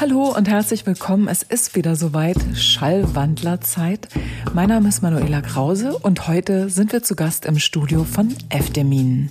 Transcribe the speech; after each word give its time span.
Hallo 0.00 0.34
und 0.36 0.48
herzlich 0.48 0.86
willkommen. 0.86 1.28
Es 1.28 1.42
ist 1.42 1.74
wieder 1.76 1.96
soweit 1.96 2.36
Schallwandlerzeit. 2.54 4.08
Mein 4.52 4.68
Name 4.68 4.90
ist 4.90 5.02
Manuela 5.02 5.40
Krause 5.40 5.96
und 5.96 6.28
heute 6.28 6.68
sind 6.68 6.92
wir 6.92 7.02
zu 7.02 7.16
Gast 7.16 7.46
im 7.46 7.58
Studio 7.58 8.04
von 8.04 8.34
Efdemin. 8.50 9.30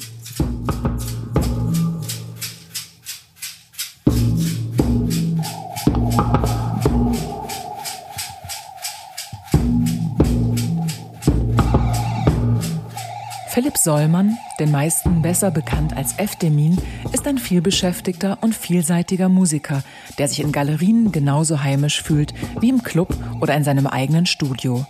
Philipp 13.84 13.98
Sollmann, 13.98 14.38
den 14.60 14.72
meisten 14.72 15.22
besser 15.22 15.52
bekannt 15.52 15.98
als 15.98 16.18
Efdemin, 16.18 16.78
ist 17.12 17.28
ein 17.28 17.38
vielbeschäftigter 17.38 18.38
und 18.40 18.56
vielseitiger 18.56 19.28
Musiker, 19.28 19.84
der 20.18 20.30
sich 20.30 20.40
in 20.40 20.54
Galerien 20.54 21.12
genauso 21.12 21.64
heimisch 21.64 22.02
fühlt 22.02 22.34
wie 22.62 22.70
im 22.70 22.82
Club 22.82 23.14
oder 23.42 23.56
in 23.56 23.66
seinem 23.66 23.86
eigenen 23.86 24.26
Studio. 24.26 24.86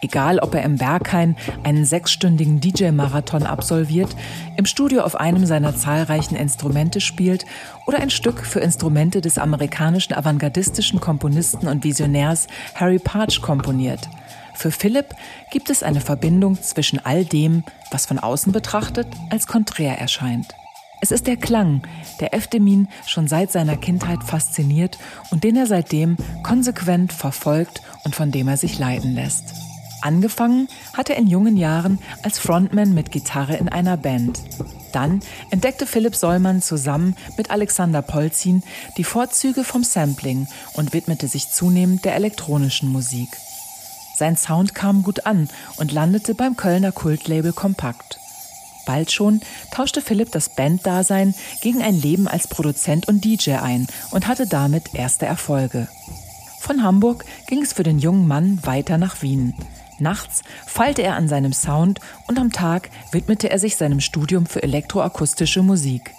Egal, 0.00 0.40
ob 0.40 0.54
er 0.54 0.64
im 0.64 0.78
Berghain 0.78 1.36
einen 1.62 1.84
sechsstündigen 1.84 2.60
DJ-Marathon 2.60 3.44
absolviert, 3.44 4.16
im 4.56 4.66
Studio 4.66 5.02
auf 5.02 5.14
einem 5.14 5.46
seiner 5.46 5.76
zahlreichen 5.76 6.34
Instrumente 6.34 7.00
spielt 7.00 7.46
oder 7.86 8.00
ein 8.00 8.10
Stück 8.10 8.44
für 8.44 8.58
Instrumente 8.58 9.20
des 9.20 9.38
amerikanischen 9.38 10.14
avantgardistischen 10.14 11.00
Komponisten 11.00 11.68
und 11.68 11.84
Visionärs 11.84 12.48
Harry 12.74 12.98
Parch 12.98 13.40
komponiert– 13.42 14.08
für 14.58 14.72
Philipp 14.72 15.14
gibt 15.52 15.70
es 15.70 15.84
eine 15.84 16.00
Verbindung 16.00 16.60
zwischen 16.60 16.98
all 16.98 17.24
dem, 17.24 17.62
was 17.92 18.06
von 18.06 18.18
außen 18.18 18.52
betrachtet 18.52 19.06
als 19.30 19.46
konträr 19.46 19.98
erscheint. 19.98 20.52
Es 21.00 21.12
ist 21.12 21.28
der 21.28 21.36
Klang, 21.36 21.82
der 22.18 22.34
Efdemin 22.34 22.88
schon 23.06 23.28
seit 23.28 23.52
seiner 23.52 23.76
Kindheit 23.76 24.24
fasziniert 24.24 24.98
und 25.30 25.44
den 25.44 25.56
er 25.56 25.66
seitdem 25.66 26.16
konsequent 26.42 27.12
verfolgt 27.12 27.82
und 28.02 28.16
von 28.16 28.32
dem 28.32 28.48
er 28.48 28.56
sich 28.56 28.80
leiten 28.80 29.14
lässt. 29.14 29.54
Angefangen 30.00 30.66
hat 30.92 31.08
er 31.08 31.16
in 31.16 31.28
jungen 31.28 31.56
Jahren 31.56 32.00
als 32.24 32.40
Frontman 32.40 32.94
mit 32.94 33.12
Gitarre 33.12 33.56
in 33.56 33.68
einer 33.68 33.96
Band. 33.96 34.40
Dann 34.92 35.20
entdeckte 35.50 35.86
Philipp 35.86 36.16
Sollmann 36.16 36.62
zusammen 36.62 37.14
mit 37.36 37.52
Alexander 37.52 38.02
Polzin 38.02 38.64
die 38.96 39.04
Vorzüge 39.04 39.62
vom 39.62 39.84
Sampling 39.84 40.48
und 40.72 40.92
widmete 40.92 41.28
sich 41.28 41.50
zunehmend 41.50 42.04
der 42.04 42.16
elektronischen 42.16 42.90
Musik. 42.90 43.28
Sein 44.18 44.36
Sound 44.36 44.74
kam 44.74 45.04
gut 45.04 45.26
an 45.26 45.48
und 45.76 45.92
landete 45.92 46.34
beim 46.34 46.56
Kölner 46.56 46.90
Kultlabel 46.90 47.52
Kompakt. 47.52 48.18
Bald 48.84 49.12
schon 49.12 49.42
tauschte 49.70 50.02
Philipp 50.02 50.32
das 50.32 50.48
Banddasein 50.48 51.36
gegen 51.60 51.82
ein 51.82 51.94
Leben 51.94 52.26
als 52.26 52.48
Produzent 52.48 53.06
und 53.06 53.24
DJ 53.24 53.52
ein 53.52 53.86
und 54.10 54.26
hatte 54.26 54.48
damit 54.48 54.92
erste 54.92 55.24
Erfolge. 55.24 55.86
Von 56.58 56.82
Hamburg 56.82 57.26
ging 57.46 57.62
es 57.62 57.72
für 57.72 57.84
den 57.84 58.00
jungen 58.00 58.26
Mann 58.26 58.58
weiter 58.64 58.98
nach 58.98 59.22
Wien. 59.22 59.54
Nachts 60.00 60.42
feilte 60.66 61.02
er 61.02 61.14
an 61.14 61.28
seinem 61.28 61.52
Sound 61.52 62.00
und 62.26 62.40
am 62.40 62.50
Tag 62.50 62.90
widmete 63.12 63.50
er 63.50 63.60
sich 63.60 63.76
seinem 63.76 64.00
Studium 64.00 64.46
für 64.46 64.64
elektroakustische 64.64 65.62
Musik. 65.62 66.12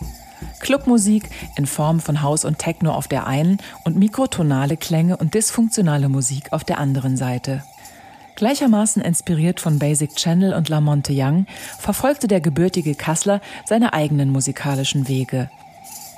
Clubmusik 0.62 1.30
in 1.58 1.66
Form 1.66 2.00
von 2.00 2.22
House 2.22 2.46
und 2.46 2.60
Techno 2.60 2.94
auf 2.94 3.10
der 3.10 3.28
einen 3.28 3.58
und 3.84 3.98
mikrotonale 3.98 4.78
Klänge 4.78 5.18
und 5.18 5.34
dysfunktionale 5.34 6.08
Musik 6.08 6.54
auf 6.54 6.64
der 6.64 6.78
anderen 6.78 7.18
Seite. 7.18 7.62
Gleichermaßen 8.40 9.02
inspiriert 9.02 9.60
von 9.60 9.80
Basic 9.80 10.16
Channel 10.16 10.54
und 10.54 10.70
La 10.70 10.80
Monte 10.80 11.12
Young 11.14 11.46
verfolgte 11.78 12.30
der 12.30 12.40
gebürtige 12.40 12.96
Kassler 12.96 13.42
seine 13.66 13.92
eigenen 13.92 14.30
musikalischen 14.30 15.10
Wege. 15.10 15.50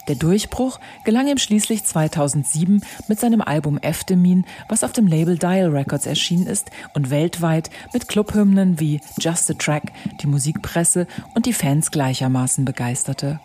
Der 0.08 0.14
Durchbruch 0.14 0.80
gelang 1.04 1.28
ihm 1.28 1.40
schließlich 1.40 1.84
2007 1.84 2.84
mit 3.08 3.20
seinem 3.20 3.42
Album 3.42 3.80
Eftemin, 3.80 4.46
was 4.70 4.84
auf 4.84 4.92
dem 4.92 5.08
Label 5.08 5.40
Dial 5.40 5.70
Records 5.70 6.06
erschienen 6.06 6.46
ist 6.46 6.70
und 6.94 7.10
weltweit 7.10 7.72
mit 7.92 8.08
Clubhymnen 8.08 8.80
wie 8.80 9.02
Just 9.20 9.50
a 9.50 9.56
Track 9.56 9.92
die 10.22 10.28
Musikpresse 10.28 11.08
und 11.34 11.48
die 11.48 11.54
Fans 11.54 11.90
gleichermaßen 11.90 12.66
begeisterte. 12.66 13.40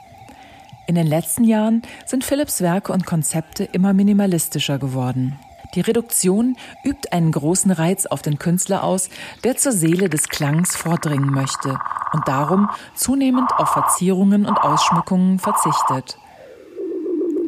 In 0.86 0.96
den 0.96 1.06
letzten 1.06 1.44
Jahren 1.44 1.80
sind 2.04 2.24
Philips 2.24 2.60
Werke 2.60 2.92
und 2.92 3.06
Konzepte 3.06 3.64
immer 3.64 3.94
minimalistischer 3.94 4.78
geworden. 4.78 5.38
Die 5.76 5.82
Reduktion 5.82 6.56
übt 6.84 7.12
einen 7.12 7.30
großen 7.30 7.70
Reiz 7.70 8.06
auf 8.06 8.22
den 8.22 8.38
Künstler 8.38 8.82
aus, 8.82 9.10
der 9.44 9.58
zur 9.58 9.72
Seele 9.72 10.08
des 10.08 10.28
Klangs 10.28 10.74
vordringen 10.74 11.30
möchte 11.30 11.78
und 12.14 12.26
darum 12.26 12.70
zunehmend 12.94 13.50
auf 13.58 13.68
Verzierungen 13.68 14.46
und 14.46 14.56
Ausschmückungen 14.56 15.38
verzichtet. 15.38 16.16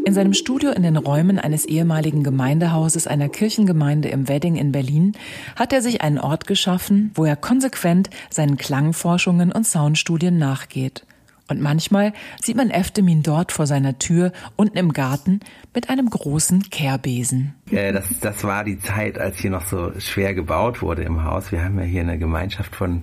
In 0.04 0.12
seinem 0.12 0.34
Studio 0.34 0.70
in 0.70 0.82
den 0.82 0.98
Räumen 0.98 1.38
eines 1.38 1.64
ehemaligen 1.64 2.22
Gemeindehauses 2.22 3.06
einer 3.06 3.30
Kirchengemeinde 3.30 4.08
im 4.08 4.28
Wedding 4.28 4.56
in 4.56 4.72
Berlin 4.72 5.12
hat 5.56 5.72
er 5.72 5.80
sich 5.80 6.02
einen 6.02 6.18
Ort 6.18 6.46
geschaffen, 6.46 7.10
wo 7.14 7.24
er 7.24 7.36
konsequent 7.36 8.10
seinen 8.28 8.58
Klangforschungen 8.58 9.52
und 9.52 9.66
Soundstudien 9.66 10.38
nachgeht. 10.38 11.04
Und 11.48 11.60
manchmal 11.60 12.12
sieht 12.42 12.56
man 12.56 12.70
Eftemin 12.70 13.22
dort 13.22 13.52
vor 13.52 13.66
seiner 13.66 13.98
Tür 13.98 14.32
unten 14.56 14.76
im 14.76 14.92
Garten 14.92 15.40
mit 15.74 15.88
einem 15.88 16.10
großen 16.10 16.70
Kehrbesen. 16.70 17.54
Äh, 17.70 17.92
das, 17.92 18.20
das 18.20 18.44
war 18.44 18.64
die 18.64 18.78
Zeit, 18.78 19.18
als 19.18 19.38
hier 19.38 19.50
noch 19.50 19.66
so 19.66 19.92
schwer 19.98 20.34
gebaut 20.34 20.82
wurde 20.82 21.02
im 21.02 21.24
Haus. 21.24 21.50
Wir 21.50 21.64
haben 21.64 21.78
ja 21.78 21.84
hier 21.84 22.02
eine 22.02 22.18
Gemeinschaft 22.18 22.76
von 22.76 23.02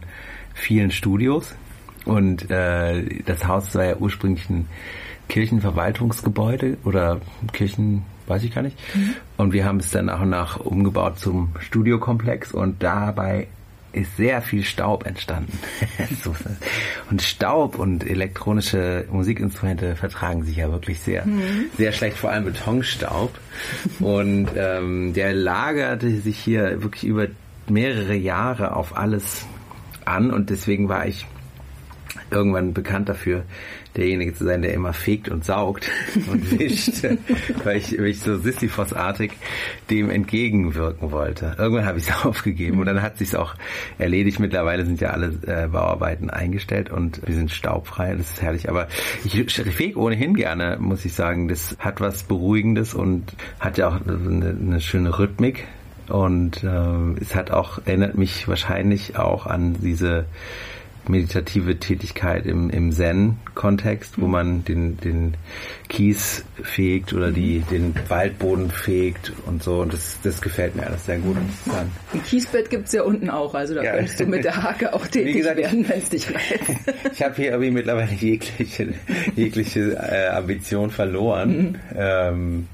vielen 0.54 0.92
Studios 0.92 1.56
und 2.06 2.50
äh, 2.52 3.24
das 3.26 3.48
Haus 3.48 3.74
war 3.76 3.84
ja 3.84 3.96
ursprünglich 3.98 4.50
ein 4.50 4.68
Kirchenverwaltungsgebäude 5.28 6.78
oder 6.84 7.20
Kirchen, 7.52 8.04
weiß 8.28 8.44
ich 8.44 8.54
gar 8.54 8.62
nicht. 8.62 8.78
Mhm. 8.96 9.16
Und 9.38 9.54
wir 9.54 9.66
haben 9.66 9.78
es 9.78 9.90
dann 9.90 10.06
nach 10.06 10.22
und 10.22 10.30
nach 10.30 10.60
umgebaut 10.60 11.18
zum 11.18 11.50
Studiokomplex 11.60 12.54
und 12.54 12.84
dabei 12.84 13.48
ist 13.96 14.18
sehr 14.18 14.42
viel 14.42 14.64
Staub 14.64 15.06
entstanden. 15.06 15.58
und 17.10 17.22
Staub 17.22 17.80
und 17.80 18.06
elektronische 18.06 19.06
Musikinstrumente 19.10 19.96
vertragen 19.96 20.44
sich 20.44 20.58
ja 20.58 20.72
wirklich 20.72 21.00
sehr, 21.00 21.26
mhm. 21.26 21.66
sehr 21.78 21.92
schlecht, 21.92 22.18
vor 22.18 22.32
allem 22.32 22.46
Betonstaub. 22.46 23.38
Und 24.00 24.50
ähm, 24.56 25.14
der 25.14 25.34
lagerte 25.34 26.10
sich 26.20 26.38
hier 26.38 26.84
wirklich 26.84 27.06
über 27.06 27.28
mehrere 27.68 28.16
Jahre 28.16 28.76
auf 28.76 28.98
alles 28.98 29.46
an 30.04 30.32
und 30.32 30.50
deswegen 30.50 30.88
war 30.90 31.08
ich 31.08 31.26
irgendwann 32.30 32.74
bekannt 32.74 33.10
dafür, 33.10 33.44
derjenige 33.98 34.34
zu 34.34 34.46
sein, 34.46 34.62
der 34.62 34.74
immer 34.74 34.94
fegt 34.94 35.30
und 35.30 35.46
saugt 35.46 35.90
und 36.32 36.60
wischt, 36.60 37.04
weil 37.64 37.78
ich, 37.78 37.98
weil 37.98 38.08
ich 38.08 38.22
so 38.22 38.38
Sisyphos-artig 38.38 39.34
dem 39.90 40.10
entgegenwirken 40.10 41.12
wollte. 41.12 41.56
Irgendwann 41.58 41.86
habe 41.86 42.00
ich 42.00 42.10
es 42.10 42.26
aufgegeben 42.26 42.80
und 42.80 42.86
dann 42.86 43.02
hat 43.02 43.18
sich 43.18 43.36
auch 43.36 43.56
erledigt. 43.98 44.40
Mittlerweile 44.40 44.86
sind 44.86 45.02
ja 45.02 45.10
alle 45.10 45.28
äh, 45.46 45.68
Bauarbeiten 45.68 46.30
eingestellt 46.30 46.90
und 46.90 47.26
wir 47.26 47.36
sind 47.36 47.52
staubfrei. 47.52 48.16
Das 48.16 48.32
ist 48.32 48.42
herrlich. 48.42 48.70
Aber 48.70 48.88
ich 49.24 49.34
fege 49.54 50.00
ohnehin 50.00 50.34
gerne, 50.36 50.78
muss 50.80 51.06
ich 51.06 51.14
sagen. 51.14 51.48
Das 51.48 51.78
hat 51.80 52.02
was 52.02 52.24
Beruhigendes 52.24 52.94
und 52.94 53.36
hat 53.60 53.78
ja 53.78 53.90
auch 53.90 54.00
eine, 54.06 54.50
eine 54.50 54.82
schöne 54.82 55.18
Rhythmik. 55.18 55.66
Und 56.10 56.64
äh, 56.64 57.22
es 57.22 57.36
hat 57.36 57.52
auch, 57.52 57.80
erinnert 57.86 58.16
mich 58.16 58.48
wahrscheinlich 58.48 59.18
auch 59.18 59.48
an 59.48 59.76
diese 59.82 60.26
meditative 61.10 61.78
Tätigkeit 61.78 62.46
im, 62.46 62.70
im 62.70 62.92
Zen-Kontext, 62.92 64.20
wo 64.20 64.28
man 64.28 64.64
den, 64.66 64.98
den 64.98 65.36
Kies 65.88 66.44
fegt 66.62 67.14
oder 67.14 67.32
die, 67.32 67.60
den 67.60 67.94
Waldboden 68.08 68.72
fegt 68.72 69.32
und 69.46 69.64
so. 69.64 69.82
Und 69.82 69.94
das, 69.94 70.18
das 70.24 70.42
gefällt 70.42 70.76
mir 70.76 70.88
alles 70.88 71.06
sehr 71.06 71.18
gut. 71.20 71.38
Ein 71.38 72.24
Kiesbett 72.24 72.70
gibt's 72.70 72.94
ja 72.94 73.04
unten 73.04 73.30
auch, 73.30 73.54
also 73.54 73.76
da 73.76 73.84
ja. 73.84 73.96
könntest 73.96 74.20
du 74.20 74.26
mit 74.26 74.44
der 74.44 74.62
Hake 74.62 74.94
auch 74.94 75.08
tätig 75.08 75.38
gesagt, 75.38 75.58
werden, 75.58 75.88
wenn 75.88 76.00
es 76.00 76.09
dich 76.09 76.28
reizt. 76.34 76.64
ich 77.14 77.24
habe 77.24 77.35
hier 77.35 77.52
irgendwie 77.52 77.72
mittlerweile 77.72 78.14
jegliche, 78.14 78.94
jegliche 79.35 79.94
äh, 79.94 80.28
Ambition 80.29 80.90
verloren. 80.90 81.50
Mhm. 81.50 81.76
Ähm, 81.96 82.68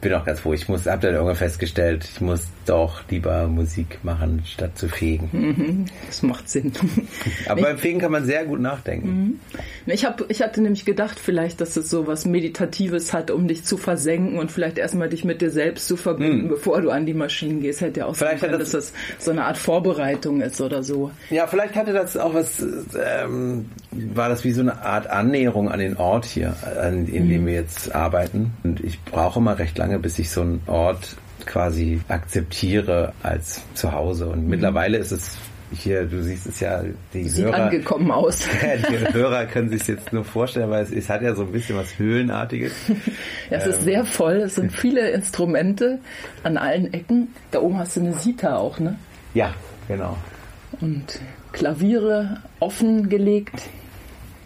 bin 0.00 0.12
auch 0.14 0.24
ganz 0.24 0.40
froh. 0.40 0.52
Ich 0.52 0.68
muss, 0.68 0.86
hab 0.86 1.00
dann 1.00 1.14
irgendwann 1.14 1.36
festgestellt, 1.36 2.08
ich 2.12 2.20
muss 2.20 2.46
doch 2.66 3.02
lieber 3.08 3.46
Musik 3.46 3.98
machen, 4.02 4.42
statt 4.44 4.76
zu 4.76 4.88
fegen. 4.88 5.28
Mhm, 5.32 5.84
das 6.06 6.22
macht 6.22 6.48
Sinn. 6.48 6.72
Aber 7.48 7.62
beim 7.62 7.78
Fegen 7.78 8.00
kann 8.00 8.12
man 8.12 8.24
sehr 8.24 8.44
gut 8.44 8.60
nachdenken. 8.60 9.08
Mhm. 9.08 9.40
Ich, 9.86 10.04
hab, 10.04 10.24
ich 10.28 10.42
hatte 10.42 10.60
nämlich 10.60 10.84
gedacht, 10.84 11.18
vielleicht, 11.18 11.60
dass 11.60 11.76
es 11.76 11.88
so 11.88 12.06
was 12.06 12.26
Meditatives 12.26 13.12
hat, 13.12 13.30
um 13.30 13.48
dich 13.48 13.64
zu 13.64 13.76
versenken 13.76 14.38
und 14.38 14.50
vielleicht 14.50 14.78
erstmal 14.78 15.08
dich 15.08 15.24
mit 15.24 15.40
dir 15.40 15.50
selbst 15.50 15.86
zu 15.86 15.96
verbinden, 15.96 16.44
mhm. 16.44 16.48
bevor 16.48 16.82
du 16.82 16.90
an 16.90 17.06
die 17.06 17.14
Maschinen 17.14 17.60
gehst. 17.60 17.80
Hätte 17.80 18.00
ja 18.00 18.06
auch 18.06 18.16
vielleicht 18.16 18.40
sein 18.40 18.50
können, 18.50 18.60
das 18.60 18.72
dass 18.72 18.92
das 18.92 19.24
so 19.24 19.30
eine 19.30 19.44
Art 19.44 19.58
Vorbereitung 19.58 20.40
ist 20.40 20.60
oder 20.60 20.82
so. 20.82 21.10
Ja, 21.30 21.46
vielleicht 21.46 21.76
hatte 21.76 21.92
das 21.92 22.16
auch 22.16 22.34
was, 22.34 22.60
ähm, 22.60 23.66
war 23.92 24.28
das 24.28 24.44
wie 24.44 24.52
so 24.52 24.60
eine 24.60 24.82
Art 24.82 25.08
Annäherung 25.08 25.70
an 25.70 25.78
den 25.78 25.96
Ort 25.96 26.24
hier, 26.24 26.54
an, 26.80 27.06
in 27.06 27.28
dem 27.28 27.42
mhm. 27.42 27.46
wir 27.46 27.54
jetzt 27.54 27.94
arbeiten. 27.94 28.52
Und 28.64 28.80
ich 28.80 29.02
brauche 29.02 29.38
immer 29.38 29.58
recht 29.58 29.78
lange, 29.78 29.85
bis 29.98 30.18
ich 30.18 30.30
so 30.30 30.42
einen 30.42 30.62
Ort 30.66 31.16
quasi 31.44 32.00
akzeptiere 32.08 33.12
als 33.22 33.62
zu 33.74 33.92
Hause. 33.92 34.28
Und 34.28 34.44
mhm. 34.44 34.50
mittlerweile 34.50 34.98
ist 34.98 35.12
es 35.12 35.38
hier, 35.72 36.04
du 36.04 36.22
siehst 36.22 36.46
es 36.46 36.60
ja, 36.60 36.82
die 37.12 37.28
Sieht 37.28 37.46
Hörer, 37.46 37.64
angekommen 37.64 38.10
aus. 38.10 38.46
die 38.90 39.12
Hörer 39.12 39.46
können 39.46 39.68
sich 39.68 39.86
jetzt 39.86 40.12
nur 40.12 40.24
vorstellen, 40.24 40.70
weil 40.70 40.84
es, 40.84 40.92
es 40.92 41.08
hat 41.08 41.22
ja 41.22 41.34
so 41.34 41.42
ein 41.42 41.52
bisschen 41.52 41.76
was 41.76 41.98
Höhlenartiges. 41.98 42.72
ja, 42.88 42.94
es 43.58 43.64
ähm, 43.64 43.70
ist 43.70 43.82
sehr 43.82 44.04
voll, 44.04 44.36
es 44.36 44.54
sind 44.54 44.72
viele 44.72 45.10
Instrumente 45.10 45.98
an 46.42 46.56
allen 46.56 46.92
Ecken. 46.92 47.28
Da 47.50 47.60
oben 47.60 47.78
hast 47.78 47.96
du 47.96 48.00
eine 48.00 48.14
Sita 48.14 48.56
auch, 48.56 48.78
ne? 48.78 48.96
Ja, 49.34 49.54
genau. 49.88 50.16
Und 50.80 51.20
Klaviere 51.52 52.42
offengelegt. 52.60 53.62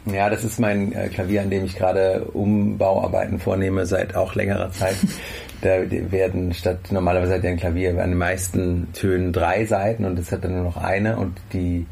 Ja, 0.07 0.31
das 0.31 0.45
ist 0.45 0.59
mein 0.59 0.93
äh, 0.93 1.09
Klavier, 1.09 1.43
an 1.43 1.51
dem 1.51 1.65
ich 1.65 1.77
gerade 1.77 2.25
Umbauarbeiten 2.33 3.39
vornehme 3.39 3.85
seit 3.87 4.15
auch 4.15 4.35
längerer 4.35 4.71
Zeit. 4.71 4.97
da 5.61 5.79
werden 5.91 6.55
statt 6.55 6.91
normalerweise 6.91 7.35
hat 7.35 7.45
ja 7.45 7.51
ein 7.51 7.59
Klavier 7.59 7.91
an 7.91 8.11
den 8.11 8.19
meisten 8.19 8.89
Tönen 8.95 9.33
drei 9.33 9.67
Seiten 9.67 10.05
und 10.07 10.19
es 10.19 10.33
hat 10.33 10.45
dann 10.45 10.55
nur 10.55 10.65
noch 10.65 10.79
eine 10.79 11.19
und 11.19 11.37
die 11.53 11.87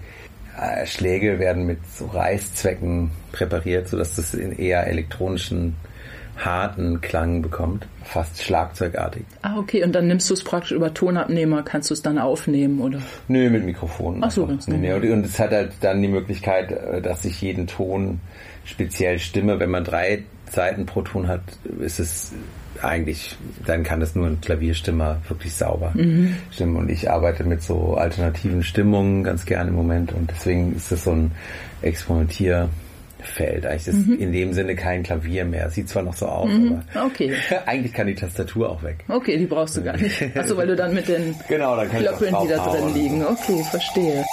äh, 0.58 0.86
Schläge 0.86 1.38
werden 1.38 1.66
mit 1.66 1.78
so 1.86 2.06
Reißzwecken 2.06 3.10
präpariert, 3.32 3.88
sodass 3.88 4.16
das 4.16 4.32
in 4.34 4.52
eher 4.52 4.86
elektronischen 4.86 5.76
harten 6.44 7.00
Klang 7.00 7.42
bekommt, 7.42 7.86
fast 8.04 8.42
schlagzeugartig. 8.42 9.24
Ah, 9.42 9.58
okay, 9.58 9.84
und 9.84 9.92
dann 9.92 10.06
nimmst 10.06 10.30
du 10.30 10.34
es 10.34 10.44
praktisch 10.44 10.72
über 10.72 10.94
Tonabnehmer, 10.94 11.62
kannst 11.62 11.90
du 11.90 11.94
es 11.94 12.02
dann 12.02 12.18
aufnehmen, 12.18 12.80
oder? 12.80 13.00
Nö, 13.28 13.50
mit 13.50 13.64
Mikrofon. 13.64 14.18
Ach 14.22 14.30
so, 14.30 14.46
ganz 14.46 14.66
nee, 14.68 14.92
und, 14.92 15.04
und 15.04 15.24
es 15.24 15.38
hat 15.38 15.50
halt 15.50 15.72
dann 15.80 16.00
die 16.00 16.08
Möglichkeit, 16.08 16.70
äh, 16.70 17.02
dass 17.02 17.24
ich 17.24 17.40
jeden 17.42 17.66
Ton 17.66 18.20
speziell 18.64 19.18
stimme. 19.18 19.58
Wenn 19.60 19.70
man 19.70 19.84
drei 19.84 20.24
Seiten 20.50 20.86
pro 20.86 21.02
Ton 21.02 21.28
hat, 21.28 21.42
ist 21.80 21.98
es 21.98 22.32
eigentlich, 22.82 23.36
dann 23.66 23.82
kann 23.82 24.00
es 24.02 24.14
nur 24.14 24.26
ein 24.26 24.40
Klavierstimmer 24.40 25.20
wirklich 25.28 25.54
sauber 25.54 25.92
mhm. 25.94 26.36
stimmen. 26.50 26.76
Und 26.76 26.90
ich 26.90 27.10
arbeite 27.10 27.44
mit 27.44 27.62
so 27.62 27.96
alternativen 27.96 28.62
Stimmungen 28.62 29.24
ganz 29.24 29.44
gerne 29.44 29.70
im 29.70 29.76
Moment 29.76 30.12
und 30.12 30.30
deswegen 30.30 30.76
ist 30.76 30.92
das 30.92 31.04
so 31.04 31.12
ein 31.12 31.32
Experimentier- 31.82 32.68
Feld. 33.22 33.66
Eigentlich 33.66 33.88
ist 33.88 34.06
mhm. 34.06 34.18
in 34.18 34.32
dem 34.32 34.52
Sinne 34.52 34.76
kein 34.76 35.02
Klavier 35.02 35.44
mehr. 35.44 35.70
Sieht 35.70 35.88
zwar 35.88 36.02
noch 36.02 36.14
so 36.14 36.26
aus, 36.26 36.50
mhm. 36.50 36.82
aber 36.94 37.06
okay. 37.06 37.32
eigentlich 37.66 37.92
kann 37.92 38.06
die 38.06 38.14
Tastatur 38.14 38.70
auch 38.70 38.82
weg. 38.82 39.04
Okay, 39.08 39.36
die 39.36 39.46
brauchst 39.46 39.76
du 39.76 39.82
gar 39.82 39.96
nicht. 39.96 40.36
Achso, 40.36 40.56
weil 40.56 40.66
du 40.66 40.76
dann 40.76 40.94
mit 40.94 41.08
den 41.08 41.34
genau, 41.48 41.76
dann 41.76 41.88
Klöppeln, 41.88 42.36
die 42.42 42.48
da 42.48 42.66
drin 42.68 42.94
liegen. 42.94 43.24
Okay, 43.24 43.62
verstehe. 43.70 44.24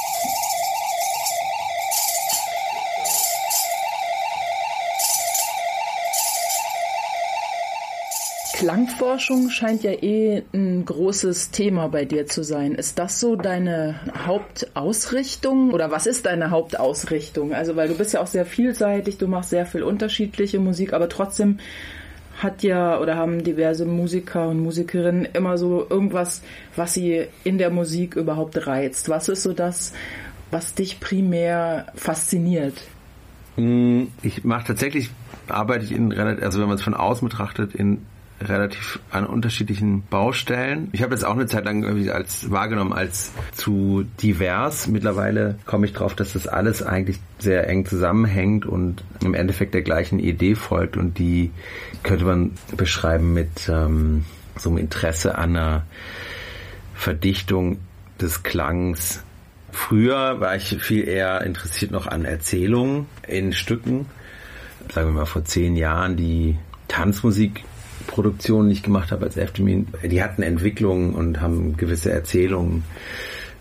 Klangforschung 8.65 9.51
scheint 9.51 9.83
ja 9.83 9.91
eh 9.91 10.41
ein 10.51 10.85
großes 10.85 11.51
Thema 11.51 11.88
bei 11.88 12.03
dir 12.03 12.25
zu 12.25 12.44
sein. 12.44 12.73
Ist 12.73 12.97
das 12.97 13.19
so 13.19 13.35
deine 13.35 14.00
Hauptausrichtung 14.25 15.69
oder 15.71 15.91
was 15.91 16.07
ist 16.07 16.25
deine 16.25 16.50
Hauptausrichtung? 16.50 17.53
Also, 17.53 17.75
weil 17.75 17.89
du 17.89 17.95
bist 17.95 18.13
ja 18.13 18.21
auch 18.21 18.27
sehr 18.27 18.47
vielseitig, 18.47 19.19
du 19.19 19.27
machst 19.27 19.51
sehr 19.51 19.67
viel 19.67 19.83
unterschiedliche 19.83 20.59
Musik, 20.59 20.94
aber 20.94 21.09
trotzdem 21.09 21.59
hat 22.39 22.63
ja 22.63 23.00
oder 23.00 23.17
haben 23.17 23.44
diverse 23.44 23.85
Musiker 23.85 24.50
und 24.50 24.62
Musikerinnen 24.62 25.27
immer 25.31 25.59
so 25.59 25.85
irgendwas, 25.88 26.41
was 26.75 26.95
sie 26.95 27.27
in 27.44 27.59
der 27.59 27.69
Musik 27.69 28.15
überhaupt 28.15 28.65
reizt. 28.65 29.09
Was 29.09 29.29
ist 29.29 29.44
so 29.44 29.53
das, 29.53 29.94
was 30.50 30.73
dich 30.73 31.00
primär 31.00 31.85
fasziniert? 31.94 32.73
Hm, 33.57 34.07
ich 34.23 34.44
mache 34.44 34.65
tatsächlich, 34.65 35.11
arbeite 35.47 35.85
ich 35.85 35.91
in, 35.91 36.11
also 36.11 36.59
wenn 36.59 36.68
man 36.68 36.77
es 36.77 36.83
von 36.83 36.95
außen 36.95 37.29
betrachtet, 37.29 37.75
in 37.75 38.00
relativ 38.45 39.00
an 39.12 39.25
unterschiedlichen 39.25 40.03
Baustellen. 40.03 40.89
Ich 40.92 41.01
habe 41.01 41.12
das 41.12 41.24
auch 41.24 41.33
eine 41.33 41.47
Zeit 41.47 41.65
lang 41.65 41.83
irgendwie 41.83 42.12
als 42.12 42.51
wahrgenommen 42.51 42.94
als 42.94 43.31
zu 43.53 44.06
divers. 44.21 44.88
Mittlerweile 44.88 45.57
komme 45.65 45.86
ich 45.86 45.94
drauf, 45.94 46.15
dass 46.15 46.33
das 46.33 46.47
alles 46.47 46.81
eigentlich 46.81 47.19
sehr 47.39 47.68
eng 47.68 47.86
zusammenhängt 47.86 48.65
und 48.65 49.03
im 49.21 49.33
Endeffekt 49.33 49.74
der 49.74 49.81
gleichen 49.81 50.19
Idee 50.19 50.56
folgt 50.56 50.97
und 50.97 51.18
die 51.19 51.51
könnte 52.03 52.25
man 52.25 52.51
beschreiben 52.75 53.33
mit 53.33 53.69
ähm, 53.69 54.25
so 54.57 54.69
einem 54.69 54.77
Interesse 54.77 55.38
an 55.38 55.56
einer 55.56 55.83
Verdichtung 56.94 57.80
des 58.21 58.44
Klangs. 58.44 59.24
Früher 59.71 60.39
war 60.39 60.56
ich 60.56 60.77
viel 60.81 61.07
eher 61.07 61.42
interessiert 61.42 61.92
noch 61.92 62.07
an 62.07 62.24
Erzählungen 62.24 63.07
in 63.27 63.51
Stücken. 63.51 64.06
Sagen 64.94 65.09
wir 65.09 65.13
mal 65.13 65.25
vor 65.25 65.44
zehn 65.44 65.75
Jahren 65.75 66.15
die 66.15 66.57
Tanzmusik 66.88 67.63
Produktionen, 68.07 68.69
die 68.69 68.75
ich 68.75 68.84
gemacht 68.84 69.12
habe 69.12 69.25
als 69.25 69.38
Eftemin, 69.38 69.88
die 70.04 70.24
hatten 70.24 70.42
Entwicklungen 70.42 71.13
und 71.13 71.42
haben 71.42 71.78
gewisse 71.78 72.12
Erzählungen 72.12 72.84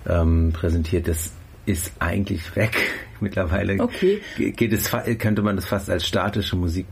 ähm, 0.09 0.53
präsentiert. 0.53 1.09
Das 1.09 1.33
ist 1.67 1.93
eigentlich 1.99 2.55
weg. 2.57 2.77
Mittlerweile 3.21 3.81
okay. 3.81 4.21
geht 4.37 4.73
es, 4.73 4.91
könnte 5.19 5.43
man 5.43 5.57
das 5.57 5.67
fast 5.67 5.89
als 5.89 6.07
statische 6.07 6.57
Musik 6.57 6.87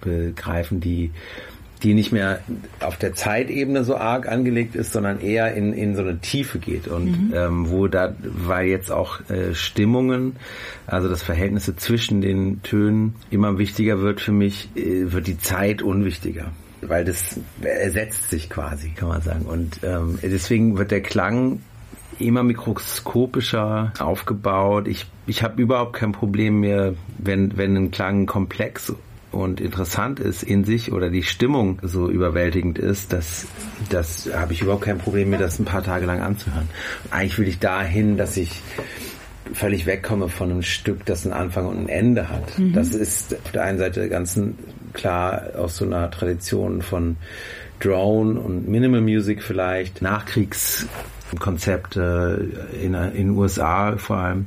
begreifen, 0.00 0.80
die 0.80 1.10
die 1.84 1.92
nicht 1.92 2.12
mehr 2.12 2.40
auf 2.80 2.96
der 2.96 3.12
Zeitebene 3.12 3.84
so 3.84 3.96
arg 3.96 4.26
angelegt 4.26 4.74
ist, 4.74 4.92
sondern 4.92 5.20
eher 5.20 5.54
in, 5.54 5.74
in 5.74 5.94
so 5.94 6.00
eine 6.00 6.18
Tiefe 6.18 6.58
geht 6.58 6.88
und 6.88 7.28
mhm. 7.28 7.34
ähm, 7.34 7.70
wo 7.70 7.88
da, 7.88 8.14
weil 8.22 8.68
jetzt 8.68 8.90
auch 8.90 9.20
äh, 9.28 9.54
Stimmungen, 9.54 10.36
also 10.86 11.08
das 11.10 11.22
Verhältnis 11.22 11.70
zwischen 11.76 12.22
den 12.22 12.62
Tönen 12.62 13.14
immer 13.30 13.58
wichtiger 13.58 14.00
wird 14.00 14.22
für 14.22 14.32
mich, 14.32 14.70
äh, 14.74 15.12
wird 15.12 15.26
die 15.26 15.38
Zeit 15.38 15.82
unwichtiger 15.82 16.52
weil 16.88 17.04
das 17.04 17.38
ersetzt 17.62 18.30
sich 18.30 18.50
quasi, 18.50 18.90
kann 18.90 19.08
man 19.08 19.22
sagen. 19.22 19.44
Und 19.44 19.80
ähm, 19.82 20.18
deswegen 20.22 20.78
wird 20.78 20.90
der 20.90 21.02
Klang 21.02 21.60
immer 22.18 22.42
mikroskopischer 22.42 23.92
aufgebaut. 23.98 24.88
Ich, 24.88 25.06
ich 25.26 25.42
habe 25.42 25.60
überhaupt 25.60 25.94
kein 25.94 26.12
Problem 26.12 26.60
mehr, 26.60 26.94
wenn, 27.18 27.56
wenn 27.56 27.76
ein 27.76 27.90
Klang 27.90 28.26
komplex 28.26 28.92
und 29.30 29.60
interessant 29.60 30.20
ist 30.20 30.42
in 30.44 30.64
sich 30.64 30.92
oder 30.92 31.10
die 31.10 31.24
Stimmung 31.24 31.80
so 31.82 32.08
überwältigend 32.08 32.78
ist, 32.78 33.12
das, 33.12 33.46
das 33.90 34.30
habe 34.32 34.52
ich 34.52 34.62
überhaupt 34.62 34.84
kein 34.84 34.98
Problem, 34.98 35.30
mir 35.30 35.38
das 35.38 35.58
ein 35.58 35.64
paar 35.64 35.82
Tage 35.82 36.06
lang 36.06 36.20
anzuhören. 36.20 36.68
Eigentlich 37.10 37.38
will 37.38 37.48
ich 37.48 37.58
dahin, 37.58 38.16
dass 38.16 38.36
ich 38.36 38.60
völlig 39.52 39.86
wegkomme 39.86 40.28
von 40.28 40.50
einem 40.50 40.62
Stück, 40.62 41.04
das 41.04 41.24
einen 41.24 41.34
Anfang 41.34 41.66
und 41.66 41.78
ein 41.78 41.88
Ende 41.88 42.28
hat. 42.28 42.58
Mhm. 42.58 42.72
Das 42.72 42.94
ist 42.94 43.34
auf 43.34 43.52
der 43.52 43.64
einen 43.64 43.78
Seite 43.78 44.08
ganz 44.08 44.40
klar 44.94 45.50
aus 45.56 45.76
so 45.76 45.84
einer 45.84 46.10
Tradition 46.10 46.82
von 46.82 47.16
Drone 47.80 48.40
und 48.40 48.68
Minimal 48.68 49.02
Music 49.02 49.42
vielleicht, 49.42 50.00
Nachkriegskonzepte 50.00 52.68
in 52.80 52.92
den 52.92 53.30
USA 53.30 53.96
vor 53.96 54.16
allem, 54.16 54.46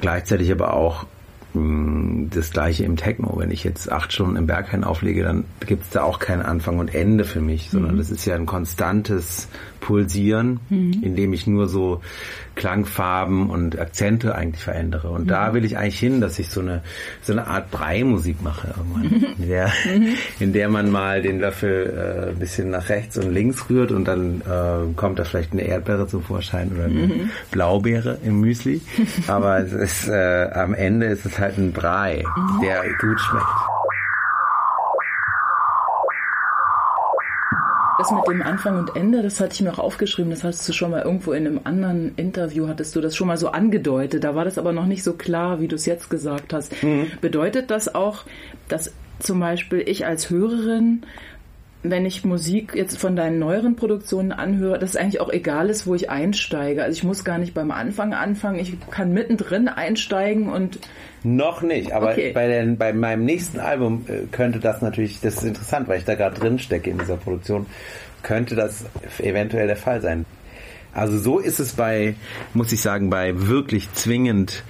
gleichzeitig 0.00 0.50
aber 0.50 0.72
auch 0.74 1.06
hm, 1.52 2.30
das 2.32 2.50
gleiche 2.50 2.84
im 2.84 2.96
Techno. 2.96 3.34
Wenn 3.36 3.50
ich 3.50 3.64
jetzt 3.64 3.90
acht 3.90 4.12
Stunden 4.12 4.36
im 4.36 4.46
Berghain 4.46 4.84
auflege, 4.84 5.22
dann 5.22 5.44
gibt 5.66 5.84
es 5.84 5.90
da 5.90 6.02
auch 6.02 6.18
kein 6.18 6.42
Anfang 6.42 6.78
und 6.78 6.94
Ende 6.94 7.24
für 7.24 7.40
mich, 7.40 7.70
sondern 7.70 7.94
mhm. 7.94 7.98
das 7.98 8.10
ist 8.10 8.24
ja 8.24 8.34
ein 8.34 8.46
konstantes 8.46 9.48
Pulsieren, 9.80 10.60
mhm. 10.68 11.02
in 11.02 11.16
dem 11.16 11.32
ich 11.32 11.46
nur 11.46 11.68
so 11.68 12.00
Klangfarben 12.54 13.48
und 13.48 13.78
Akzente 13.78 14.34
eigentlich 14.34 14.62
verändere. 14.62 15.10
Und 15.10 15.24
mhm. 15.24 15.28
da 15.28 15.54
will 15.54 15.64
ich 15.64 15.78
eigentlich 15.78 15.98
hin, 15.98 16.20
dass 16.20 16.38
ich 16.38 16.50
so 16.50 16.60
eine 16.60 16.82
so 17.22 17.32
eine 17.32 17.46
Art 17.46 17.70
Brei-Musik 17.70 18.42
mache 18.42 18.74
irgendwann, 18.76 19.34
in 19.38 19.48
der, 19.48 19.72
mhm. 19.86 20.14
in 20.38 20.52
der 20.52 20.68
man 20.68 20.90
mal 20.90 21.22
den 21.22 21.40
Löffel 21.40 22.26
äh, 22.26 22.30
ein 22.30 22.38
bisschen 22.38 22.70
nach 22.70 22.88
rechts 22.88 23.16
und 23.16 23.32
links 23.32 23.68
rührt 23.70 23.92
und 23.92 24.04
dann 24.04 24.42
äh, 24.42 24.92
kommt 24.94 25.18
da 25.18 25.24
vielleicht 25.24 25.52
eine 25.52 25.62
Erdbeere 25.62 26.06
zum 26.06 26.22
Vorschein 26.22 26.70
oder 26.72 26.84
eine 26.84 27.06
mhm. 27.06 27.30
Blaubeere 27.50 28.18
im 28.24 28.40
Müsli. 28.40 28.80
Aber 29.26 29.58
es 29.58 29.72
ist 29.72 30.08
äh, 30.08 30.50
am 30.52 30.74
Ende 30.74 31.06
ist 31.06 31.24
es 31.24 31.38
halt 31.38 31.56
ein 31.58 31.72
Brei, 31.72 32.24
mhm. 32.36 32.60
der 32.62 32.82
gut 33.00 33.20
schmeckt. 33.20 33.79
Das 38.00 38.10
mit 38.10 38.26
dem 38.28 38.40
Anfang 38.40 38.78
und 38.78 38.96
Ende, 38.96 39.20
das 39.20 39.40
hatte 39.40 39.52
ich 39.52 39.60
mir 39.60 39.74
auch 39.74 39.78
aufgeschrieben, 39.78 40.30
das 40.30 40.42
hast 40.42 40.66
du 40.66 40.72
schon 40.72 40.90
mal 40.90 41.02
irgendwo 41.02 41.32
in 41.32 41.46
einem 41.46 41.60
anderen 41.64 42.14
Interview, 42.16 42.66
hattest 42.66 42.96
du 42.96 43.02
das 43.02 43.14
schon 43.14 43.26
mal 43.26 43.36
so 43.36 43.48
angedeutet. 43.48 44.24
Da 44.24 44.34
war 44.34 44.46
das 44.46 44.56
aber 44.56 44.72
noch 44.72 44.86
nicht 44.86 45.04
so 45.04 45.12
klar, 45.12 45.60
wie 45.60 45.68
du 45.68 45.76
es 45.76 45.84
jetzt 45.84 46.08
gesagt 46.08 46.54
hast. 46.54 46.82
Mhm. 46.82 47.08
Bedeutet 47.20 47.70
das 47.70 47.94
auch, 47.94 48.24
dass 48.68 48.94
zum 49.18 49.38
Beispiel 49.38 49.82
ich 49.86 50.06
als 50.06 50.30
Hörerin 50.30 51.02
wenn 51.82 52.04
ich 52.04 52.24
Musik 52.24 52.74
jetzt 52.74 52.98
von 52.98 53.16
deinen 53.16 53.38
neueren 53.38 53.74
Produktionen 53.74 54.32
anhöre, 54.32 54.78
dass 54.78 54.90
es 54.90 54.96
eigentlich 54.96 55.20
auch 55.20 55.30
egal 55.30 55.70
ist, 55.70 55.86
wo 55.86 55.94
ich 55.94 56.10
einsteige. 56.10 56.82
Also 56.82 56.98
ich 56.98 57.04
muss 57.04 57.24
gar 57.24 57.38
nicht 57.38 57.54
beim 57.54 57.70
Anfang 57.70 58.12
anfangen, 58.12 58.58
ich 58.58 58.74
kann 58.90 59.12
mittendrin 59.12 59.68
einsteigen 59.68 60.50
und 60.50 60.78
noch 61.22 61.62
nicht, 61.62 61.92
aber 61.92 62.12
okay. 62.12 62.32
bei, 62.32 62.48
den, 62.48 62.78
bei 62.78 62.92
meinem 62.92 63.24
nächsten 63.24 63.60
Album 63.60 64.04
äh, 64.08 64.26
könnte 64.30 64.58
das 64.58 64.80
natürlich, 64.80 65.20
das 65.20 65.36
ist 65.36 65.44
interessant, 65.44 65.88
weil 65.88 65.98
ich 65.98 66.04
da 66.04 66.14
gerade 66.14 66.38
drin 66.38 66.58
stecke 66.58 66.90
in 66.90 66.98
dieser 66.98 67.16
Produktion, 67.16 67.66
könnte 68.22 68.54
das 68.54 68.84
eventuell 69.18 69.66
der 69.66 69.76
Fall 69.76 70.00
sein. 70.00 70.24
Also 70.92 71.18
so 71.18 71.38
ist 71.38 71.60
es 71.60 71.74
bei, 71.74 72.14
muss 72.52 72.72
ich 72.72 72.80
sagen, 72.80 73.10
bei 73.10 73.46
wirklich 73.48 73.92
zwingend 73.92 74.64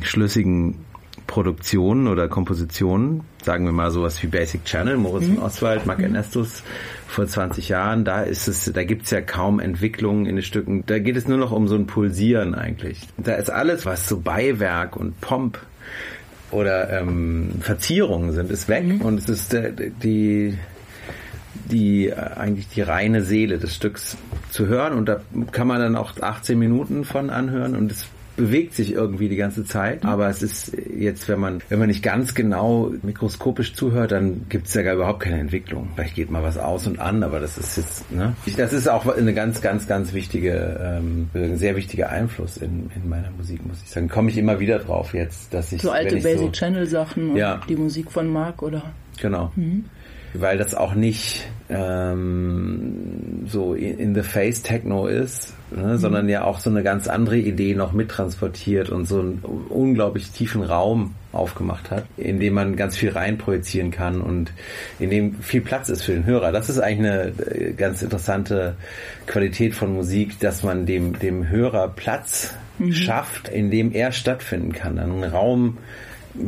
schlüssigen 0.00 0.85
Produktionen 1.26 2.06
oder 2.08 2.28
Kompositionen, 2.28 3.22
sagen 3.42 3.64
wir 3.64 3.72
mal 3.72 3.90
sowas 3.90 4.22
wie 4.22 4.28
Basic 4.28 4.64
Channel, 4.64 4.96
Moritz 4.96 5.26
mhm. 5.26 5.38
Oswald, 5.38 5.86
Mark 5.86 5.98
mhm. 5.98 6.04
Ernestus 6.04 6.62
vor 7.08 7.26
20 7.26 7.68
Jahren. 7.68 8.04
Da 8.04 8.22
ist 8.22 8.48
es, 8.48 8.70
da 8.72 8.84
gibt's 8.84 9.10
ja 9.10 9.20
kaum 9.20 9.60
Entwicklungen 9.60 10.26
in 10.26 10.36
den 10.36 10.42
Stücken. 10.42 10.84
Da 10.86 10.98
geht 10.98 11.16
es 11.16 11.28
nur 11.28 11.38
noch 11.38 11.52
um 11.52 11.68
so 11.68 11.74
ein 11.74 11.86
Pulsieren 11.86 12.54
eigentlich. 12.54 13.00
Da 13.16 13.34
ist 13.34 13.50
alles, 13.50 13.86
was 13.86 14.08
so 14.08 14.20
Beiwerk 14.20 14.96
und 14.96 15.20
Pomp 15.20 15.58
oder 16.50 17.00
ähm, 17.00 17.56
Verzierungen 17.60 18.32
sind, 18.32 18.50
ist 18.50 18.68
weg 18.68 18.86
mhm. 18.86 19.00
und 19.02 19.18
es 19.18 19.28
ist 19.28 19.54
äh, 19.54 19.72
die 20.02 20.56
die 21.64 22.12
eigentlich 22.14 22.68
die 22.68 22.82
reine 22.82 23.22
Seele 23.22 23.58
des 23.58 23.74
Stücks 23.74 24.16
zu 24.50 24.66
hören 24.66 24.92
und 24.92 25.06
da 25.08 25.20
kann 25.52 25.66
man 25.66 25.80
dann 25.80 25.96
auch 25.96 26.12
18 26.20 26.58
Minuten 26.58 27.04
von 27.04 27.30
anhören 27.30 27.74
und 27.74 27.90
es 27.90 28.06
bewegt 28.36 28.74
sich 28.74 28.92
irgendwie 28.92 29.28
die 29.28 29.36
ganze 29.36 29.64
Zeit. 29.64 30.04
Aber 30.04 30.28
es 30.28 30.42
ist 30.42 30.76
jetzt, 30.96 31.28
wenn 31.28 31.40
man, 31.40 31.60
wenn 31.68 31.78
man 31.78 31.88
nicht 31.88 32.02
ganz 32.02 32.34
genau 32.34 32.92
mikroskopisch 33.02 33.74
zuhört, 33.74 34.12
dann 34.12 34.46
gibt 34.48 34.68
es 34.68 34.74
ja 34.74 34.82
gar 34.82 34.94
überhaupt 34.94 35.20
keine 35.20 35.38
Entwicklung. 35.38 35.88
Vielleicht 35.94 36.14
geht 36.14 36.30
mal 36.30 36.42
was 36.42 36.58
aus 36.58 36.86
und 36.86 36.98
an, 36.98 37.22
aber 37.22 37.40
das 37.40 37.58
ist 37.58 37.76
jetzt, 37.76 38.12
ne? 38.12 38.34
Das 38.56 38.72
ist 38.72 38.88
auch 38.88 39.06
eine 39.06 39.34
ganz, 39.34 39.60
ganz, 39.60 39.86
ganz 39.86 40.12
wichtige, 40.12 40.78
ähm, 40.80 41.30
ein 41.34 41.58
sehr 41.58 41.76
wichtiger 41.76 42.10
Einfluss 42.10 42.56
in, 42.56 42.90
in 42.94 43.08
meiner 43.08 43.30
Musik, 43.30 43.66
muss 43.66 43.82
ich 43.82 43.90
sagen. 43.90 44.08
Komme 44.08 44.30
ich 44.30 44.38
immer 44.38 44.60
wieder 44.60 44.78
drauf 44.78 45.14
jetzt, 45.14 45.52
dass 45.54 45.72
ich. 45.72 45.82
So 45.82 45.90
alte 45.90 46.16
Basic 46.16 46.38
so, 46.38 46.50
Channel 46.50 46.86
Sachen 46.86 47.36
ja. 47.36 47.60
die 47.68 47.76
Musik 47.76 48.10
von 48.10 48.28
Mark 48.28 48.62
oder. 48.62 48.82
Genau. 49.20 49.50
Mhm 49.56 49.84
weil 50.40 50.58
das 50.58 50.74
auch 50.74 50.94
nicht 50.94 51.46
ähm, 51.68 53.46
so 53.46 53.74
in 53.74 54.14
the 54.14 54.22
face 54.22 54.62
Techno 54.62 55.06
ist, 55.06 55.54
ne, 55.70 55.94
mhm. 55.94 55.98
sondern 55.98 56.28
ja 56.28 56.44
auch 56.44 56.60
so 56.60 56.70
eine 56.70 56.82
ganz 56.82 57.08
andere 57.08 57.38
Idee 57.38 57.74
noch 57.74 57.92
mittransportiert 57.92 58.88
und 58.90 59.06
so 59.06 59.20
einen 59.20 59.42
unglaublich 59.68 60.30
tiefen 60.30 60.62
Raum 60.62 61.14
aufgemacht 61.32 61.90
hat, 61.90 62.04
in 62.16 62.38
dem 62.40 62.54
man 62.54 62.76
ganz 62.76 62.96
viel 62.96 63.10
reinprojizieren 63.10 63.90
kann 63.90 64.20
und 64.20 64.52
in 64.98 65.10
dem 65.10 65.34
viel 65.40 65.60
Platz 65.60 65.88
ist 65.88 66.02
für 66.02 66.12
den 66.12 66.24
Hörer. 66.24 66.52
Das 66.52 66.68
ist 66.68 66.78
eigentlich 66.78 67.10
eine 67.10 67.32
äh, 67.50 67.72
ganz 67.72 68.02
interessante 68.02 68.76
Qualität 69.26 69.74
von 69.74 69.92
Musik, 69.92 70.38
dass 70.40 70.62
man 70.62 70.86
dem, 70.86 71.18
dem 71.18 71.48
Hörer 71.48 71.88
Platz 71.88 72.54
mhm. 72.78 72.92
schafft, 72.92 73.48
in 73.48 73.70
dem 73.70 73.92
er 73.92 74.12
stattfinden 74.12 74.72
kann. 74.72 74.98
Einen 74.98 75.24
Raum, 75.24 75.78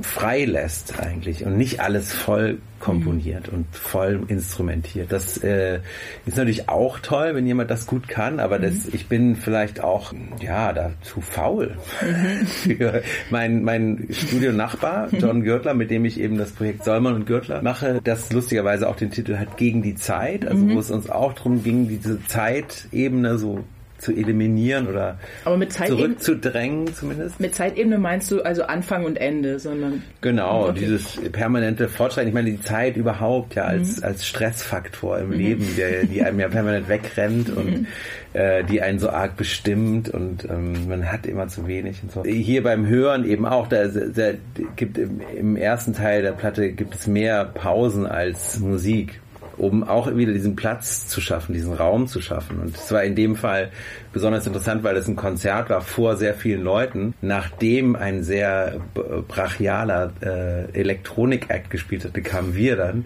frei 0.03 0.45
lässt 0.45 0.99
eigentlich 1.01 1.45
und 1.45 1.57
nicht 1.57 1.81
alles 1.81 2.13
voll 2.13 2.59
komponiert 2.81 3.51
mhm. 3.51 3.59
und 3.59 3.67
voll 3.77 4.21
instrumentiert. 4.29 5.11
Das 5.11 5.39
äh, 5.39 5.81
ist 6.27 6.37
natürlich 6.37 6.69
auch 6.69 6.99
toll, 7.01 7.35
wenn 7.35 7.47
jemand 7.47 7.71
das 7.71 7.87
gut 7.87 8.09
kann, 8.09 8.41
aber 8.41 8.59
das, 8.59 8.87
mhm. 8.87 8.91
ich 8.93 9.07
bin 9.07 9.37
vielleicht 9.37 9.83
auch 9.83 10.13
ja 10.41 10.73
da 10.73 10.93
zu 11.03 11.21
faul 11.21 11.77
mhm. 12.01 12.47
für 12.47 13.03
mein 13.31 13.65
mein 13.65 14.09
Studionachbar 14.11 15.09
mhm. 15.11 15.19
John 15.19 15.43
Gürtler, 15.43 15.75
mit 15.75 15.91
dem 15.91 16.05
ich 16.05 16.21
eben 16.21 16.39
das 16.39 16.53
Projekt 16.53 16.85
Solmann 16.85 17.15
und 17.15 17.27
Gürtler 17.27 17.63
mache, 17.63 18.01
das 18.03 18.33
lustigerweise 18.33 18.89
auch 18.89 18.97
den 18.97 19.11
Titel 19.11 19.37
hat 19.37 19.57
gegen 19.57 19.83
die 19.83 19.95
Zeit, 19.95 20.47
also 20.47 20.65
mhm. 20.65 20.75
wo 20.75 20.79
es 20.79 20.91
uns 20.91 21.11
auch 21.11 21.33
darum 21.33 21.63
ging, 21.63 21.89
diese 21.89 22.25
Zeitebene 22.27 23.39
so 23.39 23.65
zu 23.99 24.13
eliminieren 24.13 24.87
oder 24.87 25.19
Aber 25.45 25.57
mit 25.57 25.73
zurückzudrängen 25.73 26.95
zumindest. 26.95 27.41
Mit 27.41 27.55
Zeitebene 27.55 27.99
meinst 27.99 28.31
du 28.31 28.43
also 28.43 28.63
Anfang 28.63 29.05
und 29.05 29.17
Ende, 29.17 29.59
sondern 29.59 30.03
genau 30.21 30.69
okay. 30.69 30.81
dieses 30.81 31.17
permanente 31.33 31.89
Fortschreiten. 31.89 32.29
Ich 32.29 32.35
meine 32.35 32.51
die 32.51 32.61
Zeit 32.61 32.97
überhaupt 32.97 33.57
ja 33.57 33.65
als 33.65 33.99
mhm. 33.99 34.05
als 34.05 34.27
Stressfaktor 34.27 35.19
im 35.19 35.31
mhm. 35.31 35.33
Leben, 35.35 35.77
der 35.77 36.05
die 36.05 36.23
einem 36.25 36.41
ja 36.41 36.49
permanent 36.49 36.89
wegrennt 36.89 37.51
und 37.51 37.81
mhm. 37.81 37.87
äh, 38.33 38.63
die 38.65 38.81
einen 38.81 38.99
so 38.99 39.11
arg 39.11 39.37
bestimmt 39.37 40.09
und 40.09 40.45
ähm, 40.49 40.89
man 40.89 41.11
hat 41.11 41.27
immer 41.27 41.49
zu 41.49 41.67
wenig 41.67 42.03
und 42.03 42.13
so. 42.13 42.25
Hier 42.25 42.63
beim 42.63 42.87
Hören 42.87 43.25
eben 43.25 43.47
auch, 43.47 43.67
da, 43.67 43.87
da 43.87 44.33
gibt 44.77 44.99
im, 44.99 45.21
im 45.37 45.57
ersten 45.57 45.93
Teil 45.93 46.23
der 46.23 46.33
Platte 46.33 46.73
gibt 46.73 46.95
es 46.95 47.07
mehr 47.07 47.45
Pausen 47.45 48.07
als 48.07 48.61
Musik 48.61 49.21
um 49.59 49.85
auch 49.85 50.15
wieder 50.15 50.33
diesen 50.33 50.57
Platz 50.57 51.09
zu 51.09 51.21
schaffen, 51.21 51.53
diesen 51.53 51.75
Raum 51.75 52.07
zu 52.07 52.21
schaffen. 52.21 52.61
Und 52.61 52.77
es 52.77 52.91
war 52.93 53.03
in 53.03 53.15
dem 53.15 53.37
Fall 53.37 53.71
besonders 54.13 54.47
interessant, 54.47 54.83
weil 54.83 54.97
es 54.97 55.09
ein 55.09 55.17
Konzert 55.17 55.71
war 55.71 55.81
vor 55.81 56.17
sehr 56.17 56.35
vielen 56.35 56.63
Leuten, 56.63 57.15
nachdem 57.21 57.97
ein 57.97 58.23
sehr 58.23 58.81
brachialer 59.27 60.13
äh, 60.21 60.79
Elektronik-Act 60.79 61.71
gespielt 61.71 62.05
hatte, 62.05 62.23
kamen 62.23 62.55
wir 62.55 62.77
dann 62.77 63.05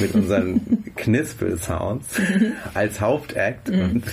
mit 0.00 0.14
unseren 0.14 0.84
Knispel-Sounds 0.96 2.20
als 2.74 3.00
Hauptakt 3.00 3.68
mhm. 3.68 3.82
und 3.82 4.04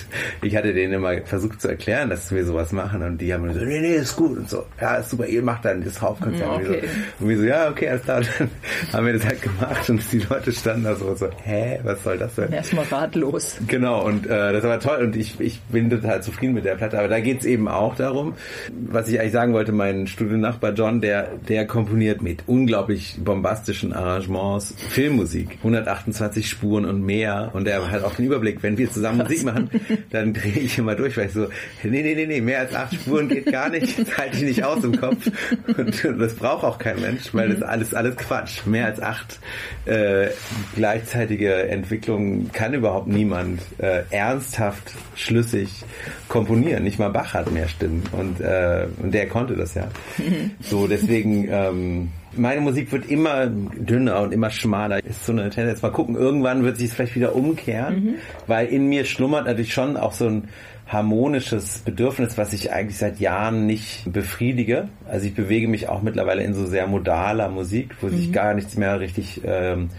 ich 0.42 0.56
hatte 0.56 0.72
denen 0.72 0.94
immer 0.94 1.20
versucht 1.24 1.60
zu 1.60 1.68
erklären, 1.68 2.10
dass 2.10 2.32
wir 2.32 2.44
sowas 2.44 2.72
machen 2.72 3.02
und 3.02 3.18
die 3.18 3.32
haben 3.32 3.52
so, 3.52 3.60
nee, 3.60 3.80
nee, 3.80 3.96
ist 3.96 4.16
gut 4.16 4.38
und 4.38 4.50
so, 4.50 4.64
ja, 4.80 4.96
ist 4.96 5.10
super, 5.10 5.26
ihr 5.26 5.42
macht 5.42 5.64
dann 5.64 5.82
das 5.84 6.00
Hauptkonzert. 6.00 6.48
Okay. 6.48 6.66
Und, 6.66 6.72
so, 6.72 7.24
und 7.24 7.28
wir 7.28 7.38
so, 7.38 7.44
ja, 7.44 7.70
okay, 7.70 7.88
alles 7.88 8.02
klar. 8.02 8.20
Dann 8.38 8.50
haben 8.92 9.06
wir 9.06 9.12
das 9.14 9.26
halt 9.26 9.42
gemacht 9.42 9.90
und 9.90 10.12
die 10.12 10.18
Leute 10.18 10.52
standen 10.52 10.84
da 10.84 10.94
so 10.94 11.06
und 11.06 11.18
so, 11.18 11.28
hä, 11.44 11.80
was 11.82 12.02
soll 12.02 12.18
das 12.18 12.34
denn? 12.34 12.52
Erstmal 12.52 12.84
ratlos. 12.86 13.58
Genau, 13.66 14.04
und 14.04 14.26
äh, 14.26 14.52
das 14.52 14.62
war 14.64 14.80
toll 14.80 15.04
und 15.04 15.16
ich, 15.16 15.40
ich 15.40 15.60
bin 15.62 15.90
total 15.90 16.22
zufrieden 16.30 16.54
mit 16.54 16.64
der 16.64 16.76
Platte. 16.76 16.98
Aber 16.98 17.08
da 17.08 17.20
geht's 17.20 17.44
eben 17.44 17.68
auch 17.68 17.96
darum, 17.96 18.34
was 18.70 19.08
ich 19.08 19.18
eigentlich 19.20 19.32
sagen 19.32 19.52
wollte, 19.52 19.72
mein 19.72 20.06
Studiennachbar 20.06 20.72
John, 20.72 21.00
der, 21.00 21.28
der 21.48 21.66
komponiert 21.66 22.22
mit 22.22 22.44
unglaublich 22.46 23.16
bombastischen 23.18 23.92
Arrangements 23.92 24.74
Filmmusik. 24.88 25.58
128 25.58 26.48
Spuren 26.48 26.84
und 26.84 27.02
mehr. 27.02 27.50
Und 27.52 27.66
er 27.66 27.90
hat 27.90 28.04
auch 28.04 28.14
den 28.14 28.26
Überblick, 28.26 28.62
wenn 28.62 28.78
wir 28.78 28.90
zusammen 28.90 29.18
Musik 29.18 29.44
machen, 29.44 29.70
dann 30.10 30.32
drehe 30.34 30.60
ich 30.60 30.78
immer 30.78 30.94
durch, 30.94 31.16
weil 31.16 31.26
ich 31.26 31.32
so, 31.32 31.48
nee, 31.82 32.02
nee, 32.02 32.14
nee, 32.14 32.26
nee, 32.26 32.40
mehr 32.40 32.60
als 32.60 32.74
acht 32.74 32.94
Spuren 32.94 33.28
geht 33.28 33.46
gar 33.50 33.68
nicht, 33.68 33.98
das 33.98 34.18
halte 34.18 34.36
ich 34.36 34.42
nicht 34.42 34.64
aus 34.64 34.84
im 34.84 34.98
Kopf. 34.98 35.30
Und 35.76 36.20
das 36.20 36.34
braucht 36.34 36.64
auch 36.64 36.78
kein 36.78 37.00
Mensch, 37.00 37.34
weil 37.34 37.50
das 37.50 37.62
alles, 37.62 37.94
alles 37.94 38.16
Quatsch. 38.16 38.66
Mehr 38.66 38.86
als 38.86 39.00
acht 39.00 39.40
äh, 39.86 40.28
gleichzeitige 40.76 41.68
Entwicklung 41.68 42.50
kann 42.52 42.74
überhaupt 42.74 43.08
niemand 43.08 43.60
äh, 43.78 44.02
ernsthaft 44.10 44.92
schlüssig 45.14 45.84
komponieren. 46.30 46.84
Nicht 46.84 46.98
mal 46.98 47.10
Bach 47.10 47.34
hat 47.34 47.50
mehr 47.50 47.68
Stimmen 47.68 48.04
und, 48.12 48.40
äh, 48.40 48.86
und 49.02 49.12
der 49.12 49.28
konnte 49.28 49.54
das 49.56 49.74
ja. 49.74 49.88
So, 50.60 50.86
deswegen, 50.86 51.48
ähm, 51.50 52.08
meine 52.34 52.62
Musik 52.62 52.90
wird 52.92 53.10
immer 53.10 53.46
dünner 53.48 54.20
und 54.22 54.32
immer 54.32 54.48
schmaler. 54.48 55.04
Ist 55.04 55.26
so 55.26 55.32
eine 55.32 55.50
Tendenz. 55.50 55.82
Mal 55.82 55.90
gucken, 55.90 56.14
irgendwann 56.14 56.62
wird 56.62 56.78
sich 56.78 56.88
es 56.88 56.94
vielleicht 56.94 57.16
wieder 57.16 57.34
umkehren, 57.34 58.04
mhm. 58.04 58.14
weil 58.46 58.68
in 58.68 58.88
mir 58.88 59.04
schlummert 59.04 59.46
natürlich 59.46 59.74
schon 59.74 59.98
auch 59.98 60.12
so 60.12 60.26
ein 60.26 60.44
harmonisches 60.86 61.78
Bedürfnis, 61.78 62.38
was 62.38 62.52
ich 62.52 62.72
eigentlich 62.72 62.98
seit 62.98 63.20
Jahren 63.20 63.66
nicht 63.66 64.10
befriedige. 64.12 64.88
Also 65.08 65.26
ich 65.26 65.34
bewege 65.34 65.68
mich 65.68 65.88
auch 65.88 66.02
mittlerweile 66.02 66.42
in 66.42 66.54
so 66.54 66.66
sehr 66.66 66.86
modaler 66.86 67.48
Musik, 67.48 67.94
wo 68.00 68.06
mhm. 68.06 68.16
sich 68.16 68.32
gar 68.32 68.54
nichts 68.54 68.76
mehr 68.76 69.00
richtig 69.00 69.40
ähm, 69.44 69.90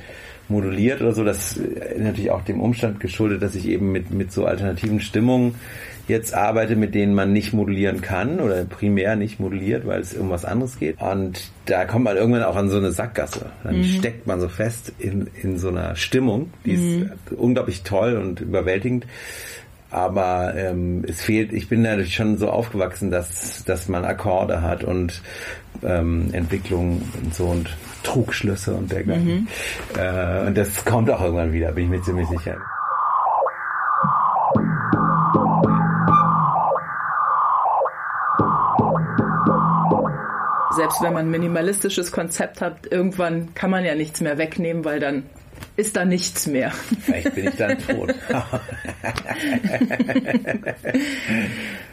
moduliert 0.48 1.02
oder 1.02 1.14
so. 1.14 1.24
Das 1.24 1.58
ist 1.58 2.00
natürlich 2.00 2.32
auch 2.32 2.44
dem 2.44 2.62
Umstand 2.62 3.00
geschuldet, 3.00 3.42
dass 3.42 3.56
ich 3.56 3.68
eben 3.68 3.92
mit, 3.92 4.12
mit 4.12 4.32
so 4.32 4.46
alternativen 4.46 5.00
Stimmungen 5.00 5.56
jetzt 6.12 6.36
arbeite, 6.36 6.76
mit 6.76 6.94
denen 6.94 7.16
man 7.16 7.34
nicht 7.34 7.54
modulieren 7.54 8.02
kann 8.02 8.40
oder 8.40 8.64
primär 8.66 9.16
nicht 9.16 9.40
moduliert, 9.40 9.88
weil 9.88 10.02
es 10.02 10.14
um 10.14 10.30
was 10.30 10.46
anderes 10.46 10.78
geht. 10.78 11.02
Und 11.02 11.50
da 11.66 11.86
kommt 11.86 12.06
man 12.06 12.18
irgendwann 12.18 12.44
auch 12.44 12.56
an 12.56 12.70
so 12.70 12.78
eine 12.78 12.92
Sackgasse. 12.92 13.48
Dann 13.64 13.80
mhm. 13.80 13.86
steckt 13.86 14.28
man 14.28 14.40
so 14.40 14.50
fest 14.50 14.94
in, 15.00 15.28
in 15.42 15.58
so 15.58 15.70
einer 15.70 15.96
Stimmung, 15.96 16.52
die 16.66 16.78
mhm. 16.78 17.04
ist 17.04 17.32
unglaublich 17.32 17.82
toll 17.82 18.18
und 18.18 18.42
überwältigend. 18.42 19.08
Aber 19.90 20.54
ähm, 20.56 21.04
es 21.08 21.22
fehlt, 21.22 21.52
ich 21.52 21.68
bin 21.68 21.82
natürlich 21.82 22.16
schon 22.16 22.38
so 22.38 22.50
aufgewachsen, 22.50 23.12
dass, 23.12 23.64
dass 23.66 23.90
man 23.90 24.06
Akkorde 24.06 24.62
hat 24.62 24.84
und 24.84 25.22
ähm, 25.84 26.30
Entwicklung 26.32 27.02
und 27.22 27.34
so 27.34 27.46
und 27.48 27.70
Trugschlüsse 28.04 28.74
und 28.74 28.92
dergleichen. 28.92 29.48
Mhm. 29.96 30.00
Äh, 30.00 30.48
und 30.48 30.58
das 30.58 30.86
kommt 30.86 31.10
auch 31.10 31.22
irgendwann 31.22 31.52
wieder, 31.52 31.72
bin 31.72 31.86
ich 31.86 31.90
mir 31.90 32.02
ziemlich 32.04 32.28
sicher. 32.30 32.58
Selbst 40.76 41.02
wenn 41.02 41.14
man 41.14 41.26
ein 41.26 41.32
minimalistisches 41.32 42.12
Konzept 42.12 42.62
hat, 42.62 42.88
irgendwann 42.90 43.54
kann 43.54 43.70
man 43.70 43.84
ja 43.84 43.96
nichts 43.96 44.22
mehr 44.22 44.38
wegnehmen, 44.38 44.86
weil 44.86 45.00
dann 45.00 45.24
ist 45.78 45.96
da 45.96 46.06
nichts 46.06 46.48
mehr. 46.48 46.72
Vielleicht 47.02 47.36
bin 47.36 47.48
ich 47.48 47.56
dann 47.56 47.78
tot. 47.78 48.14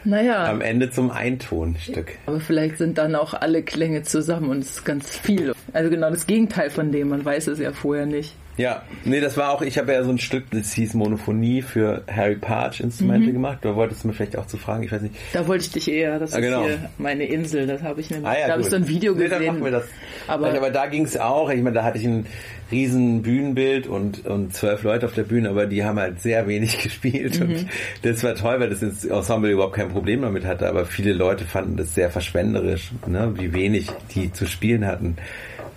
naja. 0.03 0.45
Am 0.45 0.61
Ende 0.61 0.89
zum 0.91 1.11
Eintonstück. 1.11 2.11
Aber 2.25 2.39
vielleicht 2.39 2.77
sind 2.77 2.97
dann 2.97 3.15
auch 3.15 3.33
alle 3.33 3.63
Klänge 3.63 4.03
zusammen 4.03 4.49
und 4.49 4.59
es 4.59 4.71
ist 4.71 4.85
ganz 4.85 5.17
viel. 5.17 5.53
Also 5.73 5.89
genau 5.89 6.09
das 6.09 6.27
Gegenteil 6.27 6.69
von 6.69 6.91
dem, 6.91 7.09
man 7.09 7.23
weiß 7.23 7.47
es 7.47 7.59
ja 7.59 7.71
vorher 7.71 8.05
nicht. 8.05 8.35
Ja, 8.59 8.83
nee, 9.05 9.21
das 9.21 9.37
war 9.37 9.53
auch, 9.53 9.61
ich 9.61 9.77
habe 9.77 9.93
ja 9.93 10.03
so 10.03 10.09
ein 10.09 10.17
Stück, 10.17 10.51
das 10.51 10.73
hieß 10.73 10.93
Monophonie 10.93 11.61
für 11.61 12.03
Harry 12.13 12.35
Parch 12.35 12.81
Instrumente 12.81 13.29
mhm. 13.29 13.33
gemacht. 13.33 13.59
Da 13.61 13.73
wolltest 13.73 14.03
du 14.03 14.09
mir 14.09 14.13
vielleicht 14.13 14.35
auch 14.35 14.47
zu 14.47 14.57
fragen, 14.57 14.83
ich 14.83 14.91
weiß 14.91 15.01
nicht. 15.01 15.15
Da 15.31 15.47
wollte 15.47 15.63
ich 15.63 15.71
dich 15.71 15.89
eher, 15.89 16.19
das 16.19 16.33
ah, 16.33 16.41
genau. 16.41 16.65
ist 16.65 16.77
hier 16.77 16.89
meine 16.97 17.23
Insel, 17.23 17.67
das 17.67 17.81
habe 17.83 18.01
ich 18.01 18.09
mir, 18.09 18.17
ah, 18.25 18.37
ja, 18.37 18.47
da 18.47 18.53
habe 18.53 18.61
ich 18.61 18.69
so 18.69 18.75
ein 18.75 18.85
Video 18.89 19.13
gesehen. 19.15 19.29
Nee, 19.39 19.45
dann 19.45 19.55
machen 19.55 19.63
wir 19.63 19.71
das. 19.71 19.85
Aber, 20.27 20.53
aber 20.53 20.71
da 20.71 20.87
ging 20.87 21.05
es 21.05 21.15
auch, 21.15 21.49
ich 21.49 21.61
meine, 21.61 21.75
da 21.75 21.85
hatte 21.85 21.99
ich 21.99 22.05
ein 22.05 22.25
riesen 22.69 23.21
Bühnenbild 23.21 23.68
und, 23.87 24.25
und 24.25 24.53
zwölf 24.53 24.83
Leute 24.83 25.05
auf 25.05 25.13
der 25.13 25.23
Bühne, 25.23 25.49
aber 25.49 25.65
die 25.65 25.83
haben 25.83 25.99
halt 25.99 26.21
sehr 26.21 26.47
wenig 26.47 26.79
gespielt. 26.83 27.39
Mhm. 27.39 27.55
Und 27.55 27.67
das 28.01 28.23
war 28.23 28.35
toll, 28.35 28.59
weil 28.59 28.69
das 28.69 28.81
Ensemble 28.81 29.51
überhaupt 29.51 29.75
kein 29.75 29.89
Problem 29.89 30.21
damit 30.21 30.45
hatte, 30.45 30.67
aber 30.67 30.85
viele 30.85 31.13
Leute 31.13 31.45
fanden 31.45 31.77
das 31.77 31.95
sehr 31.95 32.09
verschwenderisch, 32.09 32.91
ne, 33.05 33.33
wie 33.37 33.53
wenig 33.53 33.89
die 34.13 34.31
zu 34.31 34.45
spielen 34.45 34.85
hatten. 34.85 35.17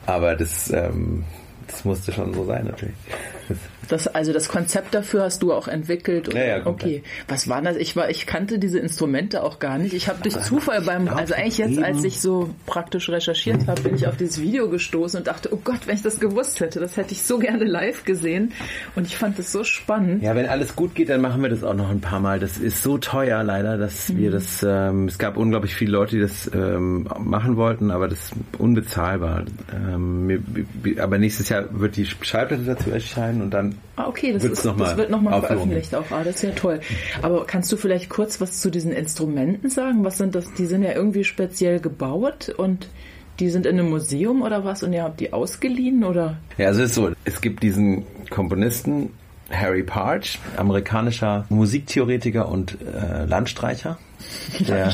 Aber 0.07 0.35
das, 0.35 0.71
ähm, 0.71 1.25
das 1.67 1.85
musste 1.85 2.13
schon 2.13 2.35
so 2.35 2.45
sein 2.45 2.67
natürlich. 2.67 2.95
Das, 3.89 4.07
also 4.07 4.33
das 4.33 4.49
Konzept 4.49 4.95
dafür 4.95 5.25
hast 5.25 5.43
du 5.43 5.53
auch 5.53 5.69
entwickelt. 5.69 6.29
Oder? 6.29 6.39
Ja, 6.39 6.59
ja, 6.59 6.67
okay. 6.67 7.03
Was 7.29 7.49
war 7.49 7.63
das? 7.63 7.77
Ich 7.77 7.97
war, 7.97 8.11
ich 8.11 8.27
kannte 8.27 8.59
diese 8.59 8.79
Instrumente 8.79 9.43
auch 9.43 9.59
gar 9.59 9.79
nicht. 9.79 9.93
Ich 9.93 10.09
habe 10.09 10.23
durch 10.23 10.39
Zufall 10.41 10.83
beim, 10.83 11.09
also 11.09 11.35
eigentlich 11.35 11.59
jetzt, 11.59 11.83
als 11.83 12.05
ich 12.05 12.21
so 12.21 12.51
praktisch 12.67 13.09
recherchiert 13.09 13.67
habe, 13.67 13.83
bin 13.83 13.95
ich 13.95 14.07
auf 14.07 14.17
dieses 14.17 14.41
Video 14.41 14.69
gestoßen 14.69 15.19
und 15.19 15.27
dachte, 15.27 15.53
oh 15.53 15.59
Gott, 15.63 15.87
wenn 15.87 15.97
ich 15.97 16.03
das 16.03 16.21
gewusst 16.21 16.61
hätte, 16.61 16.81
das 16.81 16.97
hätte 16.97 17.13
ich 17.13 17.23
so 17.23 17.39
gerne 17.39 17.65
live 17.65 18.05
gesehen. 18.05 18.53
Und 18.95 19.07
ich 19.07 19.17
fand 19.17 19.39
das 19.39 19.53
so 19.53 19.65
spannend. 19.65 20.23
Ja, 20.23 20.35
wenn 20.35 20.47
alles 20.47 20.77
gut 20.77 20.95
geht, 20.95 21.09
dann 21.09 21.21
machen 21.21 21.43
wir 21.43 21.49
das 21.49 21.65
auch 21.65 21.75
noch 21.75 21.91
ein 21.91 22.01
paar 22.01 22.21
Mal. 22.21 22.39
Das 22.39 22.59
ist 22.59 22.83
so 22.83 22.99
teuer 22.99 23.43
leider, 23.43 23.77
dass 23.79 24.09
mhm. 24.09 24.19
wir 24.19 24.31
das, 24.31 24.63
ähm, 24.67 25.09
es 25.09 25.19
gab 25.19 25.37
unglaublich 25.37 25.75
viele 25.75 25.93
Leute, 25.93 26.17
die 26.17 26.23
das 26.23 26.51
ähm, 26.55 27.09
machen 27.19 27.57
wollten, 27.57 27.91
aber 27.91 28.09
das 28.09 28.19
ist 28.19 28.33
unbezahlbar. 28.59 29.45
Ähm, 29.75 30.45
aber 30.99 31.19
nächstes 31.19 31.49
Jahr 31.49 31.65
wird 31.71 31.97
die 31.97 32.07
Schallplatte 32.07 32.63
dazu 32.63 32.91
erscheinen 32.91 33.43
und 33.43 33.51
dann 33.51 33.72
Ah, 33.97 34.07
okay, 34.09 34.33
das, 34.33 34.45
ist, 34.45 34.65
noch 34.65 34.77
das 34.77 34.97
wird 34.97 35.11
nochmal 35.11 35.41
veröffentlicht 35.41 35.95
auch. 35.95 36.11
Ah, 36.11 36.23
das 36.25 36.37
ist 36.37 36.43
ja 36.43 36.51
toll. 36.51 36.81
Aber 37.21 37.47
kannst 37.47 37.71
du 37.73 37.77
vielleicht 37.77 38.09
kurz 38.09 38.41
was 38.41 38.61
zu 38.61 38.71
diesen 38.71 38.93
Instrumenten 38.93 39.71
sagen? 39.71 40.05
Was 40.05 40.19
sind 40.19 40.35
das? 40.35 40.53
Die 40.55 40.67
sind 40.67 40.83
ja 40.83 40.93
irgendwie 40.93 41.25
speziell 41.25 41.81
gebaut 41.81 42.49
und 42.57 42.89
die 43.41 43.49
sind 43.49 43.67
in 43.67 43.79
einem 43.79 43.91
Museum 43.91 44.43
oder 44.43 44.65
was 44.65 44.83
und 44.83 44.93
ihr 44.93 45.03
habt 45.03 45.21
die 45.21 45.33
ausgeliehen 45.33 46.05
oder? 46.05 46.39
Ja, 46.59 46.71
es 46.71 46.77
ist 46.77 46.95
so, 46.95 47.11
es 47.25 47.41
gibt 47.41 47.63
diesen 47.63 48.05
Komponisten 48.31 49.11
Harry 49.51 49.83
Parch, 49.83 50.39
amerikanischer 50.57 51.45
Musiktheoretiker 51.49 52.49
und 52.49 52.79
äh, 52.81 53.25
Landstreicher. 53.27 53.99
Der 54.69 54.93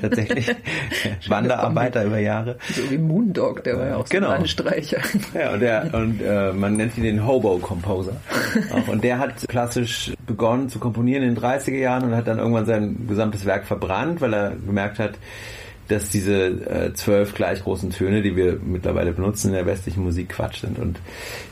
tatsächlich 0.00 0.54
Wanderarbeiter 1.28 2.04
über 2.04 2.18
Jahre. 2.18 2.58
So 2.74 2.90
wie 2.90 2.98
Moondog, 2.98 3.64
der 3.64 3.78
war 3.78 3.86
ja 3.86 3.96
auch 3.96 4.08
genau. 4.08 4.28
so 4.28 4.32
ein 4.32 4.38
Landstreicher. 4.38 4.98
Ja, 5.34 5.52
und, 5.52 5.60
der, 5.60 5.94
und 5.94 6.20
äh, 6.20 6.52
man 6.52 6.74
nennt 6.74 6.96
ihn 6.96 7.04
den 7.04 7.26
Hobo-Composer. 7.26 8.16
und 8.86 9.02
der 9.02 9.18
hat 9.18 9.48
klassisch 9.48 10.12
begonnen 10.26 10.68
zu 10.68 10.78
komponieren 10.78 11.22
in 11.22 11.34
den 11.34 11.42
30er 11.42 11.78
Jahren 11.78 12.04
und 12.04 12.16
hat 12.16 12.28
dann 12.28 12.38
irgendwann 12.38 12.66
sein 12.66 13.06
gesamtes 13.08 13.44
Werk 13.44 13.66
verbrannt, 13.66 14.20
weil 14.20 14.34
er 14.34 14.50
gemerkt 14.50 14.98
hat, 14.98 15.12
dass 15.88 16.10
diese 16.10 16.46
äh, 16.46 16.92
zwölf 16.94 17.34
gleich 17.34 17.62
großen 17.62 17.90
Töne, 17.90 18.22
die 18.22 18.36
wir 18.36 18.58
mittlerweile 18.62 19.12
benutzen 19.12 19.48
in 19.48 19.54
der 19.54 19.66
westlichen 19.66 20.04
Musik, 20.04 20.30
Quatsch 20.30 20.60
sind. 20.60 20.78
Und 20.78 21.00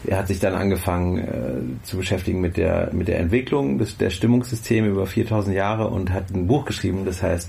er 0.07 0.19
hat 0.19 0.29
sich 0.29 0.41
dann 0.41 0.55
angefangen 0.55 1.19
äh, 1.19 1.85
zu 1.85 1.97
beschäftigen 1.97 2.41
mit 2.41 2.57
der 2.57 2.91
mit 2.93 3.09
der 3.09 3.19
Entwicklung 3.19 3.79
des, 3.79 3.97
der 3.97 4.11
Stimmungssysteme 4.11 4.89
über 4.89 5.07
4000 5.07 5.55
Jahre 5.57 5.89
und 5.89 6.13
hat 6.13 6.31
ein 6.31 6.47
Buch 6.47 6.65
geschrieben, 6.65 7.05
das 7.05 7.23
heißt 7.23 7.49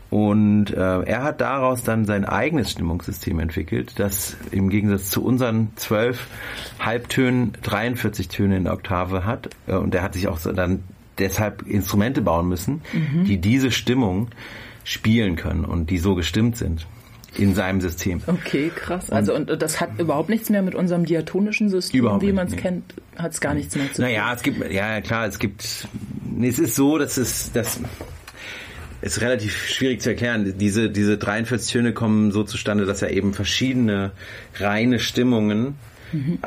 Und 0.10 0.72
äh, 0.72 1.02
er 1.02 1.24
hat 1.24 1.42
daraus 1.42 1.84
dann 1.84 2.06
sein 2.06 2.24
eigenes 2.24 2.72
Stimmungssystem 2.72 3.40
entwickelt, 3.40 3.94
das 3.98 4.38
im 4.52 4.70
Gegensatz 4.70 5.10
zu 5.10 5.24
unseren 5.24 5.74
zwölf 5.76 6.28
Halbtönen 6.80 7.54
43 7.62 8.30
Töne 8.30 8.56
in 8.58 8.64
der 8.64 8.74
Oktave 8.74 9.26
hat. 9.26 9.50
Äh, 9.68 9.76
und 9.76 9.94
er 9.94 10.04
hat 10.04 10.14
sich 10.14 10.30
auch 10.30 10.38
so 10.38 10.54
dann 10.54 10.84
deshalb 11.20 11.64
Instrumente 11.64 12.22
bauen 12.22 12.48
müssen, 12.48 12.82
mhm. 12.94 13.26
die 13.26 13.38
diese 13.38 13.72
Stimmung 13.72 14.30
spielen 14.84 15.36
können 15.36 15.66
und 15.66 15.90
die 15.90 15.98
so 15.98 16.16
gestimmt 16.16 16.58
sind 16.58 16.88
in 17.38 17.54
seinem 17.56 17.82
System. 17.82 18.22
Okay, 18.26 18.72
krass. 18.74 19.10
Also 19.10 19.36
und 19.36 19.62
das 19.62 19.80
hat 19.82 20.00
überhaupt 20.00 20.30
nichts 20.30 20.50
mehr 20.50 20.62
mit 20.62 20.76
unserem 20.76 21.06
diatonischen 21.06 21.70
System, 21.70 22.00
überhaupt 22.00 22.24
wie 22.24 22.32
man 22.32 22.48
es 22.48 22.54
nee. 22.54 22.62
kennt, 22.62 22.94
hat 23.16 23.34
es 23.34 23.42
gar 23.42 23.54
nichts 23.54 23.76
mehr 23.76 23.88
zu 23.88 23.96
tun. 23.96 24.06
Naja, 24.06 24.34
es 24.34 24.42
gibt, 24.42 24.72
ja 24.72 25.02
klar, 25.02 25.28
es 25.28 25.38
gibt, 25.38 25.88
es 26.42 26.60
ist 26.60 26.76
so, 26.76 26.98
dass 26.98 27.18
es, 27.18 27.52
dass 27.52 27.80
ist 29.00 29.22
relativ 29.22 29.56
schwierig 29.68 30.02
zu 30.02 30.10
erklären. 30.10 30.56
Diese, 30.58 30.90
diese 30.90 31.20
43 31.20 31.72
Töne 31.72 31.94
kommen 31.94 32.32
so 32.32 32.44
zustande, 32.44 32.86
dass 32.86 33.04
er 33.04 33.12
eben 33.12 33.34
verschiedene 33.34 34.12
reine 34.56 34.98
Stimmungen 34.98 35.76
mhm. 36.12 36.40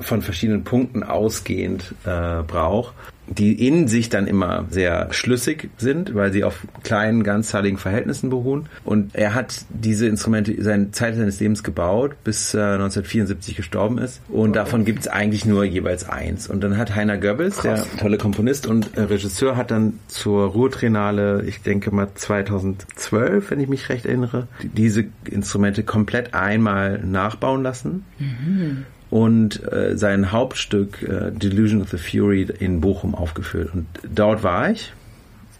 von 0.00 0.22
verschiedenen 0.22 0.62
Punkten 0.62 1.02
ausgehend 1.02 1.94
äh, 2.04 2.42
braucht 2.44 2.94
die 3.28 3.66
in 3.66 3.88
sich 3.88 4.08
dann 4.08 4.26
immer 4.26 4.66
sehr 4.70 5.12
schlüssig 5.12 5.70
sind, 5.78 6.14
weil 6.14 6.32
sie 6.32 6.44
auf 6.44 6.66
kleinen, 6.82 7.24
ganzzahligen 7.24 7.78
Verhältnissen 7.78 8.30
beruhen. 8.30 8.68
Und 8.84 9.14
er 9.14 9.34
hat 9.34 9.64
diese 9.68 10.06
Instrumente 10.06 10.54
seine 10.62 10.92
Zeit 10.92 11.16
seines 11.16 11.40
Lebens 11.40 11.62
gebaut, 11.62 12.16
bis 12.24 12.54
er 12.54 12.74
1974 12.74 13.56
gestorben 13.56 13.98
ist. 13.98 14.20
Und 14.28 14.54
davon 14.54 14.84
gibt 14.84 15.00
es 15.00 15.08
eigentlich 15.08 15.44
nur 15.44 15.64
jeweils 15.64 16.08
eins. 16.08 16.48
Und 16.48 16.62
dann 16.62 16.76
hat 16.76 16.94
Heiner 16.94 17.18
Goebbels, 17.18 17.58
Krass. 17.58 17.88
der 17.90 18.00
tolle 18.00 18.18
Komponist 18.18 18.66
und 18.66 18.96
äh, 18.96 19.02
Regisseur, 19.02 19.56
hat 19.56 19.70
dann 19.70 19.98
zur 20.06 20.46
Ruhrtrinale, 20.46 21.42
ich 21.46 21.62
denke 21.62 21.94
mal 21.94 22.08
2012, 22.14 23.50
wenn 23.50 23.60
ich 23.60 23.68
mich 23.68 23.88
recht 23.88 24.06
erinnere, 24.06 24.46
diese 24.62 25.04
Instrumente 25.24 25.82
komplett 25.82 26.34
einmal 26.34 27.00
nachbauen 27.04 27.62
lassen. 27.62 28.04
Mhm 28.18 28.84
und 29.10 29.62
äh, 29.72 29.96
sein 29.96 30.32
Hauptstück 30.32 31.02
äh, 31.02 31.30
Delusion 31.30 31.80
of 31.80 31.90
the 31.90 31.98
Fury 31.98 32.48
in 32.58 32.80
Bochum 32.80 33.14
aufgeführt. 33.16 33.70
Und 33.74 33.86
dort 34.08 34.42
war 34.42 34.70
ich. 34.70 34.92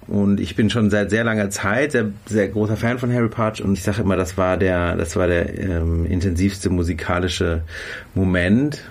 Und 0.09 0.39
ich 0.39 0.55
bin 0.55 0.71
schon 0.71 0.89
seit 0.91 1.11
sehr 1.11 1.25
langer 1.25 1.51
Zeit 1.51 1.93
sehr, 1.93 2.07
sehr 2.27 2.49
großer 2.49 2.77
Fan 2.77 2.99
von 2.99 3.13
Harry 3.13 3.29
Patch 3.29 3.61
und 3.61 3.73
ich 3.73 3.83
sage 3.83 4.03
immer, 4.03 4.17
das 4.17 4.39
war 4.39 4.57
der, 4.57 4.95
das 4.95 5.17
war 5.17 5.27
der 5.27 5.59
ähm, 5.59 6.07
intensivste 6.07 6.71
musikalische 6.71 7.63
Moment, 8.15 8.85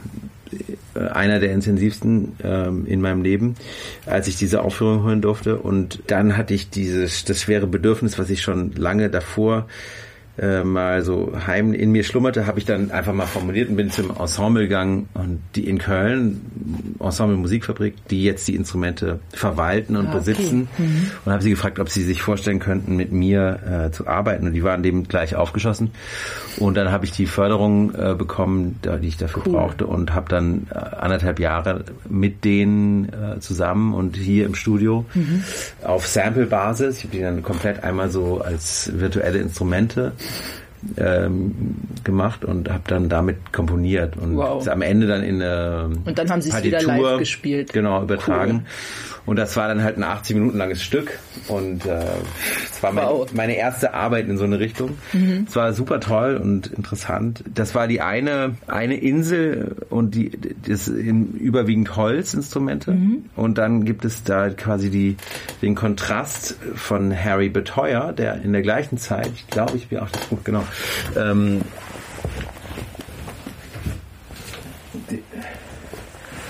äh, 0.93 0.99
einer 0.99 1.39
der 1.39 1.53
intensivsten 1.53 2.33
ähm, 2.43 2.85
in 2.85 2.99
meinem 2.99 3.21
Leben, 3.21 3.55
als 4.05 4.27
ich 4.27 4.35
diese 4.35 4.61
Aufführung 4.61 5.03
hören 5.03 5.21
durfte. 5.21 5.57
Und 5.57 6.03
dann 6.07 6.35
hatte 6.35 6.53
ich 6.53 6.69
dieses, 6.69 7.23
das 7.23 7.41
schwere 7.41 7.67
Bedürfnis, 7.67 8.19
was 8.19 8.29
ich 8.29 8.41
schon 8.41 8.73
lange 8.73 9.09
davor 9.09 9.67
äh, 10.37 10.63
mal 10.63 11.01
so 11.03 11.33
heim 11.47 11.73
in 11.73 11.91
mir 11.91 12.03
schlummerte, 12.03 12.47
habe 12.47 12.59
ich 12.59 12.65
dann 12.65 12.91
einfach 12.91 13.13
mal 13.13 13.25
formuliert 13.25 13.69
und 13.69 13.77
bin 13.77 13.91
zum 13.91 14.11
Ensemble 14.17 14.63
gegangen 14.63 15.07
und 15.13 15.41
die 15.55 15.67
in 15.67 15.77
Köln, 15.77 16.41
Ensemble 16.99 17.37
Musikfabrik, 17.37 17.95
die 18.09 18.23
jetzt 18.23 18.47
die 18.47 18.55
Instrumente 18.55 19.19
verwalten 19.33 19.95
und 19.95 20.07
ah, 20.07 20.09
okay. 20.09 20.17
besitzen 20.19 20.67
mhm. 20.77 21.11
und 21.23 21.31
habe 21.31 21.41
sie 21.41 21.51
gefragt, 21.51 21.79
ob 21.79 21.89
sie 21.89 22.03
sich 22.03 22.21
vorstellen 22.21 22.59
könnten, 22.59 22.95
mit 22.95 23.11
mir 23.11 23.87
äh, 23.87 23.91
zu 23.91 24.07
arbeiten 24.07 24.47
und 24.47 24.53
die 24.53 24.63
waren 24.63 24.83
dem 24.83 25.07
gleich 25.07 25.35
aufgeschossen 25.35 25.91
und 26.57 26.75
dann 26.75 26.91
habe 26.91 27.05
ich 27.05 27.11
die 27.11 27.27
Förderung 27.27 27.93
äh, 27.95 28.13
bekommen, 28.13 28.79
die 29.01 29.07
ich 29.07 29.17
dafür 29.17 29.43
cool. 29.45 29.53
brauchte 29.53 29.87
und 29.87 30.13
habe 30.13 30.27
dann 30.29 30.67
äh, 30.69 30.77
anderthalb 30.77 31.39
Jahre 31.39 31.85
mit 32.09 32.43
denen 32.43 33.09
äh, 33.09 33.39
zusammen 33.39 33.93
und 33.93 34.17
hier 34.17 34.45
im 34.45 34.55
Studio 34.55 35.05
mhm. 35.13 35.43
auf 35.83 36.07
Sample-Basis, 36.07 36.97
ich 36.97 37.03
habe 37.05 37.15
die 37.15 37.21
dann 37.21 37.43
komplett 37.43 37.83
einmal 37.83 38.09
so 38.09 38.41
als 38.41 38.91
virtuelle 38.95 39.39
Instrumente 39.39 40.13
ähm, 40.97 41.55
gemacht 42.03 42.45
und 42.45 42.69
habe 42.69 42.83
dann 42.87 43.09
damit 43.09 43.51
komponiert 43.51 44.17
und 44.17 44.37
wow. 44.37 44.67
am 44.67 44.81
Ende 44.81 45.07
dann 45.07 45.23
in 45.23 45.41
äh, 45.41 45.85
und 46.05 46.17
dann 46.17 46.29
haben 46.29 46.41
sie 46.41 46.49
es 46.49 46.63
wieder 46.63 46.81
live 46.81 47.17
gespielt 47.17 47.73
genau 47.73 48.03
übertragen 48.03 48.65
cool. 48.65 49.14
Und 49.25 49.37
das 49.37 49.55
war 49.55 49.67
dann 49.67 49.83
halt 49.83 49.97
ein 49.97 50.03
80 50.03 50.35
Minuten 50.35 50.57
langes 50.57 50.83
Stück. 50.83 51.17
Und 51.47 51.85
äh, 51.85 52.03
es 52.71 52.83
war 52.83 52.91
mein, 52.91 53.05
wow. 53.05 53.33
meine 53.33 53.55
erste 53.55 53.93
Arbeit 53.93 54.27
in 54.27 54.37
so 54.37 54.43
eine 54.43 54.59
Richtung. 54.59 54.97
Mhm. 55.13 55.45
Es 55.47 55.55
war 55.55 55.73
super 55.73 55.99
toll 55.99 56.37
und 56.37 56.67
interessant. 56.67 57.43
Das 57.51 57.73
war 57.73 57.87
die 57.87 58.01
eine, 58.01 58.55
eine 58.67 58.97
Insel 58.97 59.75
und 59.89 60.15
die 60.15 60.31
das 60.67 60.87
in 60.87 61.33
überwiegend 61.33 61.95
Holzinstrumente. 61.95 62.91
Mhm. 62.91 63.25
Und 63.35 63.57
dann 63.57 63.85
gibt 63.85 64.05
es 64.05 64.23
da 64.23 64.49
quasi 64.49 64.89
die, 64.89 65.17
den 65.61 65.75
Kontrast 65.75 66.57
von 66.75 67.15
Harry 67.15 67.49
Beteuer, 67.49 68.13
der 68.13 68.41
in 68.41 68.53
der 68.53 68.61
gleichen 68.61 68.97
Zeit, 68.97 69.31
ich 69.33 69.47
glaube, 69.47 69.77
ich 69.77 69.87
bin 69.87 69.99
auch 69.99 70.09
das 70.09 70.25
Buch, 70.25 70.39
genau, 70.43 70.63
ähm, 71.17 71.61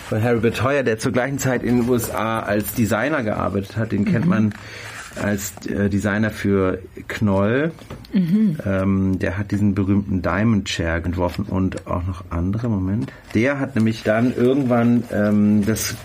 von 0.08 0.22
Harry 0.22 0.40
Betoyer, 0.40 0.84
der 0.84 1.00
zur 1.00 1.12
gleichen 1.12 1.40
Zeit 1.40 1.64
in 1.64 1.82
den 1.82 1.90
USA 1.90 2.40
als 2.40 2.74
Designer 2.74 3.24
gearbeitet 3.24 3.76
hat. 3.78 3.92
Den 3.92 4.06
kennt 4.06 4.26
man 4.26 4.54
als 5.22 5.54
äh, 5.66 5.90
Designer 5.90 6.30
für 6.30 6.80
Knoll. 7.08 7.72
Ähm, 8.66 9.20
der 9.20 9.38
hat 9.38 9.52
diesen 9.52 9.76
berühmten 9.76 10.22
Diamond 10.22 10.66
Chair 10.66 11.04
entworfen 11.04 11.46
und 11.46 11.88
auch 11.88 12.06
noch 12.06 12.26
andere. 12.30 12.70
Moment. 12.70 13.12
Der 13.34 13.60
hat 13.60 13.76
nämlich 13.76 14.04
dann 14.04 14.36
irgendwann 14.36 15.04
ähm, 15.12 15.66
das 15.66 15.96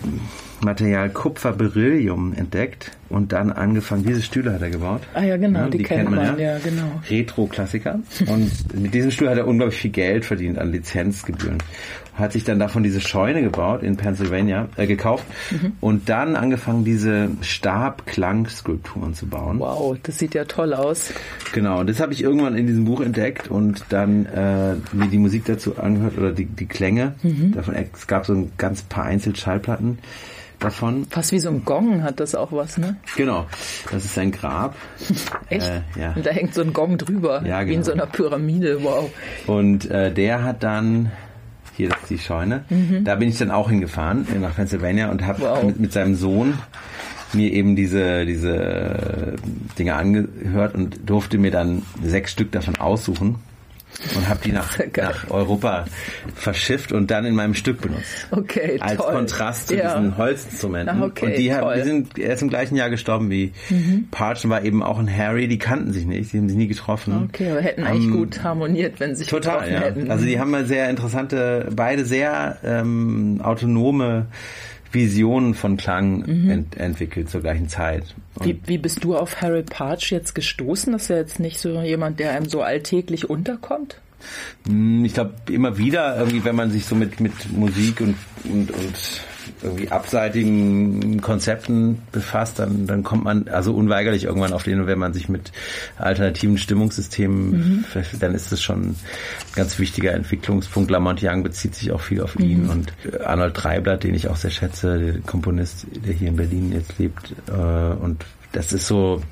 Material 0.63 1.09
Kupfer-Beryllium 1.11 2.35
entdeckt 2.35 2.93
und 3.09 3.33
dann 3.33 3.51
angefangen, 3.51 4.05
diese 4.05 4.23
Stühle 4.23 4.53
hat 4.53 4.63
er 4.63 4.71
gebaut. 4.71 5.01
Ah 5.15 5.23
ja, 5.25 5.37
genau, 5.37 5.61
Ja, 5.61 5.69
die, 5.69 5.83
kennt 5.83 6.11
man, 6.11 6.39
ja, 6.39 6.59
genau. 6.59 7.01
Retro-Klassiker. 7.09 7.99
Und 8.27 8.51
mit 8.81 8.95
diesem 8.95 9.11
Stuhl 9.11 9.29
hat 9.31 9.39
er 9.39 9.47
unglaublich 9.49 9.79
viel 9.81 9.91
Geld 9.91 10.25
verdient 10.25 10.59
an 10.59 10.71
Lizenzgebühren. 10.73 11.59
Hat 12.15 12.33
sich 12.33 12.45
dann 12.45 12.59
davon 12.59 12.83
diese 12.83 13.01
Scheune 13.01 13.41
gebaut 13.43 13.83
in 13.83 13.97
Pennsylvania, 13.97 14.69
äh, 14.77 14.87
gekauft 14.87 15.25
Mhm. 15.51 15.73
und 15.81 16.09
dann 16.09 16.37
angefangen, 16.37 16.85
diese 16.85 17.31
Stab-Klang-Skulpturen 17.41 19.15
zu 19.15 19.27
bauen. 19.27 19.59
Wow, 19.59 19.97
das 20.03 20.19
sieht 20.19 20.35
ja 20.35 20.45
toll 20.45 20.75
aus. 20.75 21.13
Genau, 21.53 21.81
und 21.81 21.89
das 21.89 22.01
habe 22.01 22.13
ich 22.13 22.23
irgendwann 22.23 22.57
in 22.57 22.67
diesem 22.67 22.85
Buch 22.85 23.01
entdeckt 23.01 23.49
und 23.49 23.85
dann 23.89 24.27
äh, 24.27 24.75
mir 24.93 25.09
die 25.11 25.19
Musik 25.19 25.45
dazu 25.47 25.79
angehört 25.79 26.19
oder 26.19 26.33
die, 26.33 26.45
die 26.47 26.67
Klänge 26.67 27.15
Mhm. 27.23 27.53
davon. 27.53 27.75
Es 27.75 28.07
gab 28.07 28.27
so 28.27 28.35
ein 28.35 28.53
ganz 28.59 28.83
paar 28.83 29.05
Einzelschallplatten 29.05 29.99
davon. 30.61 31.07
Fast 31.11 31.33
wie 31.33 31.39
so 31.41 31.49
ein 31.51 31.65
Gong 31.65 32.03
hat 32.03 32.21
das 32.21 32.35
auch 32.35 32.53
was, 32.53 32.79
ne? 32.79 32.97
Genau, 33.17 33.47
das 33.91 34.05
ist 34.05 34.17
ein 34.19 34.31
Grab. 34.33 34.77
Echt? 35.49 35.67
Äh, 35.67 35.81
ja. 36.01 36.13
Und 36.15 36.25
da 36.25 36.31
hängt 36.31 36.55
so 36.55 36.63
ein 36.63 36.73
Gong 36.73 36.99
drüber, 36.99 37.43
Ja, 37.47 37.61
wie 37.67 37.75
in 37.75 37.81
genau. 37.81 37.85
so 37.85 37.93
einer 37.93 38.07
Pyramide, 38.07 38.83
wow. 38.83 39.11
Und 39.47 39.91
äh, 39.91 40.13
der 40.13 40.45
hat 40.45 40.63
dann, 40.63 41.11
hier 41.77 41.89
das 41.89 41.99
ist 42.03 42.11
die 42.11 42.19
Scheune, 42.19 42.65
da 43.05 43.15
bin 43.17 43.29
ich 43.29 43.39
dann 43.39 43.51
auch 43.51 43.69
hingefahren 43.71 44.27
nach 44.41 44.55
Pennsylvania 44.55 45.11
und 45.11 45.27
habe 45.27 45.43
Wow. 45.43 45.63
mit, 45.65 45.81
mit 45.81 45.93
seinem 45.93 46.15
Sohn 46.15 46.55
mir 47.33 47.53
eben 47.53 47.77
diese 47.77 48.27
diese 48.27 49.35
Dinge 49.79 49.95
angehört 49.95 50.75
und 50.75 51.09
durfte 51.09 51.39
mir 51.39 51.53
dann 51.53 51.83
sechs 52.03 52.33
Stück 52.33 52.51
davon 52.51 52.75
aussuchen 52.77 53.37
und 54.17 54.29
habe 54.29 54.41
die 54.45 54.53
nach, 54.53 54.79
nach 54.97 55.31
Europa 55.31 55.85
verschifft 56.35 56.93
und 56.93 57.11
dann 57.11 57.25
in 57.25 57.35
meinem 57.35 57.55
Stück 57.55 57.81
benutzt. 57.81 58.29
Okay, 58.31 58.79
Als 58.81 58.97
toll. 58.97 59.13
Kontrast 59.13 59.69
zu 59.69 59.77
ja. 59.77 59.99
diesen 59.99 60.17
Holzinstrumenten. 60.17 61.03
Ah, 61.03 61.07
okay, 61.07 61.27
und 61.27 61.37
die 61.39 61.55
haben. 61.55 61.69
Mhm. 61.71 61.75
die 61.75 61.83
sind, 61.83 62.19
er 62.19 62.35
ist 62.35 62.43
im 62.43 62.49
gleichen 62.49 62.77
Jahr 62.77 62.91
gestorben 62.91 63.31
wie 63.31 63.53
Parch 64.11 64.45
und 64.45 64.51
war 64.51 64.65
eben 64.65 64.83
auch 64.83 64.99
ein 64.99 65.15
Harry, 65.15 65.49
die 65.49 65.59
kannten 65.59 65.93
sich 65.93 66.07
nicht, 66.07 66.33
die 66.33 66.39
haben 66.39 66.49
sich 66.49 66.57
nie 66.59 66.69
getroffen. 66.69 67.29
Okay, 67.29 67.51
aber 67.51 67.61
hätten 67.61 67.85
eigentlich 67.85 68.07
Haben- 68.11 68.17
gut 68.17 68.43
harmoniert, 68.43 69.01
wenn 69.01 69.15
sie 69.15 69.21
sich 69.23 69.29
Total, 69.29 69.59
getroffen 69.59 69.73
ja. 69.75 69.81
hätten. 69.81 70.11
Also 70.11 70.25
die 70.25 70.39
haben 70.39 70.51
mal 70.51 70.67
sehr 70.67 70.89
interessante, 70.91 71.69
beide 71.75 72.05
sehr 72.05 72.59
ähm, 72.65 73.41
autonome 73.43 74.27
Visionen 74.93 75.55
von 75.55 75.77
Klang 75.77 76.25
ent 76.25 76.77
entwickelt 76.77 77.31
zur 77.31 77.43
gleichen 77.43 77.69
Zeit. 77.69 78.15
Wie, 78.41 78.61
wie 78.67 78.79
bist 78.79 79.03
du 79.05 79.17
auf 79.17 79.43
Harry 79.43 79.63
Parch 79.63 80.13
jetzt 80.13 80.35
gestoßen? 80.35 80.93
Das 80.93 81.03
ist 81.03 81.09
ja 81.09 81.17
jetzt 81.17 81.41
nicht 81.41 81.59
so 81.59 81.81
jemand, 81.83 82.21
der 82.21 82.33
einem 82.33 82.49
so 82.49 82.63
alltäglich 82.63 83.29
unterkommt. 83.29 84.01
mh, 84.69 85.07
ich 85.07 85.15
glaube 85.15 85.35
immer 85.51 85.79
wieder 85.79 86.17
irgendwie, 86.17 86.45
wenn 86.45 86.57
man 86.57 86.71
sich 86.71 86.87
so 86.87 86.95
mit 86.95 87.21
mit 87.21 87.33
Musik 87.53 88.01
und 88.01 88.17
und, 88.45 88.71
und 88.71 89.21
irgendwie 89.63 89.91
abseitigen 89.91 91.21
Konzepten 91.21 92.03
befasst, 92.13 92.59
dann 92.59 92.87
dann 92.87 93.03
kommt 93.03 93.25
man 93.25 93.49
also 93.49 93.75
unweigerlich 93.75 94.25
irgendwann 94.25 94.53
auf 94.53 94.63
den, 94.63 94.87
wenn 94.87 94.99
man 94.99 95.13
sich 95.13 95.29
mit 95.29 95.53
alternativen 95.99 96.59
Stimmungssystemen 96.59 97.85
befasst, 97.85 98.23
dann 98.23 98.35
ist 98.35 98.53
das 98.53 98.63
schon 98.63 98.91
ein 98.91 98.97
ganz 99.55 99.79
wichtiger 99.79 100.13
Entwicklungspunkt. 100.13 100.91
Lamont 100.91 101.23
Young 101.23 101.43
bezieht 101.43 101.75
sich 101.75 101.93
auch 101.93 102.01
viel 102.01 102.21
auf 102.23 102.39
ihn 102.39 102.69
und 102.69 102.93
äh, 103.05 103.23
Arnold 103.25 103.55
Dreiblatt, 103.57 104.05
den 104.05 104.15
ich 104.15 104.29
auch 104.29 104.37
sehr 104.37 104.51
schätze, 104.51 104.99
der 104.99 105.21
Komponist, 105.21 105.87
der 106.05 106.15
hier 106.15 106.29
in 106.29 106.37
Berlin 106.37 106.73
jetzt 106.73 106.99
lebt 106.99 107.35
äh, 107.49 107.53
und 107.53 108.25
das 108.53 108.73
ist 108.73 108.87
so, 108.87 109.23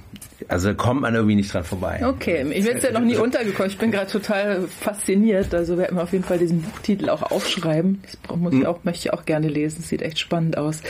also 0.47 0.69
da 0.69 0.75
kommt 0.75 1.01
man 1.01 1.15
irgendwie 1.15 1.35
nicht 1.35 1.53
dran 1.53 1.65
vorbei. 1.65 2.01
Okay, 2.05 2.47
ich 2.53 2.65
bin 2.65 2.79
ja 2.79 2.93
noch 2.93 3.01
nie 3.01 3.17
untergekommen. 3.17 3.71
Ich 3.71 3.79
bin 3.79 3.91
gerade 3.91 4.11
total 4.11 4.63
fasziniert. 4.69 5.53
Also 5.55 5.77
werden 5.77 5.97
wir 5.97 6.03
auf 6.05 6.13
jeden 6.13 6.23
Fall 6.25 6.39
diesen 6.39 6.63
Buchtitel 6.63 7.09
auch 7.11 7.23
aufschreiben. 7.23 8.01
Das 8.29 8.37
muss 8.37 8.55
ich 8.55 8.67
auch, 8.67 8.85
möchte 8.85 9.09
ich 9.09 9.13
auch 9.13 9.25
gerne 9.25 9.49
lesen. 9.49 9.79
Das 9.81 9.89
sieht 9.89 10.03
echt 10.03 10.19
spannend 10.19 10.57
aus. 10.57 10.81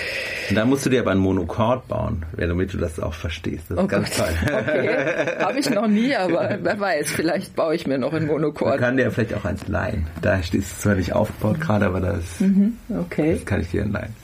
Dann 0.54 0.68
musst 0.68 0.84
du 0.84 0.90
dir 0.90 1.00
aber 1.00 1.12
einen 1.12 1.20
Monochord 1.20 1.88
bauen, 1.88 2.26
damit 2.36 2.74
du 2.74 2.78
das 2.78 3.00
auch 3.00 3.14
verstehst. 3.14 3.64
Das 3.70 3.78
ist 3.78 3.84
Oh 3.84 3.86
ganz 3.86 4.14
Gott. 4.16 4.26
toll. 4.46 4.58
Okay, 4.60 4.96
habe 5.40 5.58
ich 5.58 5.70
noch 5.70 5.86
nie, 5.88 6.14
aber 6.14 6.58
wer 6.62 6.78
weiß, 6.78 7.10
vielleicht 7.10 7.56
baue 7.56 7.74
ich 7.74 7.86
mir 7.86 7.96
noch 7.98 8.12
einen 8.12 8.26
Man 8.26 8.40
Monochord. 8.42 8.78
kann 8.78 8.96
dir 8.98 9.10
vielleicht 9.10 9.34
auch 9.34 9.44
eins 9.46 9.66
leihen. 9.68 10.06
Da 10.20 10.42
steht 10.42 10.62
es 10.62 10.80
zwar 10.80 10.94
nicht 10.96 11.12
aufgebaut 11.14 11.60
gerade, 11.60 11.86
aber 11.86 12.00
das, 12.00 12.42
Okay. 12.90 13.34
das 13.34 13.44
kann 13.46 13.60
ich 13.62 13.70
dir 13.70 13.84
leihen. 13.86 14.14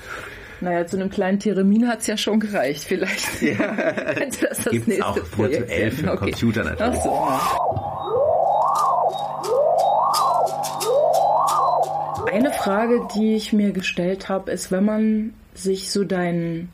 Naja, 0.64 0.86
zu 0.86 0.96
einem 0.96 1.10
kleinen 1.10 1.38
Theremin 1.38 1.86
hat's 1.88 2.06
ja 2.06 2.16
schon 2.16 2.40
gereicht. 2.40 2.84
Vielleicht 2.84 3.38
könnte 3.38 4.46
das 4.48 4.64
das 4.64 4.70
Gibt's 4.70 4.88
nächste 4.88 5.04
auch 5.06 5.30
Projekt 5.30 5.68
virtuell 5.68 5.90
für 5.90 6.06
den 6.06 6.16
Computer 6.16 6.64
natürlich. 6.64 7.00
So. 7.02 7.28
Eine 12.32 12.50
Frage, 12.50 13.06
die 13.14 13.36
ich 13.36 13.52
mir 13.52 13.72
gestellt 13.72 14.30
habe, 14.30 14.50
ist, 14.50 14.72
wenn 14.72 14.86
man 14.86 15.34
sich 15.52 15.92
so 15.92 16.02
deinen 16.02 16.72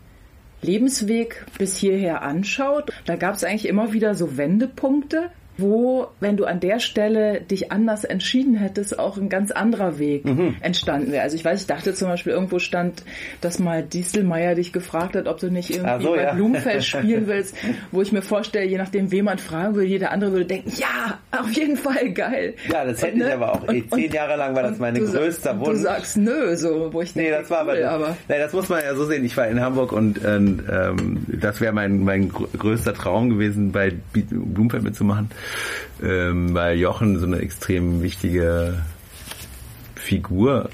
Lebensweg 0.62 1.44
bis 1.58 1.76
hierher 1.76 2.22
anschaut, 2.22 2.92
da 3.06 3.16
gab 3.16 3.34
es 3.34 3.42
eigentlich 3.42 3.66
immer 3.66 3.92
wieder 3.92 4.14
so 4.14 4.36
Wendepunkte, 4.36 5.30
wo, 5.60 6.08
wenn 6.20 6.36
du 6.36 6.44
an 6.44 6.60
der 6.60 6.80
Stelle 6.80 7.40
dich 7.40 7.70
anders 7.72 8.04
entschieden 8.04 8.54
hättest, 8.56 8.98
auch 8.98 9.16
ein 9.16 9.28
ganz 9.28 9.50
anderer 9.50 9.98
Weg 9.98 10.24
Mhm. 10.24 10.56
entstanden 10.60 11.12
wäre. 11.12 11.22
Also 11.22 11.36
ich 11.36 11.44
weiß, 11.44 11.60
ich 11.62 11.66
dachte 11.66 11.94
zum 11.94 12.08
Beispiel, 12.08 12.32
irgendwo 12.32 12.58
stand, 12.58 13.04
dass 13.40 13.58
mal 13.58 13.82
Dieselmeier 13.82 14.54
dich 14.54 14.72
gefragt 14.72 15.16
hat, 15.16 15.26
ob 15.26 15.38
du 15.40 15.50
nicht 15.50 15.70
irgendwie 15.70 16.02
so, 16.02 16.12
bei 16.14 16.22
ja. 16.22 16.34
Blumenfeld 16.34 16.84
spielen 16.84 17.26
willst, 17.26 17.54
wo 17.92 18.02
ich 18.02 18.12
mir 18.12 18.22
vorstelle, 18.22 18.66
je 18.66 18.78
nachdem, 18.78 19.10
wen 19.12 19.24
man 19.24 19.38
fragen 19.38 19.74
würde, 19.74 19.88
jeder 19.88 20.10
andere 20.12 20.32
würde 20.32 20.46
denken, 20.46 20.72
ja, 20.76 21.18
auf 21.38 21.50
jeden 21.52 21.76
Fall 21.76 22.12
geil. 22.12 22.54
Ja, 22.72 22.84
das 22.84 23.02
hätte 23.02 23.12
Und, 23.14 23.18
ne? 23.20 23.28
ich 23.28 23.34
aber 23.34 23.52
auch. 23.52 23.62
Und- 23.68 23.74
Eh, 23.74 23.82
Zehn 23.92 24.04
und- 24.06 24.14
Jahre 24.14 24.36
lang 24.36 24.54
war 24.54 24.62
das 24.62 24.72
und 24.72 24.80
mein 24.80 24.94
größter 24.94 25.52
und 25.52 25.60
Wunsch. 25.60 25.68
Du 25.70 25.76
sagst 25.76 26.16
nö, 26.16 26.56
so, 26.56 26.92
wo 26.92 27.00
ich 27.02 27.14
Nee, 27.14 27.22
denke, 27.24 27.38
das 27.40 27.50
war 27.50 27.66
cool, 27.66 27.82
aber, 27.84 28.06
aber 28.06 28.16
nee, 28.28 28.38
das 28.38 28.52
muss 28.52 28.68
man 28.68 28.80
ja 28.82 28.94
so 28.94 29.04
sehen. 29.04 29.24
Ich 29.24 29.36
war 29.36 29.46
in 29.48 29.60
Hamburg 29.60 29.92
und 29.92 30.20
ähm, 30.24 30.60
das 31.28 31.60
wäre 31.60 31.72
mein 31.72 32.04
mein 32.04 32.28
gr- 32.28 32.46
größter 32.58 32.94
Traum 32.94 33.30
gewesen, 33.30 33.72
bei 33.72 33.92
Blumfeld 34.30 34.82
mitzumachen, 34.82 35.30
ähm, 36.02 36.54
weil 36.54 36.78
Jochen 36.78 37.18
so 37.18 37.26
eine 37.26 37.38
extrem 37.38 38.02
wichtige 38.02 38.82
Figur 39.94 40.70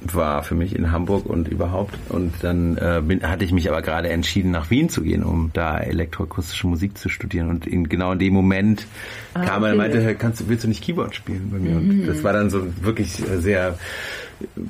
war 0.00 0.44
für 0.44 0.54
mich 0.54 0.76
in 0.76 0.92
Hamburg 0.92 1.26
und 1.26 1.48
überhaupt. 1.48 1.98
Und 2.08 2.32
dann 2.42 2.76
äh, 2.76 3.02
bin, 3.04 3.22
hatte 3.22 3.44
ich 3.44 3.52
mich 3.52 3.68
aber 3.68 3.82
gerade 3.82 4.08
entschieden, 4.10 4.52
nach 4.52 4.70
Wien 4.70 4.88
zu 4.88 5.02
gehen, 5.02 5.24
um 5.24 5.50
da 5.52 5.78
elektroakustische 5.78 6.68
Musik 6.68 6.96
zu 6.96 7.08
studieren. 7.08 7.48
Und 7.48 7.66
in, 7.66 7.88
genau 7.88 8.12
in 8.12 8.20
dem 8.20 8.32
Moment 8.32 8.86
kam 9.34 9.64
er 9.64 9.72
und 9.72 9.78
meinte, 9.78 10.00
"Hey, 10.00 10.14
kannst 10.14 10.40
du, 10.40 10.48
willst 10.48 10.64
du 10.64 10.68
nicht 10.68 10.84
Keyboard 10.84 11.14
spielen 11.16 11.50
bei 11.50 11.58
mir? 11.58 11.76
Und 11.76 12.06
das 12.06 12.22
war 12.22 12.32
dann 12.32 12.48
so 12.48 12.64
wirklich 12.80 13.12
sehr 13.12 13.76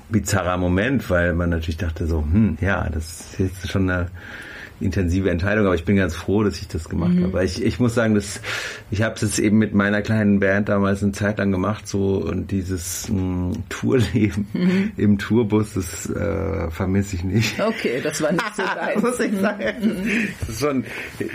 bizarrer 0.09 0.57
Moment, 0.57 1.11
weil 1.11 1.35
man 1.35 1.51
natürlich 1.51 1.77
dachte 1.77 2.07
so, 2.07 2.23
hm, 2.23 2.57
ja, 2.61 2.89
das 2.89 3.21
ist 3.21 3.39
jetzt 3.39 3.71
schon 3.71 3.91
eine 3.91 4.09
intensive 4.81 5.31
Entscheidung, 5.31 5.67
aber 5.67 5.75
ich 5.75 5.85
bin 5.85 5.97
ganz 5.97 6.15
froh, 6.15 6.43
dass 6.43 6.61
ich 6.61 6.69
das 6.69 6.89
gemacht 6.89 7.17
habe. 7.17 7.33
Weil 7.33 7.47
ich, 7.47 7.63
ich 7.65 7.79
muss 7.81 7.95
sagen, 7.95 8.15
dass 8.15 8.41
ich 8.91 9.03
habe 9.03 9.15
es 9.21 9.39
eben 9.39 9.59
mit 9.59 9.75
meiner 9.75 10.03
kleinen 10.03 10.41
Band 10.41 10.69
damals 10.69 11.03
eine 11.03 11.13
Zeit 11.13 11.39
lang 11.39 11.51
gemacht, 11.53 11.87
so 11.87 12.17
und 12.19 12.51
dieses 12.51 13.09
mh, 13.09 13.53
Tourleben 13.69 14.93
im 14.97 15.19
Tourbus, 15.19 15.75
das 15.75 16.09
äh, 16.11 16.71
vermisse 16.71 17.17
ich 17.17 17.25
nicht. 17.25 17.61
okay, 17.61 18.01
das 18.03 18.23
war 18.23 18.33
nicht 18.33 18.57
so 18.57 18.63
dein. 18.75 19.01
muss 19.01 19.21
ich 19.21 19.33
sagen. 19.35 19.97
Das 20.41 20.49
ist 20.49 20.61
schon 20.61 20.85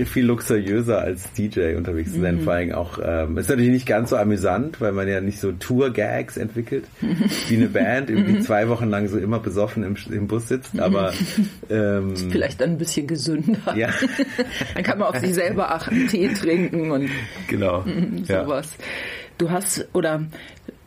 viel 0.05 0.25
luxuriöser 0.25 1.01
als 1.01 1.31
DJ 1.33 1.75
unterwegs 1.75 2.13
zu 2.13 2.21
sein. 2.21 2.41
Vor 2.41 2.53
allem 2.53 2.71
auch, 2.71 2.99
ähm, 3.03 3.37
ist 3.37 3.49
natürlich 3.49 3.71
nicht 3.71 3.85
ganz 3.85 4.09
so 4.09 4.17
amüsant, 4.17 4.81
weil 4.81 4.91
man 4.91 5.07
ja 5.07 5.21
nicht 5.21 5.39
so 5.39 5.51
Tour-Gags 5.51 6.37
entwickelt, 6.37 6.85
wie 7.47 7.55
eine 7.55 7.67
Band, 7.67 8.09
die 8.33 8.39
zwei 8.41 8.69
Wochen 8.69 8.89
lang 8.89 9.07
so 9.07 9.17
immer 9.17 9.39
besoffen 9.39 9.83
im, 9.83 9.95
im 10.11 10.27
Bus 10.27 10.47
sitzt, 10.47 10.79
aber 10.79 11.13
ähm, 11.69 12.15
Vielleicht 12.15 12.61
dann 12.61 12.71
ein 12.71 12.77
bisschen 12.77 13.07
gesünder. 13.35 13.75
Ja. 13.75 13.89
Dann 14.75 14.83
kann 14.83 14.99
man 14.99 15.07
auf 15.09 15.17
sich 15.19 15.33
selber 15.33 15.71
achten, 15.73 16.07
Tee 16.07 16.29
trinken 16.33 16.91
und 16.91 17.09
genau. 17.47 17.83
Ja. 18.27 18.43
sowas. 18.45 18.75
Du 19.37 19.49
hast, 19.51 19.87
oder 19.93 20.23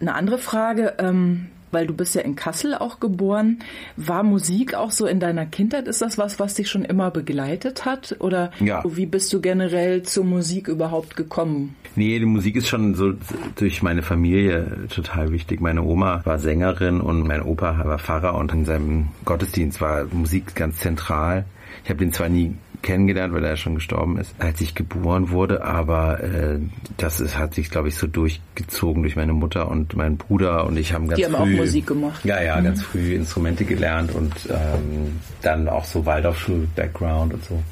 eine 0.01 0.15
andere 0.15 0.39
Frage, 0.39 0.95
ähm, 0.99 1.47
weil 1.73 1.87
du 1.87 1.95
bist 1.95 2.15
ja 2.15 2.23
in 2.23 2.37
Kassel 2.37 2.75
auch 2.75 3.01
geboren. 3.01 3.59
War 3.97 4.23
Musik 4.23 4.75
auch 4.75 4.93
so 4.93 5.07
in 5.07 5.19
deiner 5.21 5.45
Kindheit? 5.47 5.89
Ist 5.89 6.01
das 6.01 6.17
was, 6.17 6.39
was 6.39 6.55
dich 6.55 6.71
schon 6.71 6.85
immer 6.85 7.11
begleitet 7.11 7.85
hat? 7.85 8.17
Oder 8.21 8.53
Ja. 8.61 8.83
wie 8.87 9.05
bist 9.05 9.33
du 9.33 9.41
generell 9.41 10.03
zur 10.05 10.25
Musik 10.25 10.69
überhaupt 10.69 11.17
gekommen? 11.17 11.75
Nee, 11.97 12.19
die 12.19 12.25
Musik 12.25 12.57
ist 12.57 12.69
schon 12.69 12.95
so 12.95 13.15
durch 13.57 13.83
meine 13.83 14.03
Familie 14.03 14.87
total 14.95 15.33
wichtig. 15.33 15.61
Meine 15.61 15.83
Oma 15.83 16.21
war 16.25 16.39
Sängerin 16.39 17.01
und 17.01 17.27
mein 17.27 17.43
Opa 17.43 17.85
war 17.85 17.99
Pfarrer 17.99 18.35
und 18.37 18.53
in 18.53 18.65
seinem 18.65 19.09
Gottesdienst 19.25 19.81
war 19.81 20.05
Musik 20.13 20.55
ganz 20.55 20.77
zentral. 20.79 21.47
Ich 21.85 21.91
habe 21.91 21.99
den 21.99 22.13
zwar 22.13 22.29
nie 22.29 22.55
kennengelernt, 22.83 23.35
weil 23.35 23.45
er 23.45 23.57
schon 23.57 23.75
gestorben 23.75 24.19
ist, 24.19 24.35
als 24.39 24.61
ich 24.61 24.75
geboren 24.75 25.31
wurde. 25.31 25.65
Aber 25.65 26.23
äh, 26.23 26.59
das 26.97 27.21
ist, 27.21 27.37
hat 27.37 27.55
sich, 27.55 27.71
glaube 27.71 27.89
ich, 27.89 27.97
so 27.97 28.07
durchgezogen 28.07 29.03
durch 29.03 29.17
meine 29.17 29.33
Mutter 29.33 29.69
und 29.71 29.97
meinen 29.97 30.17
Bruder 30.17 30.67
und 30.67 30.77
ich 30.77 30.93
haben 30.93 31.09
ganz 31.09 31.19
Die 31.19 31.27
haben 31.27 31.35
früh, 31.35 31.55
auch 31.55 31.59
Musik 31.59 31.87
gemacht. 31.87 32.25
Ja, 32.25 32.43
ja, 32.43 32.57
mhm. 32.57 32.65
ganz 32.65 32.83
früh 32.83 33.15
Instrumente 33.15 33.65
gelernt 33.65 34.15
und 34.15 34.33
ähm, 34.49 35.21
dann 35.43 35.69
auch 35.69 35.85
so 35.85 36.07
Waldorfschul-Background 36.07 37.35
und 37.35 37.45
so. 37.45 37.63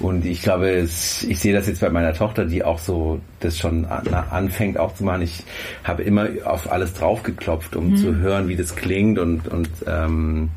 Und 0.00 0.26
ich 0.26 0.42
glaube, 0.42 0.70
es, 0.70 1.22
ich 1.24 1.38
sehe 1.38 1.54
das 1.54 1.66
jetzt 1.66 1.80
bei 1.80 1.90
meiner 1.90 2.12
Tochter, 2.12 2.44
die 2.44 2.64
auch 2.64 2.78
so 2.78 3.20
das 3.40 3.58
schon 3.58 3.84
an, 3.84 4.06
anfängt 4.12 4.78
auch 4.78 4.94
zu 4.94 5.04
machen. 5.04 5.22
Ich 5.22 5.44
habe 5.84 6.02
immer 6.02 6.28
auf 6.44 6.70
alles 6.70 6.94
draufgeklopft, 6.94 7.76
um 7.76 7.90
mhm. 7.90 7.96
zu 7.96 8.16
hören, 8.16 8.48
wie 8.48 8.56
das 8.56 8.74
klingt 8.76 9.18
und 9.18 9.48
und 9.48 9.68
ähm, 9.86 10.50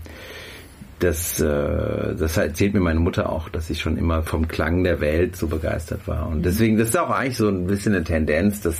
das, 0.99 1.39
äh, 1.39 2.15
das 2.15 2.37
erzählt 2.37 2.73
mir 2.73 2.79
meine 2.79 2.99
Mutter 2.99 3.29
auch, 3.29 3.49
dass 3.49 3.69
ich 3.69 3.79
schon 3.79 3.97
immer 3.97 4.23
vom 4.23 4.47
Klang 4.47 4.83
der 4.83 4.99
Welt 4.99 5.35
so 5.35 5.47
begeistert 5.47 6.07
war. 6.07 6.27
Und 6.27 6.43
deswegen, 6.43 6.77
das 6.77 6.89
ist 6.89 6.97
auch 6.97 7.11
eigentlich 7.11 7.37
so 7.37 7.47
ein 7.47 7.67
bisschen 7.67 7.93
eine 7.93 8.03
Tendenz, 8.03 8.61
dass, 8.61 8.77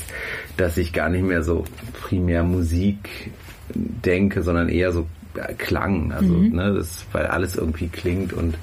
dass 0.58 0.77
ich 0.77 0.93
gar 0.93 1.10
nicht 1.10 1.23
mehr 1.23 1.43
so 1.43 1.63
primär 1.93 2.43
Musik 2.43 3.32
denke, 3.73 4.41
sondern 4.41 4.69
eher 4.69 4.91
so 4.91 5.08
Klang. 5.58 6.12
Also, 6.12 6.34
mhm. 6.34 6.56
ne, 6.56 6.73
das, 6.73 7.06
weil 7.12 7.27
alles 7.27 7.56
irgendwie 7.56 7.89
klingt 7.89 8.34
und 8.34 8.56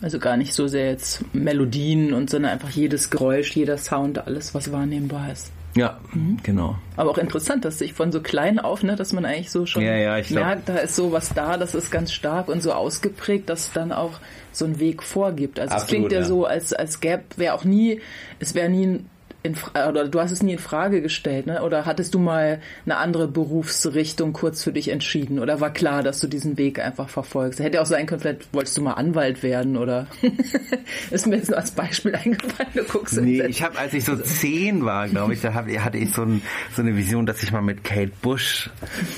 also 0.00 0.20
gar 0.20 0.36
nicht 0.36 0.54
so 0.54 0.68
sehr 0.68 0.90
jetzt 0.90 1.24
Melodien 1.34 2.12
und 2.12 2.30
sondern 2.30 2.52
einfach 2.52 2.70
jedes 2.70 3.10
Geräusch, 3.10 3.56
jeder 3.56 3.78
Sound, 3.78 4.24
alles, 4.24 4.54
was 4.54 4.70
wahrnehmbar 4.70 5.32
ist. 5.32 5.50
Ja, 5.76 5.98
mhm. 6.12 6.38
genau. 6.42 6.76
Aber 6.96 7.10
auch 7.10 7.18
interessant, 7.18 7.64
dass 7.64 7.78
sich 7.78 7.92
von 7.92 8.10
so 8.10 8.20
klein 8.20 8.58
auf, 8.58 8.82
ne, 8.82 8.96
dass 8.96 9.12
man 9.12 9.24
eigentlich 9.24 9.50
so 9.50 9.66
schon 9.66 9.82
ja, 9.82 9.96
ja, 9.96 10.12
merkt, 10.12 10.28
glaub, 10.28 10.66
da 10.66 10.76
ist 10.78 10.96
so 10.96 11.12
was 11.12 11.34
da, 11.34 11.56
das 11.56 11.74
ist 11.74 11.90
ganz 11.90 12.12
stark 12.12 12.48
und 12.48 12.62
so 12.62 12.72
ausgeprägt, 12.72 13.48
dass 13.48 13.72
dann 13.72 13.92
auch 13.92 14.18
so 14.50 14.64
ein 14.64 14.80
Weg 14.80 15.02
vorgibt. 15.02 15.60
Also 15.60 15.76
es 15.76 15.86
klingt 15.86 16.10
ja, 16.10 16.20
ja, 16.20 16.24
so, 16.24 16.46
als, 16.46 16.72
als 16.72 17.00
gäbe, 17.00 17.22
wäre 17.36 17.54
auch 17.54 17.64
nie, 17.64 18.00
es 18.40 18.54
wäre 18.54 18.68
nie 18.68 19.04
in, 19.44 19.54
oder 19.88 20.08
du 20.08 20.20
hast 20.20 20.32
es 20.32 20.42
nie 20.42 20.54
in 20.54 20.58
Frage 20.58 21.00
gestellt, 21.00 21.46
ne? 21.46 21.62
Oder 21.62 21.86
hattest 21.86 22.12
du 22.14 22.18
mal 22.18 22.60
eine 22.84 22.96
andere 22.96 23.28
Berufsrichtung 23.28 24.32
kurz 24.32 24.64
für 24.64 24.72
dich 24.72 24.88
entschieden? 24.88 25.38
Oder 25.38 25.60
war 25.60 25.72
klar, 25.72 26.02
dass 26.02 26.18
du 26.18 26.26
diesen 26.26 26.58
Weg 26.58 26.80
einfach 26.80 27.08
verfolgst? 27.08 27.60
Hätte 27.60 27.80
auch 27.80 27.86
sein 27.86 28.06
können, 28.06 28.20
vielleicht 28.20 28.52
wolltest 28.52 28.76
du 28.76 28.82
mal 28.82 28.94
Anwalt 28.94 29.44
werden 29.44 29.76
oder 29.76 30.08
ist 31.12 31.28
mir 31.28 31.36
jetzt 31.36 31.50
nur 31.50 31.58
als 31.58 31.70
Beispiel 31.70 32.16
eingefallen. 32.16 32.70
Du 32.74 32.82
guckst 32.82 33.20
nee, 33.20 33.40
ich 33.42 33.62
habe, 33.62 33.78
als 33.78 33.94
ich 33.94 34.04
so 34.04 34.16
zehn 34.16 34.84
war, 34.84 35.08
glaube 35.08 35.34
ich, 35.34 35.40
da 35.40 35.54
hab, 35.54 35.68
hatte 35.68 35.98
ich 35.98 36.12
so, 36.12 36.22
ein, 36.22 36.42
so, 36.74 36.82
eine 36.82 36.96
Vision, 36.96 37.24
dass 37.24 37.40
ich 37.42 37.52
mal 37.52 37.62
mit 37.62 37.84
Kate 37.84 38.12
Bush 38.20 38.70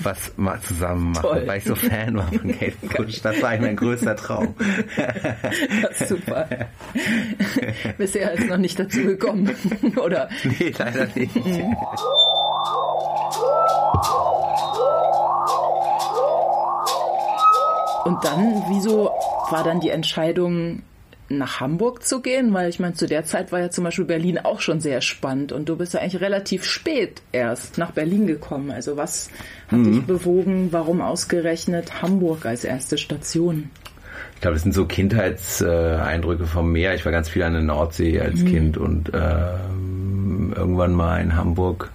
was 0.02 0.32
mal 0.36 0.60
zusammen 0.60 1.12
mache, 1.12 1.22
Toll. 1.22 1.42
weil 1.46 1.58
ich 1.58 1.64
so 1.64 1.74
Fan 1.74 2.16
war 2.16 2.28
von 2.30 2.58
Kate 2.58 2.76
Bush. 2.96 3.22
Das 3.22 3.40
war 3.40 3.56
mein 3.56 3.76
größter 3.76 4.16
Traum. 4.16 4.54
das 5.82 6.00
ist 6.02 6.08
super. 6.08 6.46
Bisher 7.96 8.32
ist 8.32 8.48
noch 8.48 8.58
nicht 8.58 8.78
dazu 8.78 9.02
gekommen, 9.02 9.50
oder? 10.10 10.28
Nee, 10.44 10.74
leider 10.76 11.06
nicht. 11.14 11.36
Und 18.04 18.24
dann, 18.24 18.64
wieso 18.68 19.10
war 19.50 19.62
dann 19.62 19.80
die 19.80 19.90
Entscheidung, 19.90 20.82
nach 21.28 21.60
Hamburg 21.60 22.04
zu 22.04 22.20
gehen? 22.20 22.52
Weil 22.52 22.68
ich 22.68 22.80
meine, 22.80 22.94
zu 22.94 23.06
der 23.06 23.24
Zeit 23.24 23.52
war 23.52 23.60
ja 23.60 23.70
zum 23.70 23.84
Beispiel 23.84 24.04
Berlin 24.04 24.38
auch 24.38 24.60
schon 24.60 24.80
sehr 24.80 25.00
spannend 25.00 25.52
und 25.52 25.68
du 25.68 25.76
bist 25.76 25.94
ja 25.94 26.00
eigentlich 26.00 26.20
relativ 26.20 26.64
spät 26.64 27.22
erst 27.30 27.78
nach 27.78 27.92
Berlin 27.92 28.26
gekommen. 28.26 28.70
Also 28.72 28.96
was 28.96 29.30
hat 29.68 29.78
mhm. 29.78 29.92
dich 29.92 30.02
bewogen? 30.02 30.68
Warum 30.72 31.00
ausgerechnet 31.00 32.02
Hamburg 32.02 32.46
als 32.46 32.64
erste 32.64 32.98
Station? 32.98 33.70
Ich 34.34 34.40
glaube, 34.40 34.54
das 34.54 34.62
sind 34.62 34.72
so 34.72 34.86
Kindheitseindrücke 34.86 36.46
vom 36.46 36.72
Meer. 36.72 36.94
Ich 36.94 37.04
war 37.04 37.12
ganz 37.12 37.28
viel 37.28 37.42
an 37.42 37.52
der 37.52 37.62
Nordsee 37.62 38.20
als 38.20 38.40
mhm. 38.40 38.46
Kind 38.46 38.78
und 38.78 39.12
ähm, 39.14 39.89
irgendwann 40.52 40.92
mal 40.92 41.20
in 41.20 41.36
Hamburg 41.36 41.90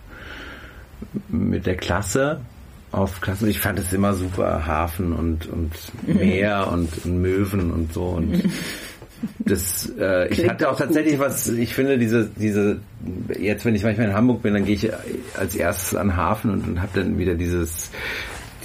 mit 1.29 1.65
der 1.65 1.77
Klasse 1.77 2.41
auf 2.91 3.21
Klasse. 3.21 3.49
Ich 3.49 3.59
fand 3.59 3.79
es 3.79 3.91
immer 3.93 4.13
super 4.13 4.65
Hafen 4.65 5.13
und 5.13 5.47
und 5.47 5.71
mhm. 6.07 6.17
Meer 6.17 6.69
und, 6.71 7.05
und 7.05 7.21
Möwen 7.21 7.71
und 7.71 7.93
so 7.93 8.05
und 8.05 8.43
das 9.39 9.91
äh, 9.99 10.27
ich 10.29 10.47
hatte 10.47 10.69
auch 10.69 10.77
tatsächlich 10.77 11.19
was 11.19 11.47
ich 11.47 11.73
finde 11.73 11.97
diese 11.97 12.29
diese 12.35 12.79
jetzt 13.37 13.65
wenn 13.65 13.75
ich 13.75 13.83
manchmal 13.83 14.07
in 14.07 14.13
Hamburg 14.13 14.41
bin 14.43 14.53
dann 14.53 14.65
gehe 14.65 14.75
ich 14.75 14.89
als 15.37 15.55
erstes 15.55 15.95
an 15.95 16.15
Hafen 16.15 16.51
und, 16.51 16.67
und 16.67 16.81
habe 16.81 17.01
dann 17.01 17.17
wieder 17.17 17.35
dieses 17.35 17.91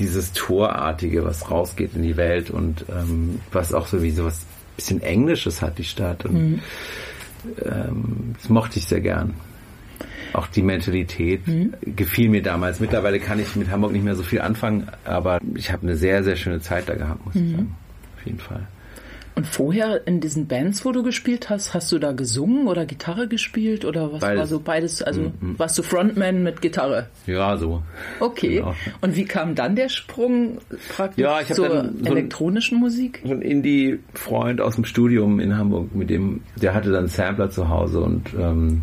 dieses 0.00 0.33
Torartige, 0.33 1.24
was 1.24 1.50
rausgeht 1.50 1.94
in 1.94 2.03
die 2.03 2.16
Welt 2.16 2.50
und 2.50 2.87
ähm, 2.88 3.40
was 3.53 3.72
auch 3.74 3.87
so 3.87 4.03
wie 4.03 4.11
so 4.11 4.24
was 4.24 4.46
bisschen 4.74 5.03
Englisches 5.03 5.62
hat, 5.62 5.79
die 5.79 5.85
Stadt. 5.85 6.24
Und 6.24 6.35
mhm. 6.35 6.61
ähm, 7.64 8.35
das 8.40 8.48
mochte 8.48 8.79
ich 8.79 8.87
sehr 8.87 9.00
gern. 9.00 9.35
Auch 10.33 10.47
die 10.47 10.62
Mentalität 10.62 11.47
mhm. 11.47 11.75
gefiel 11.83 12.29
mir 12.29 12.43
damals. 12.43 12.81
Mittlerweile 12.81 13.21
kann 13.21 13.38
ich 13.40 13.57
mit 13.57 13.71
Hamburg 13.71 13.93
nicht 13.93 14.05
mehr 14.05 14.16
so 14.16 14.23
viel 14.23 14.40
anfangen, 14.40 14.88
aber 15.05 15.40
ich 15.55 15.73
habe 15.73 15.83
eine 15.83 15.97
sehr, 15.97 16.23
sehr 16.25 16.37
schöne 16.37 16.61
Zeit 16.61 16.88
da 16.88 16.95
gehabt, 16.95 17.25
muss 17.25 17.35
mhm. 17.35 17.45
ich 17.45 17.51
sagen. 17.53 17.77
Auf 18.16 18.27
jeden 18.27 18.38
Fall. 18.38 18.66
Und 19.40 19.47
vorher 19.47 20.07
in 20.07 20.21
diesen 20.21 20.49
Bands, 20.49 20.85
wo 20.85 20.93
du 20.93 21.03
gespielt 21.03 21.49
hast, 21.49 21.73
hast 21.73 21.90
du 21.93 21.99
da 21.99 22.12
gesungen 22.12 22.66
oder 22.66 22.85
Gitarre 22.85 23.29
gespielt 23.29 23.85
oder 23.87 24.12
was 24.12 24.21
beides. 24.21 24.38
war 24.38 24.47
so 24.47 24.61
beides? 24.61 25.03
Also 25.03 25.23
-hmm. 25.23 25.59
warst 25.59 25.79
du 25.79 25.83
Frontman 25.83 26.43
mit 26.43 26.61
Gitarre? 26.61 27.07
Ja, 27.27 27.57
so. 27.57 27.83
Okay. 28.19 28.57
Genau. 28.57 28.75
Und 29.01 29.16
wie 29.16 29.25
kam 29.25 29.55
dann 29.55 29.77
der 29.77 29.88
Sprung 29.88 30.59
praktisch 30.95 31.23
ja, 31.23 31.40
zur 31.47 31.90
so 32.03 32.05
elektronischen 32.05 32.79
Musik? 32.79 33.23
So 33.25 33.33
ein 33.33 33.40
Indie-Freund 33.40 34.61
aus 34.61 34.75
dem 34.75 34.85
Studium 34.85 35.40
in 35.40 35.57
Hamburg, 35.57 35.95
mit 35.95 36.11
dem, 36.11 36.43
der 36.61 36.75
hatte 36.75 36.90
dann 36.90 37.07
Sampler 37.07 37.49
zu 37.49 37.69
Hause 37.71 38.01
und 38.01 38.35
ähm, 38.38 38.83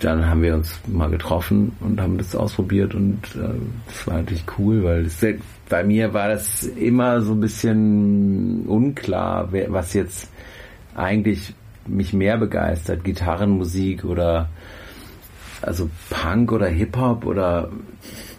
dann 0.00 0.26
haben 0.26 0.42
wir 0.42 0.54
uns 0.54 0.78
mal 0.86 1.10
getroffen 1.10 1.72
und 1.80 2.00
haben 2.00 2.18
das 2.18 2.36
ausprobiert 2.36 2.94
und 2.94 3.18
äh, 3.34 3.48
das 3.86 4.06
war 4.06 4.18
natürlich 4.18 4.44
cool, 4.58 4.84
weil 4.84 5.06
es 5.06 5.24
bei 5.68 5.84
mir 5.84 6.12
war 6.12 6.28
das 6.28 6.64
immer 6.64 7.22
so 7.22 7.32
ein 7.32 7.40
bisschen 7.40 8.66
unklar, 8.66 9.48
was 9.68 9.94
jetzt 9.94 10.28
eigentlich 10.94 11.54
mich 11.86 12.12
mehr 12.12 12.36
begeistert, 12.36 13.04
Gitarrenmusik 13.04 14.04
oder 14.04 14.50
also 15.62 15.88
Punk 16.10 16.52
oder 16.52 16.66
Hip 16.66 16.96
Hop 16.96 17.24
oder 17.24 17.70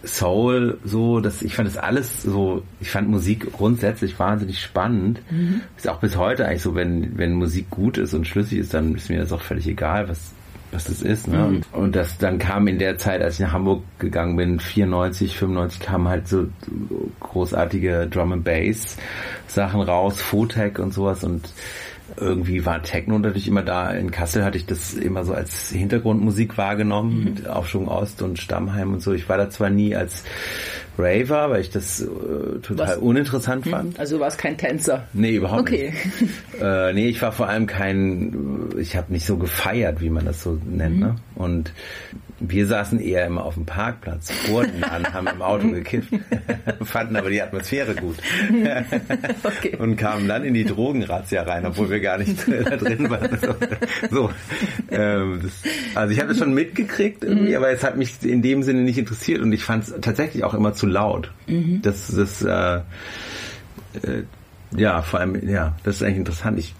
Soul, 0.04 0.78
so, 0.84 1.20
das, 1.20 1.42
ich 1.42 1.56
fand 1.56 1.68
das 1.68 1.78
alles 1.78 2.22
so, 2.22 2.62
ich 2.80 2.90
fand 2.90 3.08
Musik 3.08 3.50
grundsätzlich 3.52 4.18
wahnsinnig 4.18 4.60
spannend. 4.60 5.20
Mhm. 5.30 5.62
Ist 5.76 5.88
auch 5.88 6.00
bis 6.00 6.16
heute 6.16 6.46
eigentlich 6.46 6.62
so, 6.62 6.74
wenn, 6.74 7.16
wenn 7.16 7.32
Musik 7.32 7.70
gut 7.70 7.96
ist 7.96 8.12
und 8.12 8.26
schlüssig 8.26 8.58
ist, 8.58 8.74
dann 8.74 8.94
ist 8.94 9.08
mir 9.08 9.20
das 9.20 9.32
auch 9.32 9.40
völlig 9.40 9.66
egal, 9.66 10.08
was, 10.08 10.32
was 10.74 10.84
das 10.84 11.02
ist. 11.02 11.28
Ne? 11.28 11.38
Mhm. 11.38 11.62
Und, 11.72 11.96
das 11.96 12.18
dann 12.18 12.38
kam 12.38 12.66
in 12.66 12.78
der 12.78 12.98
Zeit, 12.98 13.22
als 13.22 13.34
ich 13.34 13.40
nach 13.40 13.52
Hamburg 13.52 13.82
gegangen 13.98 14.36
bin, 14.36 14.60
94, 14.60 15.36
95 15.36 15.80
kamen 15.80 16.08
halt 16.08 16.28
so 16.28 16.48
großartige 17.20 18.08
Drum 18.10 18.32
and 18.32 18.44
Bass 18.44 18.96
Sachen 19.46 19.80
raus, 19.80 20.20
Fotech 20.20 20.78
und 20.78 20.92
sowas 20.92 21.22
und 21.24 21.48
irgendwie 22.16 22.64
war 22.64 22.82
Techno 22.82 23.18
natürlich 23.18 23.48
immer 23.48 23.62
da. 23.62 23.90
In 23.90 24.10
Kassel 24.10 24.44
hatte 24.44 24.58
ich 24.58 24.66
das 24.66 24.94
immer 24.94 25.24
so 25.24 25.32
als 25.32 25.70
Hintergrundmusik 25.70 26.56
wahrgenommen, 26.58 27.18
mhm. 27.18 27.24
mit 27.24 27.48
Aufschwung 27.48 27.88
Ost 27.88 28.22
und 28.22 28.38
Stammheim 28.38 28.92
und 28.92 29.02
so. 29.02 29.12
Ich 29.12 29.28
war 29.28 29.38
da 29.38 29.50
zwar 29.50 29.70
nie 29.70 29.96
als 29.96 30.24
Raver, 30.98 31.50
weil 31.50 31.60
ich 31.60 31.70
das 31.70 32.00
äh, 32.00 32.06
total 32.62 32.88
Was? 32.88 32.96
uninteressant 32.98 33.64
hm? 33.64 33.72
fand. 33.72 33.98
Also 33.98 34.16
du 34.16 34.22
warst 34.22 34.38
kein 34.38 34.56
Tänzer? 34.56 35.08
Nee, 35.12 35.36
überhaupt 35.36 35.62
okay. 35.62 35.92
nicht. 36.20 36.32
äh, 36.60 36.92
nee, 36.92 37.08
ich 37.08 37.20
war 37.20 37.32
vor 37.32 37.48
allem 37.48 37.66
kein, 37.66 38.70
ich 38.78 38.96
habe 38.96 39.12
nicht 39.12 39.26
so 39.26 39.36
gefeiert, 39.36 40.00
wie 40.00 40.10
man 40.10 40.24
das 40.24 40.42
so 40.42 40.58
nennt. 40.64 40.96
Mhm. 40.96 41.02
Ne? 41.02 41.16
Und 41.34 41.72
wir 42.50 42.66
saßen 42.66 43.00
eher 43.00 43.26
immer 43.26 43.44
auf 43.44 43.54
dem 43.54 43.66
Parkplatz, 43.66 44.32
Spurten 44.32 44.82
an, 44.84 45.12
haben 45.12 45.26
im 45.26 45.42
Auto 45.42 45.68
gekifft, 45.70 46.08
fanden 46.82 47.16
aber 47.16 47.30
die 47.30 47.40
Atmosphäre 47.42 47.94
gut 47.94 48.16
okay. 49.42 49.76
und 49.76 49.96
kamen 49.96 50.28
dann 50.28 50.44
in 50.44 50.54
die 50.54 50.64
Drogenrazzia 50.64 51.42
rein, 51.42 51.66
obwohl 51.66 51.90
wir 51.90 52.00
gar 52.00 52.18
nicht 52.18 52.36
da 52.48 52.76
drin 52.76 53.10
waren. 53.10 53.38
So, 54.10 54.30
ähm, 54.90 55.40
das, 55.42 55.62
also 55.94 56.12
ich 56.12 56.18
habe 56.18 56.28
das 56.28 56.38
schon 56.38 56.54
mitgekriegt 56.54 57.24
irgendwie, 57.24 57.50
mhm. 57.50 57.56
aber 57.56 57.70
es 57.70 57.82
hat 57.84 57.96
mich 57.96 58.22
in 58.22 58.42
dem 58.42 58.62
Sinne 58.62 58.82
nicht 58.82 58.98
interessiert 58.98 59.40
und 59.40 59.52
ich 59.52 59.64
fand 59.64 59.84
es 59.84 59.94
tatsächlich 60.00 60.44
auch 60.44 60.54
immer 60.54 60.74
zu 60.74 60.86
laut. 60.86 61.30
Mhm. 61.46 61.82
Das, 61.82 62.08
das, 62.08 62.42
äh, 62.42 62.76
äh, 62.76 64.24
ja, 64.76 65.02
vor 65.02 65.20
allem, 65.20 65.48
ja, 65.48 65.76
das 65.84 65.96
ist 65.96 66.02
eigentlich 66.02 66.18
interessant. 66.18 66.58
Ich 66.58 66.74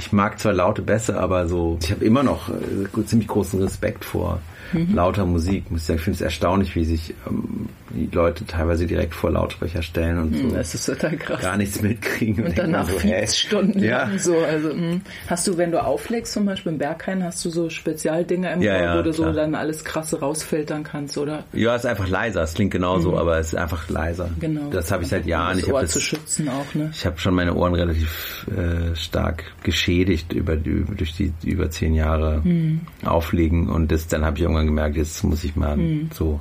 ich 0.00 0.12
mag 0.12 0.40
zwar 0.40 0.54
Laute 0.54 0.80
besser, 0.80 1.20
aber 1.20 1.46
so, 1.46 1.78
ich 1.82 1.90
habe 1.90 2.04
immer 2.04 2.22
noch 2.22 2.48
äh, 2.48 3.04
ziemlich 3.04 3.28
großen 3.28 3.60
Respekt 3.62 4.04
vor 4.04 4.40
mhm. 4.72 4.94
lauter 4.94 5.26
Musik. 5.26 5.64
Ich 5.74 5.88
ich 5.88 6.00
finde 6.00 6.16
es 6.16 6.20
erstaunlich, 6.20 6.74
wie 6.76 6.84
sich 6.84 7.14
ähm, 7.26 7.68
die 7.90 8.08
Leute 8.14 8.46
teilweise 8.46 8.86
direkt 8.86 9.14
vor 9.14 9.30
Lautsprecher 9.30 9.82
stellen 9.82 10.18
und 10.18 10.36
so. 10.36 10.54
Das 10.54 10.86
total 10.86 11.16
krass. 11.16 11.40
Gar 11.40 11.56
nichts 11.56 11.82
mitkriegen. 11.82 12.44
Und, 12.44 12.50
und 12.50 12.58
danach 12.58 12.88
so, 12.88 13.00
hey. 13.00 13.26
Stunden 13.28 13.82
ja. 13.82 14.08
so. 14.18 14.36
Also, 14.38 14.68
mh. 14.68 14.74
Hm. 14.74 15.00
hast 15.26 15.46
du, 15.46 15.56
wenn 15.56 15.70
du 15.70 15.82
auflegst, 15.82 16.32
zum 16.32 16.46
Beispiel 16.46 16.72
im 16.72 16.78
Berghain, 16.78 17.24
hast 17.24 17.44
du 17.44 17.50
so 17.50 17.70
Spezialdinger 17.70 18.52
im 18.52 18.62
ja, 18.62 18.76
Chor, 18.76 18.84
ja, 18.84 18.98
wo 18.98 19.02
du 19.02 19.12
klar. 19.12 19.32
so 19.32 19.36
dann 19.36 19.54
alles 19.54 19.84
krasse 19.84 20.20
rausfiltern 20.20 20.84
kannst, 20.84 21.18
oder? 21.18 21.44
Ja, 21.52 21.74
es 21.74 21.84
ist 21.84 21.90
einfach 21.90 22.08
leiser. 22.08 22.42
Es 22.42 22.54
klingt 22.54 22.70
genauso, 22.70 23.12
mhm. 23.12 23.18
aber 23.18 23.38
es 23.38 23.48
ist 23.48 23.56
einfach 23.56 23.88
leiser. 23.88 24.30
Genau. 24.38 24.70
Das 24.70 24.90
habe 24.90 25.02
ich 25.02 25.08
seit 25.08 25.26
Jahren. 25.26 25.58
Das 25.58 25.66
ich 25.66 25.72
Ohr 25.72 25.80
das, 25.82 25.90
zu 25.90 26.00
schützen 26.00 26.48
auch, 26.48 26.74
ne? 26.74 26.90
Ich 26.92 27.06
habe 27.06 27.18
schon 27.18 27.34
meine 27.34 27.54
Ohren 27.54 27.74
relativ 27.74 28.46
äh, 28.48 28.94
stark 28.96 29.44
geschädigt 29.62 30.32
über 30.32 30.56
die, 30.56 30.84
durch 30.96 31.14
die 31.14 31.32
über 31.44 31.70
zehn 31.70 31.94
Jahre 31.94 32.40
mhm. 32.44 32.80
Auflegen 33.04 33.68
und 33.68 33.90
das, 33.92 34.06
dann 34.06 34.24
habe 34.24 34.36
ich 34.36 34.42
irgendwann 34.42 34.59
gemerkt, 34.66 34.96
jetzt 34.96 35.22
muss 35.24 35.44
ich 35.44 35.56
mal 35.56 35.76
mhm. 35.76 36.10
so 36.12 36.40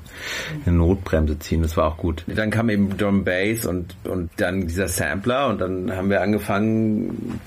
eine 0.66 0.76
Notbremse 0.76 1.40
ziehen. 1.40 1.62
Das 1.62 1.78
war 1.78 1.88
auch 1.88 1.98
gut. 1.98 2.24
Dann 2.28 2.50
kam 2.50 2.70
eben 2.70 2.98
Drum 2.98 3.24
Bass 3.24 3.66
und 3.66 3.96
und 4.04 4.30
dann 4.38 4.68
dieser 4.68 4.88
Sampler 4.88 5.48
und 5.48 5.62
dann 5.62 5.92
haben 5.96 6.10
wir 6.10 6.22
angefangen 6.22 7.40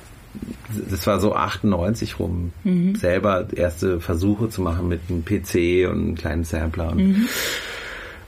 das 0.90 1.06
war 1.06 1.20
so 1.20 1.34
98 1.34 2.18
rum, 2.18 2.52
mhm. 2.64 2.94
selber 2.94 3.46
erste 3.54 4.00
Versuche 4.00 4.48
zu 4.48 4.62
machen 4.62 4.88
mit 4.88 5.00
einem 5.08 5.24
PC 5.24 5.90
und 5.90 5.98
einem 5.98 6.14
kleinen 6.14 6.44
Sampler 6.44 6.92
und 6.92 6.98
mhm. 6.98 7.26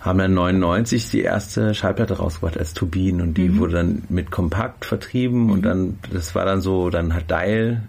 haben 0.00 0.18
dann 0.18 0.34
99 0.34 1.10
die 1.10 1.22
erste 1.22 1.74
Schallplatte 1.74 2.18
rausgebracht 2.18 2.58
als 2.58 2.74
Turbinen 2.74 3.20
und 3.22 3.34
die 3.38 3.48
mhm. 3.48 3.58
wurde 3.58 3.72
dann 3.74 4.02
mit 4.08 4.30
Kompakt 4.30 4.84
vertrieben 4.84 5.50
und 5.50 5.62
dann, 5.62 5.98
das 6.12 6.34
war 6.34 6.44
dann 6.44 6.60
so, 6.60 6.90
dann 6.90 7.14
hat 7.14 7.30
Dial 7.30 7.82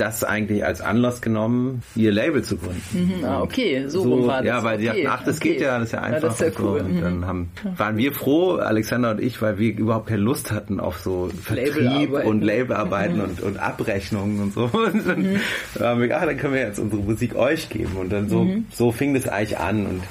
das 0.00 0.24
eigentlich 0.24 0.64
als 0.64 0.80
Anlass 0.80 1.20
genommen, 1.20 1.82
ihr 1.96 2.12
Label 2.12 2.42
zu 2.42 2.56
gründen. 2.56 2.82
Mhm, 3.18 3.24
ah, 3.24 3.40
okay, 3.42 3.84
so, 3.88 4.02
so 4.02 4.26
war 4.26 4.38
das. 4.38 4.46
Ja, 4.46 4.64
weil 4.64 4.78
die 4.78 4.88
okay, 4.88 5.02
dachten, 5.04 5.16
ach, 5.20 5.24
das 5.24 5.36
okay. 5.38 5.48
geht 5.50 5.60
ja, 5.60 5.78
das 5.78 5.88
ist 5.88 5.92
ja 5.92 6.00
einfach. 6.02 6.22
Ja, 6.22 6.28
das 6.28 6.40
ist 6.40 6.40
ja 6.58 6.62
cool. 6.64 6.78
so. 6.80 6.84
Und 6.86 7.00
dann 7.00 7.18
Mhm. 7.18 7.26
haben, 7.26 7.48
waren 7.76 7.96
wir 7.96 8.12
froh, 8.12 8.56
Alexander 8.56 9.10
und 9.12 9.20
ich, 9.20 9.40
weil 9.42 9.58
wir 9.58 9.76
überhaupt 9.76 10.06
keine 10.08 10.22
Lust 10.22 10.52
hatten 10.52 10.80
auf 10.80 10.98
so 10.98 11.28
Vertrieb 11.42 12.12
und 12.24 12.42
Labelarbeiten 12.42 13.16
Mhm. 13.16 13.22
und, 13.24 13.40
und 13.42 13.56
Abrechnungen 13.58 14.40
und 14.40 14.54
so. 14.54 14.64
Und 14.72 15.06
dann 15.06 15.88
haben 15.88 16.00
wir, 16.00 16.16
ach, 16.18 16.24
dann 16.26 16.36
können 16.36 16.54
wir 16.54 16.60
jetzt 16.62 16.78
unsere 16.78 17.02
Musik 17.02 17.34
euch 17.36 17.68
geben. 17.68 17.96
Und 17.98 18.10
dann 18.12 18.28
so, 18.28 18.44
Mhm. 18.44 18.66
so 18.72 18.92
fing 18.92 19.14
das 19.14 19.28
eigentlich 19.28 19.58
an. 19.58 19.86
Und 19.86 20.02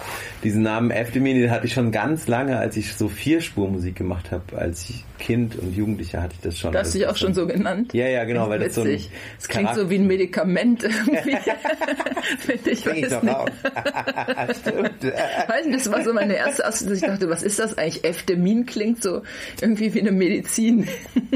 diesen 0.43 0.61
Namen 0.61 0.91
Efdemini, 0.91 1.41
den 1.41 1.51
hatte 1.51 1.65
ich 1.65 1.73
schon 1.73 1.91
ganz 1.91 2.27
lange, 2.27 2.57
als 2.57 2.77
ich 2.77 2.93
so 2.93 3.07
Vierspurmusik 3.09 3.95
gemacht 3.95 4.31
habe. 4.31 4.57
Als 4.57 4.91
Kind 5.19 5.57
und 5.57 5.75
Jugendlicher 5.75 6.21
hatte 6.21 6.35
ich 6.35 6.41
das 6.41 6.59
schon. 6.59 6.71
Du 6.71 6.79
hast 6.79 6.93
dich 6.93 7.07
auch 7.07 7.15
schon 7.15 7.33
so 7.33 7.47
genannt? 7.47 7.93
Ja, 7.93 8.07
ja, 8.07 8.23
genau, 8.25 8.49
weil 8.49 8.59
das 8.59 8.75
so 8.75 8.81
ein. 8.81 8.99
Das 9.37 9.47
klingt 9.47 9.73
so 9.73 9.89
wie 9.89 9.95
ein 9.95 10.07
Medikament 10.07 10.83
irgendwie. 10.83 11.37
Finde 12.39 12.69
ich, 12.69 12.83
Fing 12.83 12.95
ich 12.95 13.03
weiß 13.03 13.09
doch 13.11 13.23
nicht. 13.23 13.35
raus. 13.35 13.49
Stimmt. 14.61 15.03
Weiß 15.47 15.65
nicht, 15.65 15.79
das 15.79 15.91
war 15.91 16.03
so 16.03 16.13
meine 16.13 16.35
erste 16.35 16.65
Assoziation. 16.65 17.13
Ich 17.13 17.19
dachte, 17.19 17.29
was 17.29 17.43
ist 17.43 17.59
das 17.59 17.77
eigentlich? 17.77 18.03
Efdemin 18.03 18.65
klingt 18.65 19.01
so 19.01 19.23
irgendwie 19.61 19.93
wie 19.93 20.01
eine 20.01 20.11
Medizin. 20.11 20.87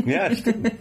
Ja, 0.06 0.34
stimmt. 0.36 0.72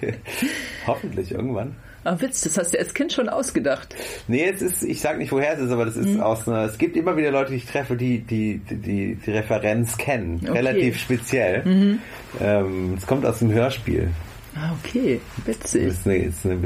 Hoffentlich 0.86 1.32
irgendwann. 1.32 1.76
Aber 2.04 2.20
Witz, 2.20 2.40
das 2.42 2.56
hast 2.56 2.72
du 2.74 2.78
als 2.78 2.94
Kind 2.94 3.12
schon 3.12 3.28
ausgedacht. 3.28 3.94
Nee, 4.26 4.44
es 4.48 4.62
ist, 4.62 4.82
ich 4.82 5.00
sag 5.00 5.18
nicht, 5.18 5.32
woher 5.32 5.52
es 5.54 5.60
ist, 5.60 5.70
aber 5.70 5.84
das 5.84 5.96
ist 5.96 6.06
Mhm. 6.06 6.20
aus 6.20 6.48
einer, 6.48 6.64
es 6.64 6.78
gibt 6.78 6.96
immer 6.96 7.16
wieder 7.16 7.30
Leute, 7.30 7.50
die 7.50 7.58
ich 7.58 7.66
treffe, 7.66 7.96
die 7.96 8.20
die, 8.20 8.58
die, 8.70 9.16
die 9.16 9.30
Referenz 9.30 9.96
kennen. 9.98 10.36
Okay. 10.40 10.50
Mhm. 10.50 10.56
Relativ 10.56 10.98
speziell. 10.98 11.98
Ähm, 12.40 12.94
es 12.96 13.06
kommt 13.06 13.26
aus 13.26 13.40
dem 13.40 13.52
Hörspiel. 13.52 14.08
Ah, 14.56 14.72
okay. 14.82 15.20
Das 15.46 15.56
Witzig. 15.74 15.82
ist 15.84 16.06
eine, 16.06 16.16
ist 16.16 16.44
eine, 16.44 16.56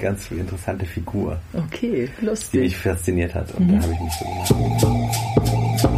ganz 0.00 0.30
interessante 0.30 0.86
Figur, 0.86 1.38
Okay, 1.52 1.90
die 1.90 2.00
mich 2.24 2.30
lustig. 2.30 2.76
fasziniert 2.78 3.34
hat. 3.34 3.52
Und 3.54 3.66
Mhm. 3.68 3.72
da 3.78 3.82
habe 3.82 3.92
ich 3.92 4.00
mich 4.00 4.12
so 4.48 4.54
gemacht. 4.54 5.88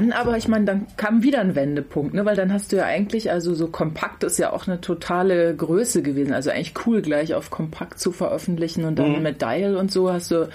Dann 0.00 0.12
aber, 0.12 0.36
ich 0.36 0.48
meine, 0.48 0.64
dann 0.64 0.86
kam 0.96 1.22
wieder 1.22 1.40
ein 1.40 1.54
Wendepunkt, 1.54 2.14
ne? 2.14 2.24
weil 2.24 2.36
dann 2.36 2.52
hast 2.52 2.72
du 2.72 2.76
ja 2.76 2.84
eigentlich, 2.84 3.30
also 3.30 3.54
so 3.54 3.68
kompakt 3.68 4.24
ist 4.24 4.38
ja 4.38 4.52
auch 4.52 4.66
eine 4.66 4.80
totale 4.80 5.54
Größe 5.54 6.02
gewesen. 6.02 6.32
Also 6.32 6.50
eigentlich 6.50 6.74
cool, 6.86 7.02
gleich 7.02 7.34
auf 7.34 7.50
kompakt 7.50 7.98
zu 7.98 8.12
veröffentlichen 8.12 8.84
und 8.84 8.98
dann 8.98 9.22
mit 9.22 9.42
Dial 9.42 9.76
und 9.76 9.90
so 9.90 10.10
hast 10.12 10.30
du 10.30 10.48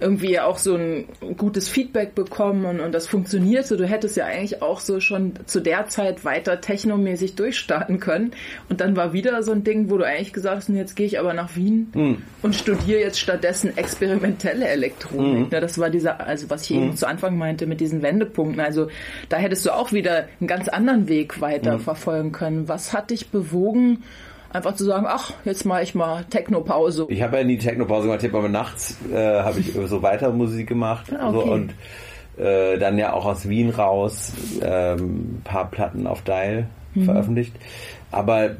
irgendwie 0.00 0.40
auch 0.40 0.58
so 0.58 0.76
ein 0.76 1.06
gutes 1.36 1.68
Feedback 1.68 2.14
bekommen 2.14 2.64
und, 2.64 2.80
und 2.80 2.92
das 2.92 3.06
funktioniert 3.06 3.66
so. 3.66 3.76
Du 3.76 3.86
hättest 3.86 4.16
ja 4.16 4.26
eigentlich 4.26 4.62
auch 4.62 4.80
so 4.80 5.00
schon 5.00 5.34
zu 5.46 5.60
der 5.60 5.88
Zeit 5.88 6.24
weiter 6.24 6.60
technomäßig 6.60 7.34
durchstarten 7.34 8.00
können. 8.00 8.32
Und 8.68 8.80
dann 8.80 8.96
war 8.96 9.12
wieder 9.12 9.42
so 9.42 9.52
ein 9.52 9.64
Ding, 9.64 9.90
wo 9.90 9.98
du 9.98 10.06
eigentlich 10.06 10.32
gesagt 10.32 10.56
hast, 10.56 10.68
jetzt 10.70 10.96
gehe 10.96 11.06
ich 11.06 11.18
aber 11.18 11.34
nach 11.34 11.56
Wien 11.56 12.22
und 12.42 12.54
studiere 12.54 13.00
jetzt 13.00 13.18
stattdessen 13.20 13.76
experimentelle 13.76 14.66
Elektronik. 14.66 15.52
Ne? 15.52 15.60
Das 15.60 15.78
war 15.78 15.90
dieser, 15.90 16.26
also 16.26 16.50
was 16.50 16.62
ich 16.62 16.76
eben 16.76 16.96
zu 16.96 17.06
Anfang 17.06 17.36
meinte 17.36 17.66
mit 17.66 17.80
diesen 17.80 18.02
Wendepunkten. 18.02 18.60
Also 18.60 18.85
da 19.28 19.36
hättest 19.36 19.64
du 19.66 19.70
auch 19.70 19.92
wieder 19.92 20.24
einen 20.40 20.48
ganz 20.48 20.68
anderen 20.68 21.08
Weg 21.08 21.40
weiter 21.40 21.78
verfolgen 21.78 22.32
können. 22.32 22.68
Was 22.68 22.92
hat 22.92 23.10
dich 23.10 23.28
bewogen, 23.30 24.02
einfach 24.52 24.74
zu 24.74 24.84
sagen, 24.84 25.06
ach, 25.08 25.32
jetzt 25.44 25.64
mache 25.64 25.82
ich 25.82 25.94
mal 25.94 26.24
Techno-Pause? 26.24 27.06
Ich 27.08 27.22
habe 27.22 27.38
ja 27.38 27.44
nie 27.44 27.58
Technopause 27.58 28.06
gemacht, 28.06 28.22
ich 28.22 28.28
habe 28.28 28.38
aber 28.38 28.48
nachts 28.48 28.96
äh, 29.12 29.40
habe 29.42 29.60
ich 29.60 29.72
so 29.86 30.02
weiter 30.02 30.30
Musik 30.32 30.68
gemacht 30.68 31.06
Ah, 31.18 31.30
so, 31.30 31.40
okay. 31.40 31.50
und 31.50 31.74
äh, 32.38 32.78
dann 32.78 32.98
ja 32.98 33.12
auch 33.12 33.24
aus 33.26 33.48
Wien 33.48 33.70
raus 33.70 34.32
ähm, 34.62 35.38
ein 35.38 35.42
paar 35.44 35.70
Platten 35.70 36.06
auf 36.06 36.22
Dial 36.22 36.66
Mhm. 36.96 37.04
veröffentlicht. 37.04 37.54
Aber 38.10 38.56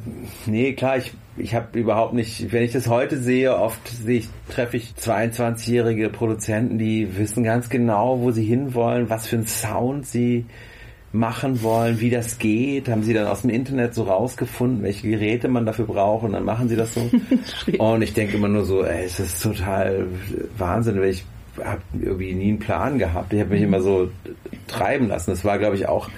nee, 0.46 0.72
klar, 0.72 0.98
ich 0.98 1.12
ich 1.38 1.54
habe 1.54 1.78
überhaupt 1.78 2.14
nicht, 2.14 2.52
wenn 2.52 2.62
ich 2.62 2.72
das 2.72 2.88
heute 2.88 3.18
sehe, 3.18 3.56
oft 3.56 3.86
sehe 3.88 4.20
ich, 4.20 4.28
treffe 4.48 4.76
ich 4.76 4.94
22-jährige 4.98 6.08
Produzenten, 6.08 6.78
die 6.78 7.16
wissen 7.18 7.44
ganz 7.44 7.68
genau, 7.68 8.20
wo 8.20 8.30
sie 8.30 8.44
hinwollen, 8.44 9.10
was 9.10 9.26
für 9.26 9.36
einen 9.36 9.46
Sound 9.46 10.06
sie 10.06 10.46
machen 11.12 11.62
wollen, 11.62 12.00
wie 12.00 12.10
das 12.10 12.38
geht, 12.38 12.88
haben 12.88 13.02
sie 13.02 13.14
dann 13.14 13.26
aus 13.26 13.42
dem 13.42 13.50
Internet 13.50 13.94
so 13.94 14.04
rausgefunden, 14.04 14.82
welche 14.82 15.08
Geräte 15.08 15.48
man 15.48 15.64
dafür 15.64 15.86
braucht 15.86 16.24
und 16.24 16.32
dann 16.32 16.44
machen 16.44 16.68
sie 16.68 16.76
das 16.76 16.94
so. 16.94 17.10
und 17.78 18.02
ich 18.02 18.12
denke 18.12 18.36
immer 18.36 18.48
nur 18.48 18.64
so, 18.64 18.84
ey, 18.84 19.04
es 19.04 19.20
ist 19.20 19.42
total 19.42 20.06
Wahnsinn, 20.58 21.00
weil 21.00 21.10
ich 21.10 21.24
habe 21.64 21.82
irgendwie 22.00 22.34
nie 22.34 22.48
einen 22.50 22.58
Plan 22.58 22.98
gehabt. 22.98 23.32
Ich 23.32 23.40
habe 23.40 23.50
mich 23.50 23.62
immer 23.62 23.80
so 23.80 24.10
treiben 24.66 25.08
lassen. 25.08 25.30
Das 25.30 25.44
war, 25.44 25.58
glaube 25.58 25.76
ich, 25.76 25.88
auch, 25.88 26.08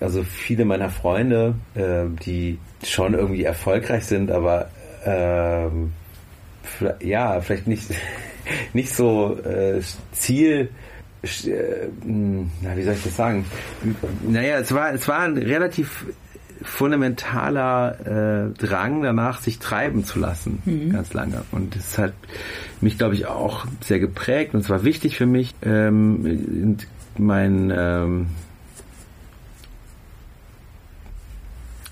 also 0.00 0.22
viele 0.22 0.64
meiner 0.64 0.90
Freunde, 0.90 1.54
äh, 1.74 2.04
die 2.24 2.58
schon 2.84 3.14
irgendwie 3.14 3.44
erfolgreich 3.44 4.04
sind, 4.04 4.30
aber 4.30 4.70
ähm, 5.04 5.92
ja, 7.00 7.40
vielleicht 7.40 7.66
nicht, 7.66 7.90
nicht 8.72 8.94
so 8.94 9.38
äh, 9.44 9.80
Ziel, 10.12 10.70
äh, 11.22 11.86
mh, 12.04 12.46
na, 12.62 12.76
wie 12.76 12.82
soll 12.82 12.94
ich 12.94 13.04
das 13.04 13.16
sagen? 13.16 13.44
Naja, 14.26 14.58
es 14.58 14.74
war, 14.74 14.92
es 14.92 15.06
war 15.06 15.20
ein 15.20 15.36
relativ 15.36 16.06
fundamentaler 16.64 18.50
äh, 18.50 18.58
Drang 18.58 19.02
danach, 19.02 19.40
sich 19.40 19.58
treiben 19.58 20.04
zu 20.04 20.18
lassen, 20.18 20.90
ganz 20.92 21.12
lange. 21.14 21.42
Und 21.52 21.76
das 21.76 21.98
hat 21.98 22.12
mich, 22.80 22.98
glaube 22.98 23.14
ich, 23.14 23.26
auch 23.26 23.66
sehr 23.80 23.98
geprägt 24.00 24.54
und 24.54 24.60
es 24.60 24.70
war 24.70 24.84
wichtig 24.84 25.16
für 25.16 25.26
mich, 25.26 25.54
ähm, 25.62 26.26
in 26.26 26.78
mein 27.18 27.72
ähm, 27.76 28.26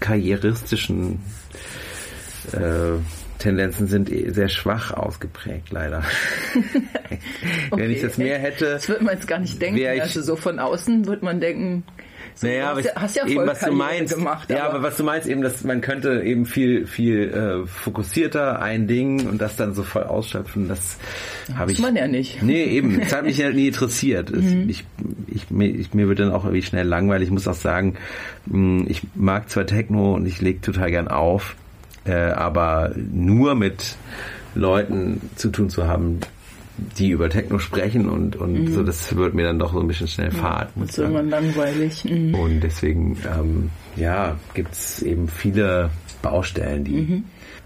karrieristischen 0.00 1.20
äh, 2.52 2.98
Tendenzen 3.38 3.87
sind 3.87 4.11
eh 4.12 4.30
sehr 4.33 4.48
schwach 4.48 4.92
ausgeprägt, 4.92 5.70
leider. 5.70 6.02
Wenn 7.70 7.90
ich 7.90 8.02
das 8.02 8.18
mehr 8.18 8.38
hätte, 8.38 8.66
Das 8.72 8.88
wird 8.88 9.02
man 9.02 9.14
jetzt 9.14 9.26
gar 9.26 9.38
nicht 9.38 9.61
denken. 9.61 9.78
Ich- 9.78 10.00
also 10.02 10.22
so 10.22 10.37
von 10.37 10.59
außen 10.59 11.06
wird 11.06 11.22
man 11.22 11.40
denken, 11.40 11.85
naja, 12.42 12.70
aber 12.70 12.79
hast, 12.79 12.87
ja, 12.87 12.92
hast 12.96 13.16
ja 13.16 13.26
eben 13.26 13.46
was 13.46 13.61
du 13.61 13.72
meinst, 13.72 14.14
gemacht. 14.14 14.50
ja, 14.50 14.68
aber 14.68 14.83
was 14.83 14.96
du 14.96 15.05
meinst 15.05 15.29
eben, 15.29 15.42
dass 15.42 15.62
man 15.64 15.81
könnte 15.81 16.22
eben 16.22 16.46
viel 16.46 16.87
viel 16.87 17.31
äh, 17.33 17.66
fokussierter 17.66 18.61
ein 18.61 18.87
Ding 18.87 19.29
und 19.29 19.40
das 19.40 19.57
dann 19.57 19.74
so 19.74 19.83
voll 19.83 20.05
ausschöpfen, 20.05 20.68
das 20.68 20.98
habe 21.55 21.72
ich 21.72 21.79
man 21.79 21.96
ja 21.96 22.09
nicht. 22.09 22.42
Nee, 22.42 22.64
eben, 22.64 23.00
das 23.00 23.12
hat 23.12 23.24
mich 23.24 23.38
ja 23.38 23.50
nie 23.50 23.68
interessiert. 23.68 24.31
Es, 24.40 24.44
ich, 24.68 24.85
ich, 25.26 25.50
mir, 25.50 25.66
ich, 25.66 25.92
mir 25.92 26.09
wird 26.09 26.20
dann 26.20 26.33
auch 26.33 26.44
irgendwie 26.44 26.62
schnell 26.62 26.87
langweilig. 26.87 27.29
Ich 27.29 27.33
muss 27.33 27.46
auch 27.46 27.55
sagen, 27.55 27.96
mh, 28.46 28.85
ich 28.88 29.03
mag 29.14 29.50
zwar 29.50 29.66
Techno 29.66 30.14
und 30.14 30.26
ich 30.26 30.40
lege 30.40 30.61
total 30.62 30.90
gern 30.90 31.09
auf, 31.09 31.57
äh, 32.07 32.12
aber 32.14 32.92
nur 32.96 33.55
mit 33.55 33.96
Leuten 34.55 35.20
zu 35.37 35.50
tun 35.50 35.68
zu 35.68 35.87
haben, 35.87 36.20
die 36.99 37.11
über 37.11 37.29
Techno 37.29 37.59
sprechen 37.59 38.09
und, 38.09 38.37
und 38.37 38.73
so, 38.73 38.83
das 38.83 39.14
wird 39.16 39.35
mir 39.35 39.45
dann 39.45 39.59
doch 39.59 39.73
so 39.73 39.81
ein 39.81 39.87
bisschen 39.87 40.09
schnell 40.09 40.31
fad. 40.31 40.77
muss 40.77 40.88
ist 40.88 40.90
ich 40.90 40.97
sagen. 40.97 41.14
irgendwann 41.14 41.43
langweilig. 41.45 42.05
Mhm. 42.05 42.35
Und 42.35 42.61
deswegen, 42.61 43.16
ähm, 43.27 43.71
ja, 43.97 44.37
gibt's 44.55 45.03
eben 45.03 45.29
viele 45.29 45.90
Baustellen, 46.23 46.85
die 46.85 46.93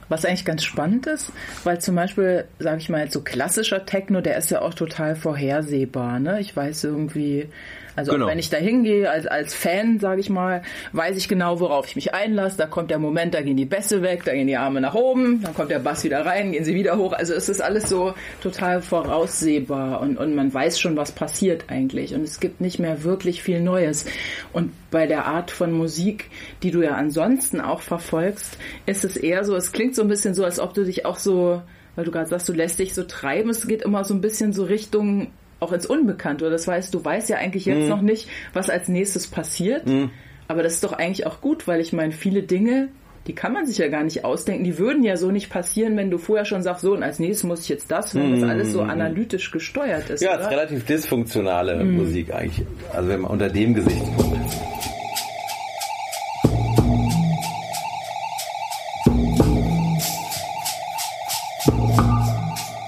Was 0.09 0.25
eigentlich 0.25 0.45
ganz 0.45 0.65
spannend 0.65 1.07
ist, 1.07 1.33
weil 1.65 1.81
zum 1.81 1.95
Beispiel, 1.97 2.45
sage 2.59 2.79
ich 2.79 2.89
mal, 2.89 3.03
jetzt 3.03 3.15
so 3.15 3.23
klassischer 3.23 3.87
Techno, 3.87 4.21
der 4.21 4.37
ist 4.37 4.51
ja 4.51 4.63
auch 4.63 4.75
total 4.75 5.17
vorhersehbar. 5.17 6.21
Ne? 6.21 6.41
Ich 6.41 6.55
weiß 6.55 6.85
irgendwie, 6.85 7.49
Also 7.97 8.13
genau. 8.13 8.27
wenn 8.27 8.39
ich 8.39 8.51
da 8.51 8.57
hingehe 8.57 9.11
als, 9.11 9.27
als 9.27 9.55
Fan, 9.55 10.01
sage 10.01 10.21
ich 10.21 10.31
mal, 10.31 10.63
weiß 10.93 11.17
ich 11.17 11.29
genau, 11.29 11.61
worauf 11.61 11.87
ich 11.87 11.97
mich 11.97 12.15
einlasse. 12.15 12.57
Da 12.57 12.67
kommt 12.67 12.91
der 12.91 12.99
Moment, 12.99 13.35
da 13.35 13.43
gehen 13.43 13.57
die 13.57 13.65
Bässe 13.65 14.03
weg, 14.03 14.25
da 14.25 14.33
gehen 14.33 14.47
die 14.47 14.57
Arme 14.57 14.81
nach 14.81 14.95
oben, 14.95 15.43
dann 15.43 15.55
kommt 15.55 15.71
der 15.71 15.79
Bass 15.79 16.05
wieder 16.05 16.27
rein, 16.27 16.53
gehen 16.53 16.65
sie 16.65 16.75
wieder 16.75 16.97
hoch. 16.97 17.13
Also 17.13 17.35
es 17.35 17.49
ist 17.49 17.61
alles 17.61 17.89
so 17.89 18.15
total 18.43 18.83
voraussehbar 18.83 20.01
und, 20.01 20.19
und 20.19 20.35
man 20.35 20.53
weiß 20.53 20.81
schon, 20.81 20.97
was 20.97 21.13
passiert 21.13 21.65
eigentlich. 21.69 22.15
Und 22.15 22.23
es 22.23 22.41
gibt 22.41 22.61
nicht 22.61 22.79
mehr 22.79 23.05
wirklich 23.05 23.43
viel 23.43 23.61
Neues. 23.61 24.07
Und 24.53 24.73
bei 24.91 25.07
der 25.07 25.27
Art 25.27 25.51
von 25.51 25.73
Musik, 25.73 26.31
die 26.63 26.71
du 26.71 26.83
ja 26.83 26.95
ansonsten 26.95 27.61
auch 27.61 27.81
verfolgst, 27.81 28.59
ist 28.87 29.05
es 29.05 29.17
eher 29.17 29.45
so, 29.45 29.55
es 29.55 29.73
klingt 29.73 29.95
so 29.95 30.03
ein 30.03 30.09
bisschen 30.09 30.35
so, 30.35 30.45
als 30.45 30.59
ob 30.59 30.75
du 30.75 30.85
dich 30.85 31.07
auch 31.07 31.19
so, 31.19 31.63
weil 31.95 32.05
du 32.05 32.11
gerade 32.11 32.29
sagst, 32.29 32.49
du 32.49 32.53
lässt 32.53 32.79
dich 32.79 32.95
so 32.95 33.05
treiben, 33.05 33.51
es 33.51 33.67
geht 33.67 33.83
immer 33.83 34.05
so 34.05 34.15
ein 34.15 34.21
bisschen 34.21 34.53
so 34.53 34.65
Richtung 34.65 35.29
auch 35.65 35.73
ins 35.73 35.87
Unbekannte. 35.87 36.51
Das 36.51 36.69
heißt, 36.69 36.95
du 36.95 37.05
weißt 37.05 37.29
ja 37.29 37.39
eigentlich 37.39 37.65
jetzt 37.65 37.85
mhm. 37.85 37.89
noch 37.89 38.03
nicht, 38.03 38.29
was 38.53 38.71
als 38.71 38.89
nächstes 38.89 39.27
passiert. 39.27 39.87
Mhm. 39.87 40.11
Aber 40.47 40.63
das 40.63 40.75
ist 40.75 40.85
doch 40.85 40.93
eigentlich 40.93 41.27
auch 41.27 41.41
gut, 41.41 41.67
weil 41.67 41.81
ich 41.81 41.93
meine, 41.93 42.13
viele 42.13 42.43
Dinge, 42.43 42.89
die 43.27 43.35
kann 43.35 43.55
man 43.55 43.65
sich 43.65 43.79
ja 43.79 43.89
gar 43.89 44.05
nicht 44.05 44.25
ausdenken. 44.25 44.65
Die 44.65 44.79
würden 44.79 45.03
ja 45.03 45.17
so 45.17 45.31
nicht 45.31 45.49
passieren, 45.49 45.97
wenn 45.97 46.11
du 46.11 46.19
vorher 46.19 46.45
schon 46.45 46.63
sagst, 46.63 46.83
so 46.83 46.93
und 46.93 47.03
als 47.03 47.19
nächstes 47.19 47.45
muss 47.45 47.61
ich 47.63 47.71
jetzt 47.71 47.91
das, 47.91 48.15
wenn 48.15 48.39
das 48.39 48.49
alles 48.49 48.73
so 48.73 48.85
mhm. 48.85 48.91
analytisch 48.91 49.51
gesteuert 49.51 50.11
ist. 50.11 50.23
Ja, 50.23 50.35
es 50.35 50.43
ist 50.43 50.51
relativ 50.51 50.85
dysfunktionale 50.85 51.83
mm. 51.83 51.97
Musik 51.97 52.35
eigentlich. 52.35 52.67
Also 52.93 53.09
wenn 53.09 53.23
man 53.23 53.31
unter 53.31 53.49
dem 53.49 53.75
Gesichtspunkt. 53.75 54.35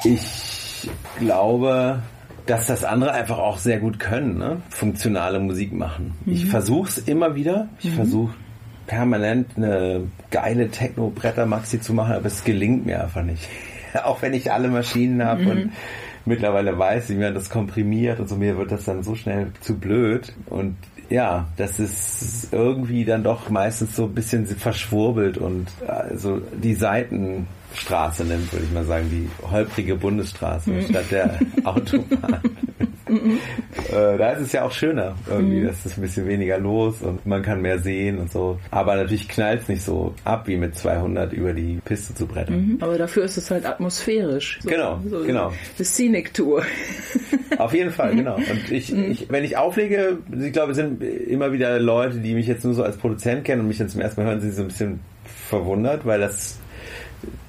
Ich 0.04 0.90
glaube, 1.18 2.02
dass 2.46 2.66
das 2.66 2.84
andere 2.84 3.12
einfach 3.12 3.38
auch 3.38 3.58
sehr 3.58 3.78
gut 3.78 3.98
können, 3.98 4.38
ne? 4.38 4.62
funktionale 4.70 5.40
Musik 5.40 5.72
machen. 5.72 6.14
Mhm. 6.24 6.32
Ich 6.32 6.46
versuche 6.46 6.88
es 6.88 6.98
immer 6.98 7.34
wieder. 7.34 7.68
Ich 7.80 7.90
mhm. 7.90 7.94
versuche 7.94 8.34
permanent 8.86 9.48
eine 9.56 10.02
geile 10.30 10.70
Techno-Bretter-Maxi 10.70 11.80
zu 11.80 11.92
machen, 11.92 12.14
aber 12.14 12.26
es 12.26 12.44
gelingt 12.44 12.86
mir 12.86 13.02
einfach 13.02 13.22
nicht. 13.22 13.48
auch 14.04 14.22
wenn 14.22 14.34
ich 14.34 14.52
alle 14.52 14.68
Maschinen 14.68 15.24
habe 15.24 15.42
mhm. 15.42 15.50
und 15.50 15.72
mittlerweile 16.24 16.78
weiß, 16.78 17.08
wie 17.10 17.14
man 17.14 17.34
das 17.34 17.50
komprimiert 17.50 18.20
und 18.20 18.28
so, 18.28 18.36
mir 18.36 18.56
wird 18.56 18.72
das 18.72 18.84
dann 18.84 19.02
so 19.02 19.14
schnell 19.14 19.52
zu 19.60 19.78
blöd. 19.78 20.32
Und 20.46 20.76
ja, 21.08 21.48
das 21.56 21.78
ist 21.78 22.52
irgendwie 22.52 23.04
dann 23.04 23.22
doch 23.22 23.48
meistens 23.48 23.94
so 23.94 24.04
ein 24.04 24.14
bisschen 24.14 24.46
verschwurbelt 24.46 25.38
und 25.38 25.68
also 25.86 26.40
die 26.62 26.74
Seiten 26.74 27.46
Straße 27.74 28.24
nimmt, 28.24 28.52
würde 28.52 28.64
ich 28.64 28.72
mal 28.72 28.84
sagen, 28.84 29.08
die 29.10 29.28
holprige 29.50 29.96
Bundesstraße 29.96 30.70
mhm. 30.70 30.82
statt 30.82 31.04
der 31.10 31.38
Autobahn. 31.64 32.40
Mhm. 33.08 33.38
äh, 33.88 34.18
da 34.18 34.32
ist 34.32 34.40
es 34.40 34.52
ja 34.52 34.64
auch 34.64 34.72
schöner 34.72 35.14
irgendwie, 35.30 35.60
mhm. 35.60 35.66
das 35.68 35.86
ist 35.86 35.96
ein 35.96 36.00
bisschen 36.00 36.26
weniger 36.26 36.58
los 36.58 37.02
und 37.02 37.24
man 37.24 37.42
kann 37.42 37.62
mehr 37.62 37.78
sehen 37.78 38.18
und 38.18 38.32
so. 38.32 38.58
Aber 38.70 38.96
natürlich 38.96 39.28
knallt 39.28 39.62
es 39.62 39.68
nicht 39.68 39.84
so 39.84 40.14
ab, 40.24 40.48
wie 40.48 40.56
mit 40.56 40.76
200 40.76 41.32
über 41.32 41.52
die 41.52 41.80
Piste 41.84 42.14
zu 42.14 42.26
brettern. 42.26 42.56
Mhm. 42.56 42.78
Aber 42.80 42.98
dafür 42.98 43.24
ist 43.24 43.36
es 43.36 43.50
halt 43.50 43.64
atmosphärisch. 43.64 44.58
So, 44.62 44.68
genau, 44.68 45.00
so 45.08 45.22
genau. 45.24 45.52
Die 45.78 45.84
Scenic 45.84 46.34
Tour. 46.34 46.62
Auf 47.58 47.72
jeden 47.74 47.92
Fall, 47.92 48.16
genau. 48.16 48.36
Und 48.36 48.72
ich, 48.72 48.92
mhm. 48.92 49.10
ich, 49.10 49.30
wenn 49.30 49.44
ich 49.44 49.56
auflege, 49.56 50.18
ich 50.32 50.52
glaube, 50.52 50.72
es 50.72 50.76
sind 50.76 51.02
immer 51.02 51.52
wieder 51.52 51.78
Leute, 51.78 52.18
die 52.18 52.34
mich 52.34 52.48
jetzt 52.48 52.64
nur 52.64 52.74
so 52.74 52.82
als 52.82 52.96
Produzent 52.96 53.44
kennen 53.44 53.62
und 53.62 53.68
mich 53.68 53.78
dann 53.78 53.88
zum 53.88 54.00
ersten 54.00 54.20
Mal 54.20 54.30
hören, 54.30 54.40
sind 54.40 54.54
so 54.54 54.62
ein 54.62 54.68
bisschen 54.68 55.00
verwundert, 55.48 56.04
weil 56.04 56.20
das 56.20 56.58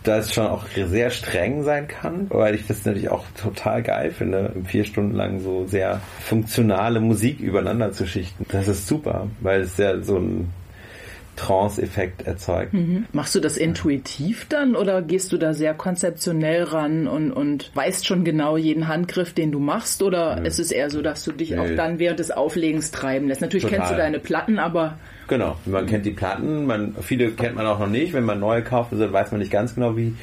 da 0.04 0.18
es 0.18 0.34
schon 0.34 0.48
auch 0.48 0.66
sehr 0.74 1.10
streng 1.10 1.64
sein 1.64 1.88
kann, 1.88 2.28
weil 2.30 2.56
ich 2.56 2.66
das 2.66 2.86
natürlich 2.86 3.10
auch 3.10 3.26
total 3.40 3.84
geil 3.84 4.12
finde, 4.12 4.54
vier 4.66 4.86
Stunden 4.86 5.16
lang 5.16 5.40
so 5.42 5.66
sehr 5.68 6.02
funktionale 6.22 7.00
Musik 7.00 7.40
übereinander 7.40 7.92
zu 7.92 8.08
schichten. 8.08 8.46
Das 8.50 8.68
ist 8.68 8.88
super, 8.88 9.28
weil 9.42 9.62
es 9.62 9.78
ja 9.78 10.02
so 10.02 10.18
ein 10.18 10.50
Trance-Effekt 11.38 12.28
erzeugt. 12.28 12.74
Mhm. 12.74 13.06
Machst 13.14 13.34
du 13.36 13.40
das 13.40 13.56
intuitiv 13.56 14.46
dann 14.50 14.76
oder 14.76 15.02
gehst 15.02 15.32
du 15.32 15.38
da 15.38 15.54
sehr 15.54 15.74
konzeptionell 15.74 16.64
ran 16.64 17.08
und, 17.08 17.32
und 17.32 17.72
weißt 17.74 18.06
schon 18.06 18.26
genau 18.26 18.58
jeden 18.58 18.88
Handgriff, 18.90 19.34
den 19.34 19.52
du 19.52 19.60
machst? 19.60 20.04
Oder 20.04 20.42
Nö. 20.42 20.48
ist 20.48 20.60
es 20.60 20.72
eher 20.72 20.90
so, 20.90 21.02
dass 21.02 21.24
du 21.24 21.32
dich 21.32 21.52
Nö. 21.52 21.62
auch 21.62 21.76
dann 21.76 22.00
während 22.00 22.20
des 22.20 22.32
Auflegens 22.32 22.92
treiben 22.92 23.30
lässt? 23.30 23.42
Natürlich 23.42 23.64
Total. 23.64 23.80
kennst 23.80 23.94
du 23.94 23.98
deine 23.98 24.20
Platten, 24.20 24.60
aber 24.60 24.98
Genau, 25.28 25.58
man 25.66 25.86
kennt 25.88 26.06
die 26.06 26.12
Platten, 26.12 26.66
man, 26.66 26.96
viele 27.02 27.32
kennt 27.32 27.56
man 27.56 27.66
auch 27.68 27.80
noch 27.80 27.90
nicht. 27.90 28.14
Wenn 28.14 28.24
man 28.24 28.40
neue 28.40 28.62
kauft, 28.62 28.94
also 28.94 29.12
weiß 29.12 29.32
man 29.32 29.40
nicht 29.40 29.52
ganz 29.52 29.76
genau, 29.76 29.98
wie, 29.98 30.16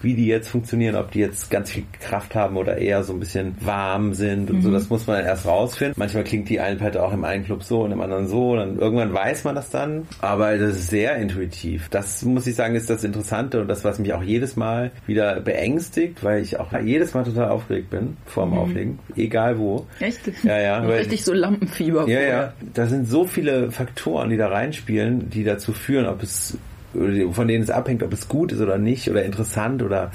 wie 0.00 0.14
die 0.14 0.26
jetzt 0.26 0.48
funktionieren, 0.48 0.96
ob 0.96 1.10
die 1.10 1.20
jetzt 1.20 1.50
ganz 1.50 1.70
viel 1.70 1.84
Kraft 2.00 2.34
haben 2.34 2.56
oder 2.56 2.78
eher 2.78 3.04
so 3.04 3.12
ein 3.12 3.20
bisschen 3.20 3.56
warm 3.60 4.14
sind 4.14 4.50
und 4.50 4.58
mhm. 4.58 4.62
so, 4.62 4.70
das 4.70 4.88
muss 4.88 5.06
man 5.06 5.18
dann 5.18 5.26
erst 5.26 5.46
rausfinden. 5.46 5.94
Manchmal 5.96 6.24
klingt 6.24 6.48
die 6.48 6.60
eine 6.60 6.76
Platte 6.76 7.02
auch 7.02 7.12
im 7.12 7.24
einen 7.24 7.44
Club 7.44 7.62
so 7.62 7.82
und 7.82 7.92
im 7.92 8.00
anderen 8.00 8.28
so, 8.28 8.52
und 8.52 8.78
irgendwann 8.78 9.12
weiß 9.12 9.44
man 9.44 9.54
das 9.54 9.70
dann, 9.70 10.06
aber 10.20 10.56
das 10.58 10.76
ist 10.76 10.90
sehr 10.90 11.16
intuitiv. 11.16 11.88
Das 11.90 12.24
muss 12.24 12.46
ich 12.46 12.54
sagen, 12.54 12.74
ist 12.74 12.90
das 12.90 13.04
Interessante 13.04 13.60
und 13.60 13.68
das, 13.68 13.84
was 13.84 13.98
mich 13.98 14.12
auch 14.12 14.22
jedes 14.22 14.56
Mal 14.56 14.90
wieder 15.06 15.40
beängstigt, 15.40 16.22
weil 16.22 16.42
ich 16.42 16.58
auch 16.58 16.72
jedes 16.80 17.14
Mal 17.14 17.24
total 17.24 17.48
aufgeregt 17.48 17.90
bin 17.90 18.16
vor 18.26 18.44
dem 18.44 18.52
mhm. 18.52 18.58
Auflegen, 18.58 18.98
egal 19.16 19.58
wo. 19.58 19.86
Echt? 20.00 20.20
Ja, 20.44 20.58
ja. 20.58 20.78
Richtig 20.98 21.24
so 21.24 21.32
Lampenfieber. 21.32 22.00
Ja, 22.00 22.18
vorher. 22.18 22.28
ja. 22.28 22.52
Da 22.74 22.86
sind 22.86 23.08
so 23.08 23.24
viele 23.24 23.70
Faktoren, 23.70 24.30
die 24.30 24.36
da 24.36 24.48
reinspielen, 24.48 25.30
die 25.30 25.44
dazu 25.44 25.72
führen, 25.72 26.06
ob 26.06 26.22
es 26.22 26.58
von 26.92 27.48
denen 27.48 27.62
es 27.62 27.70
abhängt, 27.70 28.02
ob 28.02 28.12
es 28.12 28.28
gut 28.28 28.52
ist 28.52 28.60
oder 28.60 28.78
nicht 28.78 29.10
oder 29.10 29.24
interessant 29.24 29.82
oder 29.82 30.10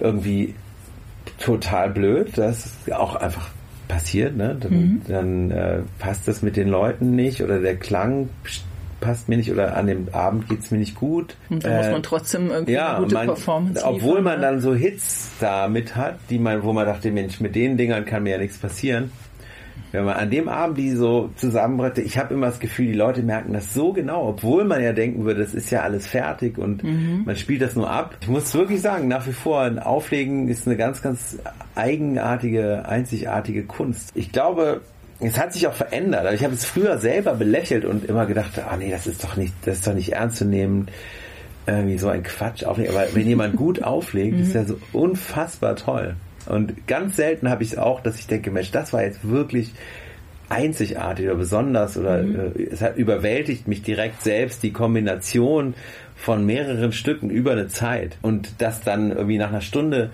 irgendwie 0.00 0.54
total 1.40 1.90
blöd. 1.90 2.36
Das 2.36 2.74
auch 2.92 3.16
einfach 3.16 3.48
passiert, 3.88 4.36
ne? 4.36 4.56
Dann, 4.60 4.72
mhm. 4.72 5.02
dann 5.08 5.50
äh, 5.50 5.78
passt 5.98 6.28
das 6.28 6.42
mit 6.42 6.56
den 6.56 6.68
Leuten 6.68 7.12
nicht 7.14 7.42
oder 7.42 7.60
der 7.60 7.76
Klang 7.76 8.28
passt 9.00 9.28
mir 9.28 9.36
nicht 9.36 9.52
oder 9.52 9.76
an 9.76 9.86
dem 9.86 10.08
Abend 10.12 10.48
geht 10.48 10.60
es 10.60 10.70
mir 10.70 10.78
nicht 10.78 10.96
gut. 10.96 11.36
Und 11.50 11.64
da 11.64 11.70
äh, 11.70 11.76
muss 11.78 11.92
man 11.92 12.02
trotzdem 12.02 12.50
irgendwie 12.50 12.72
ja, 12.72 12.96
eine 12.96 13.04
gute 13.04 13.14
man, 13.14 13.26
Performance 13.26 13.84
Obwohl 13.84 14.18
liefern, 14.18 14.24
man 14.24 14.36
ne? 14.36 14.42
dann 14.42 14.60
so 14.60 14.74
Hits 14.74 15.30
da 15.40 15.68
mit 15.68 15.94
hat, 15.94 16.18
die 16.30 16.38
man, 16.38 16.64
wo 16.64 16.72
man 16.72 16.86
dachte, 16.86 17.10
Mensch, 17.10 17.40
mit 17.40 17.54
den 17.54 17.76
Dingern 17.76 18.04
kann 18.04 18.24
mir 18.24 18.30
ja 18.30 18.38
nichts 18.38 18.58
passieren 18.58 19.12
wenn 19.92 20.04
man 20.04 20.16
an 20.16 20.30
dem 20.30 20.48
Abend 20.48 20.78
die 20.78 20.90
so 20.92 21.30
zusammenbrettet, 21.36 22.04
ich 22.04 22.18
habe 22.18 22.34
immer 22.34 22.46
das 22.46 22.60
Gefühl, 22.60 22.86
die 22.86 22.92
Leute 22.94 23.22
merken 23.22 23.52
das 23.52 23.72
so 23.72 23.92
genau, 23.92 24.28
obwohl 24.28 24.64
man 24.64 24.82
ja 24.82 24.92
denken 24.92 25.24
würde, 25.24 25.40
das 25.40 25.54
ist 25.54 25.70
ja 25.70 25.82
alles 25.82 26.06
fertig 26.06 26.58
und 26.58 26.84
mhm. 26.84 27.22
man 27.24 27.36
spielt 27.36 27.62
das 27.62 27.74
nur 27.74 27.90
ab. 27.90 28.16
Ich 28.20 28.28
muss 28.28 28.54
wirklich 28.54 28.80
sagen, 28.80 29.08
nach 29.08 29.26
wie 29.26 29.32
vor 29.32 29.62
ein 29.62 29.78
Auflegen 29.78 30.48
ist 30.48 30.66
eine 30.66 30.76
ganz, 30.76 31.02
ganz 31.02 31.38
eigenartige, 31.74 32.86
einzigartige 32.86 33.64
Kunst. 33.64 34.10
Ich 34.14 34.32
glaube, 34.32 34.82
es 35.20 35.38
hat 35.38 35.52
sich 35.52 35.66
auch 35.66 35.74
verändert. 35.74 36.32
Ich 36.34 36.44
habe 36.44 36.54
es 36.54 36.64
früher 36.64 36.98
selber 36.98 37.34
belächelt 37.34 37.84
und 37.84 38.04
immer 38.04 38.26
gedacht, 38.26 38.58
ah 38.58 38.76
nee, 38.76 38.90
das 38.90 39.06
ist 39.06 39.24
doch 39.24 39.36
nicht, 39.36 39.54
das 39.64 39.76
ist 39.78 39.86
doch 39.86 39.94
nicht 39.94 40.12
ernst 40.12 40.36
zu 40.36 40.44
nehmen. 40.44 40.88
Irgendwie 41.66 41.98
so 41.98 42.08
ein 42.08 42.22
Quatsch 42.22 42.64
auflegen. 42.64 42.94
Aber 42.94 43.06
wenn 43.12 43.26
jemand 43.26 43.56
gut 43.56 43.82
auflegt, 43.82 44.40
ist 44.40 44.54
ja 44.54 44.64
so 44.64 44.78
unfassbar 44.92 45.76
toll. 45.76 46.14
Und 46.48 46.86
ganz 46.86 47.16
selten 47.16 47.48
habe 47.48 47.62
ich 47.62 47.72
es 47.72 47.78
auch, 47.78 48.00
dass 48.00 48.18
ich 48.18 48.26
denke, 48.26 48.50
Mensch, 48.50 48.70
das 48.70 48.92
war 48.92 49.02
jetzt 49.02 49.28
wirklich 49.28 49.72
einzigartig 50.48 51.26
oder 51.26 51.34
besonders 51.34 51.96
oder 51.98 52.22
mhm. 52.22 52.52
äh, 52.56 52.62
es 52.64 52.80
hat 52.80 52.96
überwältigt 52.96 53.68
mich 53.68 53.82
direkt 53.82 54.22
selbst 54.22 54.62
die 54.62 54.72
Kombination 54.72 55.74
von 56.16 56.46
mehreren 56.46 56.92
Stücken 56.92 57.30
über 57.30 57.52
eine 57.52 57.68
Zeit 57.68 58.16
und 58.22 58.54
das 58.58 58.80
dann 58.80 59.10
irgendwie 59.10 59.38
nach 59.38 59.50
einer 59.50 59.60
Stunde 59.60 60.10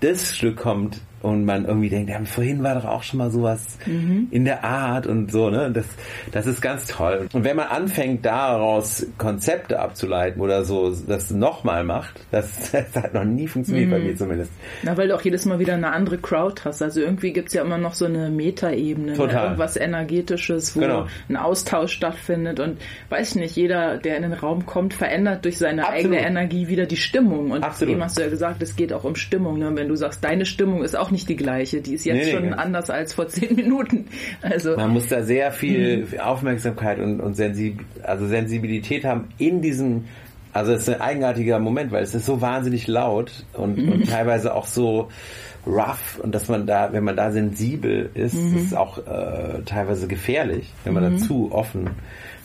das 0.00 0.34
Stück 0.34 0.56
kommt, 0.56 1.00
und 1.26 1.44
man 1.44 1.64
irgendwie 1.64 1.88
denkt, 1.88 2.08
ja, 2.08 2.20
vorhin 2.24 2.62
war 2.62 2.76
doch 2.76 2.84
auch 2.84 3.02
schon 3.02 3.18
mal 3.18 3.32
sowas 3.32 3.78
mhm. 3.84 4.28
in 4.30 4.44
der 4.44 4.62
Art 4.62 5.08
und 5.08 5.32
so, 5.32 5.50
ne? 5.50 5.72
Das, 5.72 5.84
das 6.30 6.46
ist 6.46 6.60
ganz 6.60 6.86
toll. 6.86 7.28
Und 7.32 7.42
wenn 7.42 7.56
man 7.56 7.66
anfängt, 7.66 8.24
daraus 8.24 9.04
Konzepte 9.18 9.80
abzuleiten 9.80 10.40
oder 10.40 10.64
so, 10.64 10.94
das 10.94 11.32
nochmal 11.32 11.82
macht, 11.82 12.20
das, 12.30 12.70
das, 12.72 12.94
hat 12.94 13.12
noch 13.12 13.24
nie 13.24 13.48
funktioniert 13.48 13.88
mhm. 13.88 13.90
bei 13.90 13.98
mir 13.98 14.16
zumindest. 14.16 14.52
Na, 14.84 14.96
weil 14.96 15.08
du 15.08 15.16
auch 15.16 15.20
jedes 15.22 15.46
Mal 15.46 15.58
wieder 15.58 15.74
eine 15.74 15.90
andere 15.90 16.18
Crowd 16.18 16.62
hast. 16.64 16.80
Also 16.80 17.00
irgendwie 17.00 17.32
gibt's 17.32 17.54
ja 17.54 17.62
immer 17.62 17.78
noch 17.78 17.94
so 17.94 18.04
eine 18.04 18.30
Metaebene, 18.30 19.16
ne? 19.16 19.32
irgendwas 19.32 19.76
Energetisches, 19.76 20.76
wo 20.76 20.80
genau. 20.80 21.06
ein 21.28 21.36
Austausch 21.36 21.92
stattfindet 21.92 22.60
und 22.60 22.78
weiß 23.08 23.30
ich 23.30 23.34
nicht, 23.34 23.56
jeder, 23.56 23.98
der 23.98 24.16
in 24.16 24.22
den 24.22 24.32
Raum 24.32 24.64
kommt, 24.64 24.94
verändert 24.94 25.44
durch 25.44 25.58
seine 25.58 25.88
Absolut. 25.88 26.04
eigene 26.04 26.20
Energie 26.20 26.68
wieder 26.68 26.86
die 26.86 26.96
Stimmung. 26.96 27.50
Und 27.50 27.64
Absolut. 27.64 27.94
eben 27.94 28.04
hast 28.04 28.16
du 28.16 28.22
ja 28.22 28.28
gesagt, 28.28 28.62
es 28.62 28.76
geht 28.76 28.92
auch 28.92 29.02
um 29.02 29.16
Stimmung. 29.16 29.58
Ne? 29.58 29.72
Wenn 29.74 29.88
du 29.88 29.96
sagst, 29.96 30.22
deine 30.22 30.46
Stimmung 30.46 30.84
ist 30.84 30.96
auch 30.96 31.10
nicht 31.10 31.15
nicht 31.16 31.28
die 31.30 31.36
gleiche. 31.36 31.80
Die 31.80 31.94
ist 31.94 32.04
jetzt 32.04 32.26
nee, 32.26 32.30
schon 32.30 32.50
nee, 32.50 32.52
anders 32.52 32.90
als 32.90 33.14
vor 33.14 33.28
zehn 33.28 33.54
Minuten. 33.56 34.06
Also 34.42 34.76
man 34.76 34.90
muss 34.90 35.08
da 35.08 35.22
sehr 35.22 35.50
viel 35.50 36.06
mhm. 36.06 36.20
Aufmerksamkeit 36.20 36.98
und, 36.98 37.20
und 37.20 37.34
Sensib 37.34 37.80
also 38.02 38.26
Sensibilität 38.26 39.04
haben 39.04 39.28
in 39.38 39.62
diesem 39.62 40.04
also 40.52 40.72
es 40.72 40.82
ist 40.82 40.88
ein 40.88 41.02
eigenartiger 41.02 41.58
Moment, 41.58 41.92
weil 41.92 42.02
es 42.02 42.14
ist 42.14 42.24
so 42.24 42.40
wahnsinnig 42.40 42.86
laut 42.86 43.44
und, 43.52 43.76
mhm. 43.76 43.92
und 43.92 44.08
teilweise 44.08 44.54
auch 44.54 44.66
so 44.66 45.08
rough 45.66 46.18
und 46.22 46.34
dass 46.34 46.48
man 46.48 46.66
da, 46.66 46.92
wenn 46.92 47.04
man 47.04 47.16
da 47.16 47.30
sensibel 47.30 48.08
ist, 48.14 48.34
mhm. 48.34 48.56
ist 48.56 48.74
auch 48.74 48.98
äh, 48.98 49.62
teilweise 49.66 50.06
gefährlich, 50.06 50.72
wenn 50.84 50.94
man 50.94 51.04
mhm. 51.04 51.18
da 51.18 51.26
zu 51.26 51.52
offen 51.52 51.90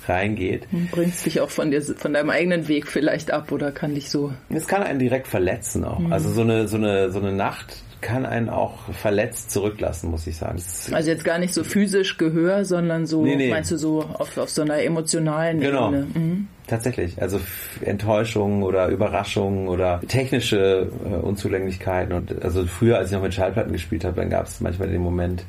reingeht. 0.10 0.68
Bringst 0.92 1.26
dich 1.26 1.42
auch 1.42 1.50
von 1.50 1.72
dir, 1.72 1.82
von 1.82 2.14
deinem 2.14 2.30
eigenen 2.30 2.68
Weg 2.68 2.88
vielleicht 2.88 3.32
ab 3.32 3.52
oder 3.52 3.72
kann 3.72 3.96
dich 3.96 4.10
so. 4.10 4.34
Es 4.50 4.68
kann 4.68 4.84
einen 4.84 5.00
direkt 5.00 5.28
verletzen 5.28 5.84
auch. 5.84 6.00
Mhm. 6.00 6.14
Also 6.14 6.32
so 6.32 6.42
eine, 6.42 6.68
so 6.68 6.78
eine, 6.78 7.12
so 7.12 7.20
eine 7.20 7.34
Nacht 7.34 7.84
kann 8.02 8.26
einen 8.26 8.50
auch 8.50 8.92
verletzt 8.94 9.52
zurücklassen, 9.52 10.10
muss 10.10 10.28
ich 10.28 10.36
sagen. 10.38 10.62
Also 10.92 11.10
jetzt 11.10 11.24
gar 11.24 11.38
nicht 11.38 11.54
so 11.54 11.64
physisch 11.64 12.18
Gehör, 12.18 12.66
sondern 12.66 13.06
so, 13.06 13.24
nee, 13.24 13.36
nee. 13.36 13.50
meinst 13.50 13.72
du 13.72 13.78
so 13.78 14.02
auf, 14.02 14.38
auf 14.38 14.50
so 14.50 14.64
einer 14.64 14.82
emotionalen 14.84 15.60
genau. 15.60 15.90
Ebene? 15.90 16.08
Mhm. 16.14 16.48
Tatsächlich. 16.68 17.22
Also 17.22 17.40
Enttäuschungen 17.82 18.64
oder 18.64 18.88
Überraschungen 18.88 19.68
oder 19.68 20.02
technische 20.08 20.90
äh, 21.06 21.16
Unzulänglichkeiten. 21.16 22.14
Und 22.14 22.44
also 22.44 22.66
früher, 22.66 22.98
als 22.98 23.10
ich 23.10 23.14
noch 23.14 23.24
mit 23.24 23.34
Schallplatten 23.34 23.72
gespielt 23.72 24.04
habe, 24.04 24.20
dann 24.20 24.30
gab 24.30 24.48
es 24.48 24.62
manchmal 24.62 24.90
den 24.90 25.02
Moment, 25.02 25.44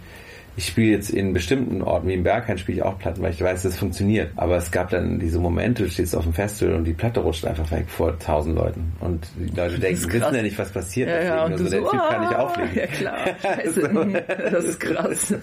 ich 0.55 0.67
spiele 0.67 0.93
jetzt 0.93 1.11
in 1.11 1.33
bestimmten 1.33 1.81
Orten, 1.81 2.09
wie 2.09 2.15
im 2.15 2.25
Berghain 2.25 2.59
spiele 2.59 2.79
ich 2.79 2.85
auch 2.85 2.99
Platten, 2.99 3.23
weil 3.23 3.33
ich 3.33 3.41
weiß, 3.41 3.63
das 3.63 3.79
funktioniert. 3.79 4.33
Aber 4.37 4.57
es 4.57 4.71
gab 4.71 4.91
dann 4.91 5.19
diese 5.19 5.39
Momente, 5.39 5.85
du 5.85 5.91
stehst 5.91 6.15
auf 6.15 6.25
dem 6.25 6.35
Festival 6.35 6.75
und 6.75 6.85
die 6.85 6.93
Platte 6.93 7.21
rutscht 7.21 7.47
einfach 7.47 7.71
weg 7.71 7.87
vor 7.89 8.19
tausend 8.19 8.57
Leuten. 8.57 8.93
Und 9.01 9.27
die 9.37 9.55
Leute 9.57 9.79
denken, 9.79 10.13
wissen 10.13 10.35
ja 10.35 10.43
nicht, 10.43 10.59
was 10.59 10.71
passiert. 10.71 11.09
Ja, 11.09 11.23
ja, 11.23 11.45
und 11.45 11.53
also, 11.53 11.69
der 11.71 11.81
so, 11.81 11.91
Typ 11.91 12.01
kann 12.01 12.21
nicht 12.21 12.35
ah, 12.35 12.43
auflegen. 12.43 12.75
Ja 12.75 12.87
klar, 12.87 13.19
scheiße, 13.43 13.81
so. 13.81 14.05
das 14.51 14.65
ist 14.65 14.81
krass. 14.81 15.35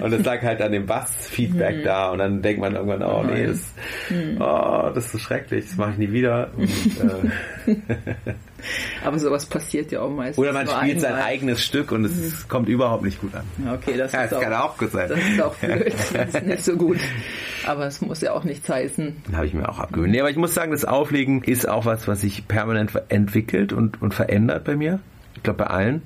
und 0.00 0.12
es 0.12 0.24
lag 0.24 0.42
halt 0.42 0.60
an 0.60 0.72
dem 0.72 0.84
Bass-Feedback 0.84 1.76
hm. 1.76 1.84
da 1.84 2.10
und 2.10 2.18
dann 2.18 2.42
denkt 2.42 2.60
man 2.60 2.74
irgendwann, 2.74 3.02
oh 3.02 3.22
nee, 3.22 3.46
das, 3.46 3.72
hm. 4.08 4.36
oh, 4.38 4.90
das 4.94 5.06
ist 5.06 5.12
so 5.12 5.18
schrecklich, 5.18 5.64
das 5.66 5.76
mache 5.76 5.92
ich 5.92 5.98
nie 5.98 6.12
wieder. 6.12 6.50
Und, 6.56 6.68
äh, 6.68 7.74
Aber 9.04 9.18
sowas 9.18 9.46
passiert 9.46 9.92
ja 9.92 10.00
auch 10.00 10.10
meistens. 10.10 10.38
Oder 10.38 10.52
man 10.52 10.66
spielt 10.66 11.00
sein 11.00 11.14
eigenes 11.14 11.64
Stück 11.64 11.92
und 11.92 12.04
es 12.04 12.16
mhm. 12.16 12.48
kommt 12.48 12.68
überhaupt 12.68 13.04
nicht 13.04 13.20
gut 13.20 13.34
an. 13.34 13.44
Okay, 13.74 13.96
das, 13.96 14.12
ja, 14.12 14.24
ist 14.24 14.32
das 14.32 14.38
auch, 14.38 14.42
kann 14.42 14.52
auch 14.54 14.76
gut 14.76 14.92
sein. 14.92 15.08
Das 15.08 15.18
ist 15.18 15.42
auch 15.42 15.54
blöd. 15.56 15.94
Das 16.12 16.34
ist 16.34 16.46
nicht 16.46 16.64
so 16.64 16.76
gut. 16.76 16.98
Aber 17.66 17.86
es 17.86 18.00
muss 18.00 18.20
ja 18.20 18.32
auch 18.32 18.44
nichts 18.44 18.68
heißen. 18.68 19.22
Habe 19.32 19.46
ich 19.46 19.54
mir 19.54 19.68
auch 19.68 19.78
abgewöhnt. 19.78 20.10
Nee, 20.10 20.20
aber 20.20 20.30
ich 20.30 20.36
muss 20.36 20.54
sagen, 20.54 20.72
das 20.72 20.84
Auflegen 20.84 21.42
ist 21.42 21.68
auch 21.68 21.84
was, 21.84 22.08
was 22.08 22.20
sich 22.20 22.48
permanent 22.48 22.92
entwickelt 23.08 23.72
und, 23.72 24.00
und 24.02 24.14
verändert 24.14 24.64
bei 24.64 24.76
mir. 24.76 25.00
Ich 25.36 25.42
glaube, 25.42 25.58
bei 25.58 25.66
allen. 25.66 26.02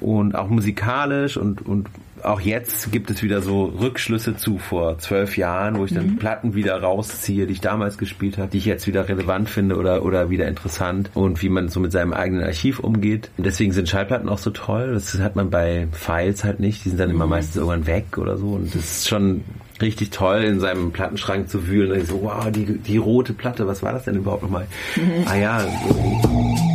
Und 0.00 0.34
auch 0.34 0.48
musikalisch 0.48 1.36
und, 1.36 1.66
und 1.66 1.88
auch 2.24 2.40
jetzt 2.40 2.92
gibt 2.92 3.10
es 3.10 3.22
wieder 3.22 3.42
so 3.42 3.64
Rückschlüsse 3.64 4.36
zu 4.36 4.58
vor 4.58 4.98
zwölf 4.98 5.36
Jahren, 5.36 5.78
wo 5.78 5.84
ich 5.84 5.94
dann 5.94 6.12
mhm. 6.12 6.16
Platten 6.16 6.54
wieder 6.54 6.80
rausziehe, 6.80 7.46
die 7.46 7.52
ich 7.54 7.60
damals 7.60 7.98
gespielt 7.98 8.38
habe, 8.38 8.50
die 8.50 8.58
ich 8.58 8.64
jetzt 8.64 8.86
wieder 8.86 9.08
relevant 9.08 9.48
finde 9.48 9.76
oder, 9.76 10.04
oder 10.04 10.30
wieder 10.30 10.48
interessant 10.48 11.10
und 11.14 11.42
wie 11.42 11.48
man 11.48 11.68
so 11.68 11.80
mit 11.80 11.92
seinem 11.92 12.12
eigenen 12.12 12.44
Archiv 12.44 12.80
umgeht. 12.80 13.30
Deswegen 13.38 13.72
sind 13.72 13.88
Schallplatten 13.88 14.28
auch 14.28 14.38
so 14.38 14.50
toll. 14.50 14.92
Das 14.94 15.18
hat 15.18 15.36
man 15.36 15.50
bei 15.50 15.88
Files 15.92 16.44
halt 16.44 16.60
nicht. 16.60 16.84
Die 16.84 16.90
sind 16.90 17.00
dann 17.00 17.08
mhm. 17.08 17.16
immer 17.16 17.26
meistens 17.26 17.56
irgendwann 17.56 17.86
weg 17.86 18.18
oder 18.18 18.36
so. 18.36 18.48
Und 18.48 18.74
das 18.74 18.82
ist 18.82 19.08
schon 19.08 19.44
richtig 19.80 20.10
toll, 20.10 20.42
in 20.42 20.60
seinem 20.60 20.92
Plattenschrank 20.92 21.48
zu 21.48 21.66
wühlen. 21.68 21.92
Und 21.92 21.98
ich 21.98 22.08
so, 22.08 22.22
wow, 22.22 22.50
die, 22.50 22.78
die 22.78 22.98
rote 22.98 23.32
Platte, 23.32 23.66
was 23.66 23.82
war 23.82 23.92
das 23.92 24.04
denn 24.04 24.16
überhaupt 24.16 24.42
nochmal? 24.42 24.66
Mhm. 24.96 25.24
Ah 25.26 25.36
ja. 25.36 25.60
So. 25.60 26.69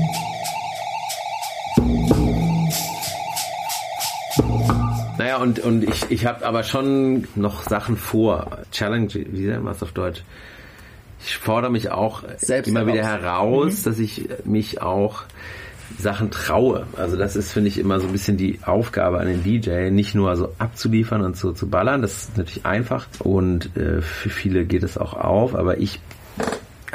Naja, 5.36 5.44
und, 5.44 5.60
und 5.60 5.84
ich, 5.84 6.10
ich 6.10 6.26
habe 6.26 6.46
aber 6.46 6.64
schon 6.64 7.28
noch 7.36 7.64
Sachen 7.64 7.98
vor. 7.98 8.60
Challenge, 8.72 9.10
wie 9.14 9.48
nennt 9.48 9.64
man 9.64 9.74
es 9.74 9.84
auf 9.84 9.92
Deutsch? 9.92 10.24
Ich 11.24 11.38
fordere 11.38 11.72
mich 11.72 11.92
auch 11.92 12.24
Selbst 12.38 12.68
immer 12.68 12.86
wieder 12.88 13.04
heraus, 13.04 13.82
mhm. 13.82 13.84
dass 13.90 14.00
ich 14.00 14.30
mich 14.44 14.82
auch 14.82 15.24
Sachen 15.98 16.32
traue. 16.32 16.88
Also 16.98 17.18
das 17.18 17.36
ist, 17.36 17.52
finde 17.52 17.70
ich, 17.70 17.78
immer 17.78 18.00
so 18.00 18.08
ein 18.08 18.12
bisschen 18.12 18.38
die 18.38 18.60
Aufgabe 18.64 19.20
an 19.20 19.28
den 19.28 19.44
DJ, 19.44 19.92
nicht 19.92 20.16
nur 20.16 20.36
so 20.36 20.54
abzuliefern 20.58 21.22
und 21.22 21.38
so 21.38 21.52
zu 21.52 21.70
ballern. 21.70 22.02
Das 22.02 22.24
ist 22.24 22.38
natürlich 22.38 22.66
einfach 22.66 23.08
und 23.20 23.76
äh, 23.76 24.02
für 24.02 24.30
viele 24.30 24.66
geht 24.66 24.84
es 24.84 24.98
auch 24.98 25.14
auf, 25.14 25.56
aber 25.56 25.78
ich 25.80 26.00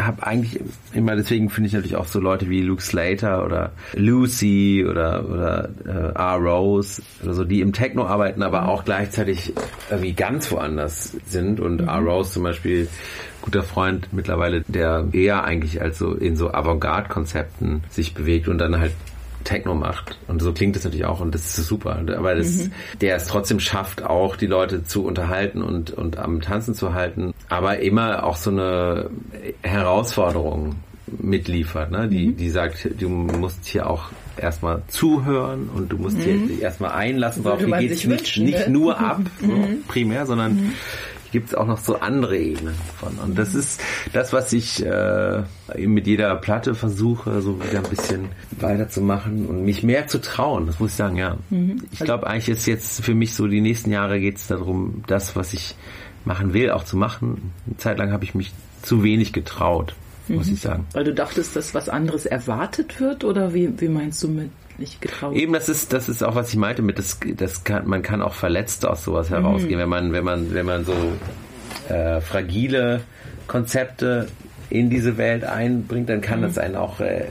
habe 0.06 0.26
eigentlich 0.26 0.60
immer, 0.92 1.16
deswegen 1.16 1.50
finde 1.50 1.68
ich 1.68 1.72
natürlich 1.72 1.96
auch 1.96 2.06
so 2.06 2.20
Leute 2.20 2.48
wie 2.48 2.62
Luke 2.62 2.82
Slater 2.82 3.44
oder 3.44 3.72
Lucy 3.94 4.84
oder, 4.88 5.28
oder 5.28 5.68
äh, 5.86 6.18
R. 6.18 6.36
Rose 6.36 7.02
oder 7.22 7.34
so, 7.34 7.44
die 7.44 7.60
im 7.60 7.72
Techno 7.72 8.06
arbeiten, 8.06 8.42
aber 8.42 8.68
auch 8.68 8.84
gleichzeitig 8.84 9.52
irgendwie 9.90 10.12
ganz 10.12 10.50
woanders 10.50 11.16
sind. 11.26 11.60
Und 11.60 11.82
mhm. 11.82 11.88
R. 11.88 11.98
Rose 11.98 12.32
zum 12.32 12.42
Beispiel, 12.42 12.88
guter 13.42 13.62
Freund 13.62 14.12
mittlerweile, 14.12 14.62
der 14.62 15.08
eher 15.12 15.44
eigentlich 15.44 15.80
als 15.80 15.98
so 15.98 16.12
in 16.12 16.36
so 16.36 16.52
Avantgarde-Konzepten 16.52 17.82
sich 17.88 18.14
bewegt 18.14 18.48
und 18.48 18.58
dann 18.58 18.78
halt 18.78 18.92
Techno 19.44 19.74
macht. 19.74 20.18
Und 20.28 20.42
so 20.42 20.52
klingt 20.52 20.76
es 20.76 20.84
natürlich 20.84 21.06
auch 21.06 21.20
und 21.20 21.34
das 21.34 21.58
ist 21.58 21.66
super. 21.66 22.02
Aber 22.16 22.34
das, 22.34 22.56
mhm. 22.56 22.72
der 23.00 23.16
es 23.16 23.26
trotzdem 23.26 23.60
schafft, 23.60 24.02
auch 24.02 24.36
die 24.36 24.46
Leute 24.46 24.84
zu 24.84 25.04
unterhalten 25.04 25.62
und, 25.62 25.90
und 25.90 26.18
am 26.18 26.40
Tanzen 26.40 26.74
zu 26.74 26.94
halten. 26.94 27.32
Aber 27.48 27.78
immer 27.78 28.24
auch 28.24 28.36
so 28.36 28.50
eine 28.50 29.10
Herausforderung 29.62 30.76
mitliefert, 31.18 31.90
ne? 31.90 32.08
die, 32.08 32.28
mhm. 32.28 32.36
die 32.36 32.50
sagt, 32.50 32.88
du 32.98 33.08
musst 33.08 33.66
hier 33.66 33.90
auch 33.90 34.10
erstmal 34.36 34.82
zuhören 34.88 35.68
und 35.74 35.90
du 35.90 35.98
musst 35.98 36.16
mhm. 36.18 36.48
hier 36.48 36.62
erstmal 36.62 36.92
einlassen 36.92 37.42
drauf. 37.42 37.58
Hier 37.58 37.76
geht 37.78 37.90
es 37.90 38.04
nicht, 38.04 38.38
nicht 38.38 38.66
ne? 38.66 38.70
nur 38.70 38.98
ab, 39.00 39.20
so, 39.40 39.46
mhm. 39.46 39.82
primär, 39.88 40.26
sondern 40.26 40.54
mhm 40.54 40.72
gibt 41.32 41.48
es 41.48 41.54
auch 41.54 41.66
noch 41.66 41.78
so 41.78 42.00
andere 42.00 42.36
Ebenen 42.36 42.74
von. 42.98 43.16
Und 43.18 43.38
das 43.38 43.54
ist 43.54 43.80
das, 44.12 44.32
was 44.32 44.52
ich 44.52 44.84
äh, 44.84 45.42
mit 45.76 46.06
jeder 46.06 46.34
Platte 46.36 46.74
versuche, 46.74 47.40
so 47.42 47.62
wieder 47.62 47.78
ein 47.78 47.90
bisschen 47.90 48.28
weiterzumachen 48.58 49.46
und 49.46 49.64
mich 49.64 49.82
mehr 49.82 50.06
zu 50.06 50.20
trauen. 50.20 50.66
Das 50.66 50.80
muss 50.80 50.90
ich 50.90 50.96
sagen, 50.96 51.16
ja. 51.16 51.36
Mhm. 51.50 51.82
Ich 51.92 52.00
glaube, 52.00 52.26
eigentlich 52.26 52.48
ist 52.48 52.66
jetzt 52.66 53.04
für 53.04 53.14
mich 53.14 53.34
so, 53.34 53.46
die 53.46 53.60
nächsten 53.60 53.90
Jahre 53.90 54.20
geht 54.20 54.36
es 54.36 54.46
darum, 54.46 55.04
das, 55.06 55.36
was 55.36 55.52
ich 55.52 55.74
machen 56.24 56.52
will, 56.52 56.70
auch 56.70 56.84
zu 56.84 56.96
machen. 56.96 57.52
Eine 57.66 57.76
Zeit 57.76 57.98
lang 57.98 58.12
habe 58.12 58.24
ich 58.24 58.34
mich 58.34 58.52
zu 58.82 59.02
wenig 59.02 59.32
getraut, 59.32 59.94
muss 60.28 60.48
mhm. 60.48 60.54
ich 60.54 60.60
sagen. 60.60 60.86
Weil 60.92 61.04
du 61.04 61.14
dachtest, 61.14 61.56
dass 61.56 61.74
was 61.74 61.88
anderes 61.88 62.26
erwartet 62.26 63.00
wird 63.00 63.24
oder 63.24 63.54
wie, 63.54 63.80
wie 63.80 63.88
meinst 63.88 64.22
du 64.22 64.28
mit 64.28 64.50
nicht 64.80 65.00
getraut. 65.00 65.36
Eben, 65.36 65.52
das 65.52 65.68
ist, 65.68 65.92
das 65.92 66.08
ist 66.08 66.22
auch, 66.22 66.34
was 66.34 66.48
ich 66.48 66.56
meinte 66.56 66.82
mit, 66.82 66.98
das, 66.98 67.20
das 67.36 67.64
kann, 67.64 67.86
man 67.86 68.02
kann 68.02 68.22
auch 68.22 68.34
verletzt 68.34 68.84
aus 68.84 69.04
sowas 69.04 69.30
herausgehen, 69.30 69.76
mhm. 69.76 69.82
wenn 69.82 69.88
man, 69.88 70.12
wenn 70.12 70.24
man, 70.24 70.54
wenn 70.54 70.66
man 70.66 70.84
so 70.84 70.94
äh, 71.88 72.20
fragile 72.20 73.02
Konzepte 73.46 74.28
in 74.70 74.88
diese 74.88 75.16
Welt 75.16 75.44
einbringt, 75.44 76.08
dann 76.08 76.20
kann 76.20 76.38
mhm. 76.38 76.44
das 76.44 76.58
einen 76.58 76.76
auch 76.76 77.00
äh, 77.00 77.26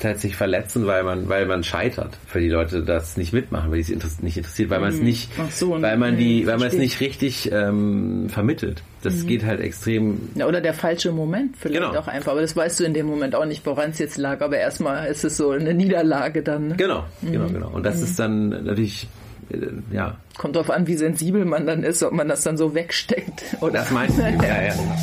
tatsächlich 0.00 0.36
verletzen, 0.36 0.86
weil 0.86 1.04
man, 1.04 1.28
weil 1.28 1.46
man 1.46 1.62
scheitert, 1.62 2.18
weil 2.32 2.42
die 2.42 2.48
Leute 2.48 2.82
das 2.82 3.16
nicht 3.16 3.32
mitmachen, 3.32 3.70
weil 3.70 3.82
die 3.82 3.92
es 3.92 4.22
nicht 4.22 4.38
interessiert, 4.38 4.70
weil 4.70 4.80
man 4.80 4.90
es 4.90 4.98
mhm. 4.98 5.04
nicht, 5.04 5.30
so, 5.50 5.80
weil 5.80 5.98
man 5.98 6.16
die, 6.16 6.46
weil 6.46 6.58
man 6.58 6.68
es 6.68 6.74
nicht 6.74 7.00
richtig 7.00 7.52
ähm, 7.52 8.28
vermittelt. 8.30 8.82
Das 9.02 9.14
mhm. 9.14 9.26
geht 9.26 9.44
halt 9.44 9.60
extrem. 9.60 10.30
Ja, 10.34 10.46
oder 10.46 10.60
der 10.60 10.74
falsche 10.74 11.12
Moment 11.12 11.56
vielleicht 11.56 11.80
genau. 11.80 11.98
auch 11.98 12.08
einfach. 12.08 12.32
Aber 12.32 12.40
das 12.40 12.56
weißt 12.56 12.80
du 12.80 12.84
in 12.84 12.94
dem 12.94 13.06
Moment 13.06 13.34
auch 13.34 13.44
nicht, 13.44 13.64
woran 13.64 13.90
es 13.90 13.98
jetzt 13.98 14.18
lag. 14.18 14.40
Aber 14.40 14.58
erstmal 14.58 15.06
ist 15.06 15.24
es 15.24 15.36
so 15.36 15.50
eine 15.50 15.74
Niederlage 15.74 16.42
dann. 16.42 16.68
Ne? 16.68 16.76
Genau, 16.76 17.04
genau, 17.22 17.48
mhm. 17.48 17.52
genau. 17.52 17.70
Und 17.70 17.84
das 17.84 17.98
mhm. 17.98 18.04
ist 18.04 18.18
dann 18.18 18.48
natürlich 18.48 19.08
äh, 19.50 19.94
ja. 19.94 20.16
Kommt 20.36 20.56
darauf 20.56 20.70
an, 20.70 20.86
wie 20.86 20.96
sensibel 20.96 21.44
man 21.44 21.66
dann 21.66 21.82
ist, 21.82 22.02
ob 22.02 22.12
man 22.12 22.28
das 22.28 22.42
dann 22.42 22.56
so 22.56 22.74
wegsteckt. 22.74 23.42
Oder? 23.60 23.72
Das 23.72 23.90
meinst 23.90 24.18
du? 24.18 24.22
ja, 24.22 24.62
ja. 24.62 24.74
Genau. 24.74 24.96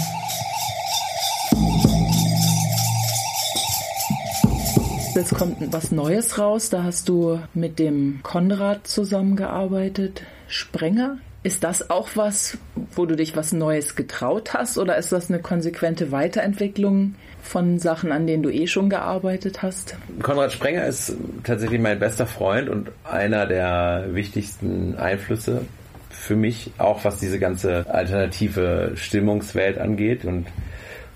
Jetzt 5.16 5.34
kommt 5.34 5.72
was 5.72 5.92
Neues 5.92 6.38
raus. 6.38 6.70
Da 6.70 6.84
hast 6.84 7.08
du 7.08 7.40
mit 7.54 7.80
dem 7.80 8.20
Konrad 8.22 8.86
zusammengearbeitet. 8.86 10.24
Sprenger. 10.48 11.20
Ist 11.46 11.64
das 11.64 11.92
auch 11.92 12.10
was, 12.16 12.58
wo 12.96 13.06
du 13.06 13.16
dich 13.16 13.38
was 13.38 13.54
Neues 13.54 13.96
getraut 13.96 14.56
hast 14.56 14.80
oder 14.80 14.98
ist 14.98 15.12
das 15.12 15.30
eine 15.30 15.38
konsequente 15.38 16.12
Weiterentwicklung 16.12 17.14
von 17.44 17.78
Sachen, 17.78 18.12
an 18.12 18.26
denen 18.26 18.42
du 18.42 18.50
eh 18.50 18.66
schon 18.66 18.90
gearbeitet 18.90 19.62
hast? 19.62 19.96
Konrad 20.24 20.54
Sprenger 20.54 20.88
ist 20.88 21.16
tatsächlich 21.44 21.80
mein 21.80 22.00
bester 22.00 22.26
Freund 22.26 22.68
und 22.68 22.90
einer 23.04 23.46
der 23.46 24.08
wichtigsten 24.14 24.96
Einflüsse 24.96 25.62
für 26.10 26.36
mich, 26.36 26.72
auch 26.80 27.06
was 27.06 27.20
diese 27.20 27.38
ganze 27.38 27.86
alternative 27.94 28.94
Stimmungswelt 28.96 29.78
angeht 29.78 30.26
und 30.26 30.48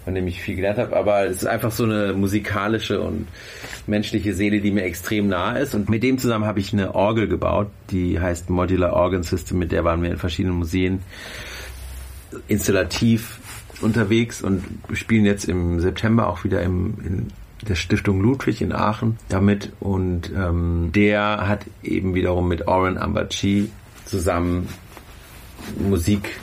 von 0.05 0.15
dem 0.15 0.27
ich 0.27 0.41
viel 0.41 0.55
gelernt 0.55 0.79
habe. 0.79 0.95
Aber 0.95 1.25
es 1.25 1.37
ist 1.37 1.47
einfach 1.47 1.71
so 1.71 1.83
eine 1.83 2.13
musikalische 2.13 3.01
und 3.01 3.27
menschliche 3.87 4.33
Seele, 4.33 4.61
die 4.61 4.71
mir 4.71 4.83
extrem 4.83 5.27
nahe 5.27 5.59
ist. 5.59 5.75
Und 5.75 5.89
mit 5.89 6.03
dem 6.03 6.17
zusammen 6.17 6.45
habe 6.45 6.59
ich 6.59 6.73
eine 6.73 6.95
Orgel 6.95 7.27
gebaut, 7.27 7.67
die 7.91 8.19
heißt 8.19 8.49
Modular 8.49 8.93
Organ 8.93 9.23
System, 9.23 9.59
mit 9.59 9.71
der 9.71 9.83
waren 9.83 10.01
wir 10.01 10.11
in 10.11 10.17
verschiedenen 10.17 10.57
Museen 10.57 11.01
installativ 12.47 13.39
unterwegs 13.81 14.41
und 14.41 14.63
spielen 14.93 15.25
jetzt 15.25 15.45
im 15.45 15.79
September 15.79 16.27
auch 16.27 16.43
wieder 16.43 16.61
im, 16.61 16.95
in 17.03 17.27
der 17.67 17.75
Stiftung 17.75 18.21
Ludwig 18.21 18.61
in 18.61 18.71
Aachen 18.71 19.17
damit. 19.29 19.71
Und 19.79 20.31
ähm, 20.35 20.91
der 20.93 21.47
hat 21.47 21.65
eben 21.83 22.15
wiederum 22.15 22.47
mit 22.47 22.67
Oren 22.67 22.97
Ambachi 22.97 23.69
zusammen 24.05 24.67
Musik 25.77 26.39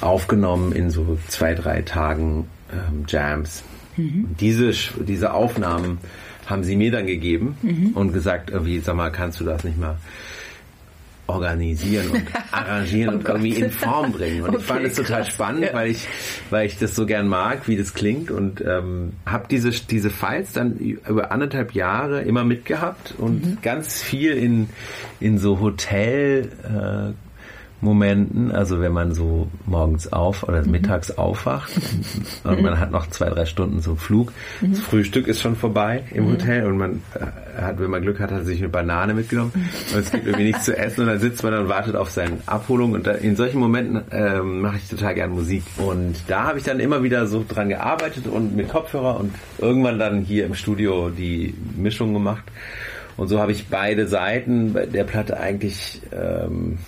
aufgenommen 0.00 0.72
in 0.72 0.90
so 0.90 1.18
zwei, 1.28 1.54
drei 1.54 1.82
Tagen 1.82 2.46
ähm, 2.72 3.04
Jams. 3.08 3.62
Mhm. 3.96 4.36
Diese, 4.40 4.72
diese 5.04 5.32
Aufnahmen 5.32 5.98
haben 6.46 6.62
sie 6.64 6.76
mir 6.76 6.90
dann 6.90 7.06
gegeben 7.06 7.56
mhm. 7.62 7.88
und 7.94 8.12
gesagt, 8.12 8.50
irgendwie, 8.50 8.78
sag 8.80 8.96
mal, 8.96 9.10
kannst 9.10 9.40
du 9.40 9.44
das 9.44 9.64
nicht 9.64 9.78
mal 9.78 9.96
organisieren 11.26 12.08
und 12.10 12.22
arrangieren 12.52 13.16
Oh 13.16 13.18
und 13.18 13.28
irgendwie 13.28 13.50
Gott. 13.50 13.62
in 13.64 13.70
Form 13.70 14.12
bringen. 14.12 14.42
Und 14.42 14.50
ich 14.50 14.54
Okay, 14.56 14.64
fand 14.64 14.84
es 14.86 14.94
total 14.96 15.22
krass. 15.24 15.28
spannend, 15.34 15.64
Ja. 15.64 15.74
weil 15.74 15.90
ich, 15.90 16.08
weil 16.48 16.66
ich 16.66 16.78
das 16.78 16.94
so 16.96 17.04
gern 17.04 17.28
mag, 17.28 17.68
wie 17.68 17.76
das 17.76 17.92
klingt 17.92 18.30
und 18.30 18.62
ähm, 18.66 19.12
habe 19.26 19.46
diese 19.50 19.70
diese 19.70 20.08
Files 20.08 20.52
dann 20.52 20.76
über 20.78 21.30
anderthalb 21.30 21.72
Jahre 21.72 22.22
immer 22.22 22.44
mitgehabt 22.44 23.14
und 23.18 23.44
Mhm. 23.44 23.58
ganz 23.60 24.00
viel 24.02 24.32
in 24.32 24.70
in 25.20 25.36
so 25.38 25.60
Hotel 25.60 26.48
äh, 26.64 27.12
Momenten, 27.80 28.50
also 28.50 28.80
wenn 28.80 28.92
man 28.92 29.12
so 29.12 29.46
morgens 29.66 30.12
auf 30.12 30.42
oder 30.42 30.62
Mhm. 30.64 30.70
mittags 30.72 31.12
aufwacht 31.16 31.70
und 32.44 32.60
man 32.62 32.80
hat 32.80 32.90
noch 32.90 33.06
zwei, 33.08 33.28
drei 33.30 33.46
Stunden 33.46 33.80
so 33.80 33.94
Flug. 33.94 34.32
Mhm. 34.60 34.70
Das 34.72 34.80
Frühstück 34.80 35.28
ist 35.28 35.40
schon 35.40 35.54
vorbei 35.54 36.02
im 36.12 36.28
Hotel 36.28 36.66
und 36.66 36.76
man 36.76 37.02
äh, 37.14 37.62
hat, 37.62 37.78
wenn 37.80 37.90
man 37.90 38.02
Glück 38.02 38.18
hat, 38.18 38.32
hat 38.32 38.44
sich 38.46 38.58
eine 38.58 38.68
Banane 38.68 39.14
mitgenommen 39.14 39.52
Mhm. 39.54 39.94
und 39.94 40.00
es 40.00 40.10
gibt 40.10 40.26
irgendwie 40.26 40.46
nichts 40.46 40.64
zu 40.64 40.76
essen 40.76 41.02
und 41.02 41.06
dann 41.06 41.20
sitzt 41.20 41.42
man 41.44 41.52
da 41.52 41.60
und 41.60 41.68
wartet 41.68 41.94
auf 41.94 42.10
seine 42.10 42.38
Abholung 42.46 42.92
und 42.92 43.06
da, 43.06 43.12
in 43.12 43.36
solchen 43.36 43.60
Momenten 43.60 44.02
ähm, 44.10 44.60
mache 44.60 44.78
ich 44.78 44.88
total 44.88 45.14
gern 45.14 45.30
Musik 45.30 45.62
und 45.76 46.16
da 46.26 46.44
habe 46.44 46.58
ich 46.58 46.64
dann 46.64 46.80
immer 46.80 47.02
wieder 47.04 47.26
so 47.28 47.44
dran 47.48 47.68
gearbeitet 47.68 48.26
und 48.26 48.56
mit 48.56 48.68
Kopfhörer 48.68 49.20
und 49.20 49.32
irgendwann 49.58 49.98
dann 50.00 50.20
hier 50.22 50.46
im 50.46 50.54
Studio 50.54 51.10
die 51.10 51.54
Mischung 51.76 52.12
gemacht 52.12 52.42
und 53.16 53.28
so 53.28 53.38
habe 53.40 53.52
ich 53.52 53.68
beide 53.68 54.06
Seiten 54.08 54.74
der 54.74 55.04
Platte 55.04 55.38
eigentlich 55.38 56.02
ähm, 56.12 56.78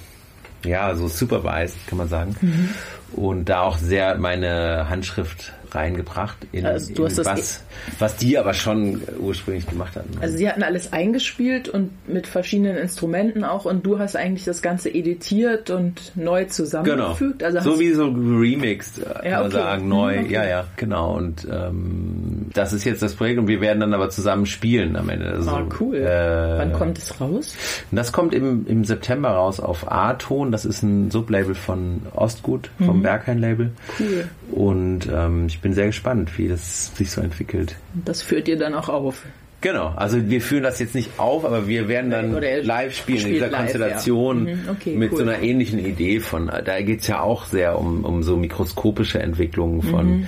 ja, 0.64 0.94
so 0.94 1.08
supervised, 1.08 1.86
kann 1.86 1.98
man 1.98 2.08
sagen. 2.08 2.36
Mhm. 2.40 2.68
Und 3.12 3.48
da 3.48 3.62
auch 3.62 3.78
sehr 3.78 4.16
meine 4.18 4.88
Handschrift 4.88 5.52
reingebracht 5.74 6.36
in, 6.52 6.66
Also 6.66 6.92
du 6.94 7.04
hast 7.04 7.18
in 7.18 7.24
das 7.24 7.26
was, 7.26 7.64
was 7.98 8.16
die 8.16 8.38
aber 8.38 8.54
schon 8.54 9.00
ursprünglich 9.18 9.66
gemacht 9.66 9.96
hatten. 9.96 10.18
Also 10.20 10.36
sie 10.36 10.48
hatten 10.48 10.62
alles 10.62 10.92
eingespielt 10.92 11.68
und 11.68 11.90
mit 12.08 12.26
verschiedenen 12.26 12.76
Instrumenten 12.76 13.44
auch 13.44 13.64
und 13.64 13.84
du 13.86 13.98
hast 13.98 14.16
eigentlich 14.16 14.44
das 14.44 14.62
Ganze 14.62 14.88
editiert 14.92 15.70
und 15.70 16.12
neu 16.16 16.40
genau. 16.42 16.52
zusammengefügt. 16.52 17.42
Also 17.42 17.60
so 17.60 17.80
wie 17.80 17.92
so 17.92 18.06
remixed, 18.08 18.98
äh, 18.98 19.04
kann 19.04 19.24
Ja, 19.24 19.36
man 19.38 19.46
okay. 19.46 19.56
sagen, 19.56 19.88
neu. 19.88 20.16
Mhm, 20.18 20.24
okay. 20.24 20.32
Ja, 20.34 20.44
ja, 20.46 20.64
genau. 20.76 21.16
Und 21.16 21.46
ähm, 21.50 22.46
das 22.52 22.72
ist 22.72 22.84
jetzt 22.84 23.02
das 23.02 23.14
Projekt 23.14 23.38
und 23.38 23.48
wir 23.48 23.60
werden 23.60 23.80
dann 23.80 23.94
aber 23.94 24.10
zusammen 24.10 24.46
spielen 24.46 24.96
am 24.96 25.08
Ende. 25.08 25.26
Also, 25.30 25.50
Ah, 25.50 25.66
cool. 25.80 25.96
Äh, 25.96 26.58
Wann 26.58 26.72
kommt 26.72 26.98
es 26.98 27.20
raus? 27.20 27.54
Das 27.90 28.12
kommt 28.12 28.34
im, 28.34 28.66
im 28.66 28.84
September 28.84 29.30
raus 29.30 29.60
auf 29.60 29.90
A-Ton. 29.90 30.52
Das 30.52 30.64
ist 30.64 30.82
ein 30.82 31.10
Sublabel 31.10 31.54
von 31.54 32.02
Ostgut, 32.14 32.70
vom 32.84 33.02
Berghain-Label. 33.02 33.66
Mhm. 33.66 33.70
Cool. 33.98 34.28
Und 34.52 35.08
ähm, 35.12 35.46
ich 35.46 35.60
bin 35.60 35.72
sehr 35.74 35.86
gespannt, 35.86 36.36
wie 36.38 36.48
das 36.48 36.94
sich 36.96 37.10
so 37.10 37.20
entwickelt. 37.20 37.76
Das 38.04 38.22
führt 38.22 38.48
ihr 38.48 38.56
dann 38.58 38.74
auch 38.74 38.88
auf. 38.88 39.22
Genau, 39.62 39.92
also 39.94 40.30
wir 40.30 40.40
führen 40.40 40.62
das 40.62 40.78
jetzt 40.78 40.94
nicht 40.94 41.18
auf, 41.18 41.44
aber 41.44 41.68
wir 41.68 41.86
werden 41.86 42.10
dann 42.10 42.34
Oder 42.34 42.62
live 42.62 42.96
spielen 42.96 43.26
in 43.26 43.32
dieser 43.34 43.48
live, 43.48 43.58
Konstellation 43.60 44.48
ja. 44.48 44.54
Mhm, 44.54 44.60
okay, 44.70 44.96
mit 44.96 45.12
cool. 45.12 45.18
so 45.18 45.24
einer 45.24 45.42
ähnlichen 45.42 45.78
Idee 45.78 46.20
von, 46.20 46.50
da 46.64 46.80
geht's 46.80 47.06
ja 47.08 47.20
auch 47.20 47.44
sehr 47.44 47.78
um, 47.78 48.06
um 48.06 48.22
so 48.22 48.38
mikroskopische 48.38 49.18
Entwicklungen 49.20 49.82
von 49.82 50.06
Mhm. 50.20 50.26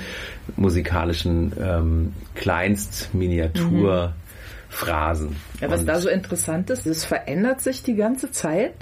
musikalischen 0.57 1.53
ähm, 1.59 2.13
Kleinst-Miniatur-Phrasen. 2.35 5.29
Mhm. 5.31 5.37
Ja, 5.61 5.71
was 5.71 5.81
Und- 5.81 5.87
da 5.87 6.01
so 6.01 6.09
interessant 6.09 6.71
ist, 6.71 6.87
es 6.87 7.05
verändert 7.05 7.61
sich 7.61 7.83
die 7.83 7.95
ganze 7.95 8.31
Zeit. 8.31 8.73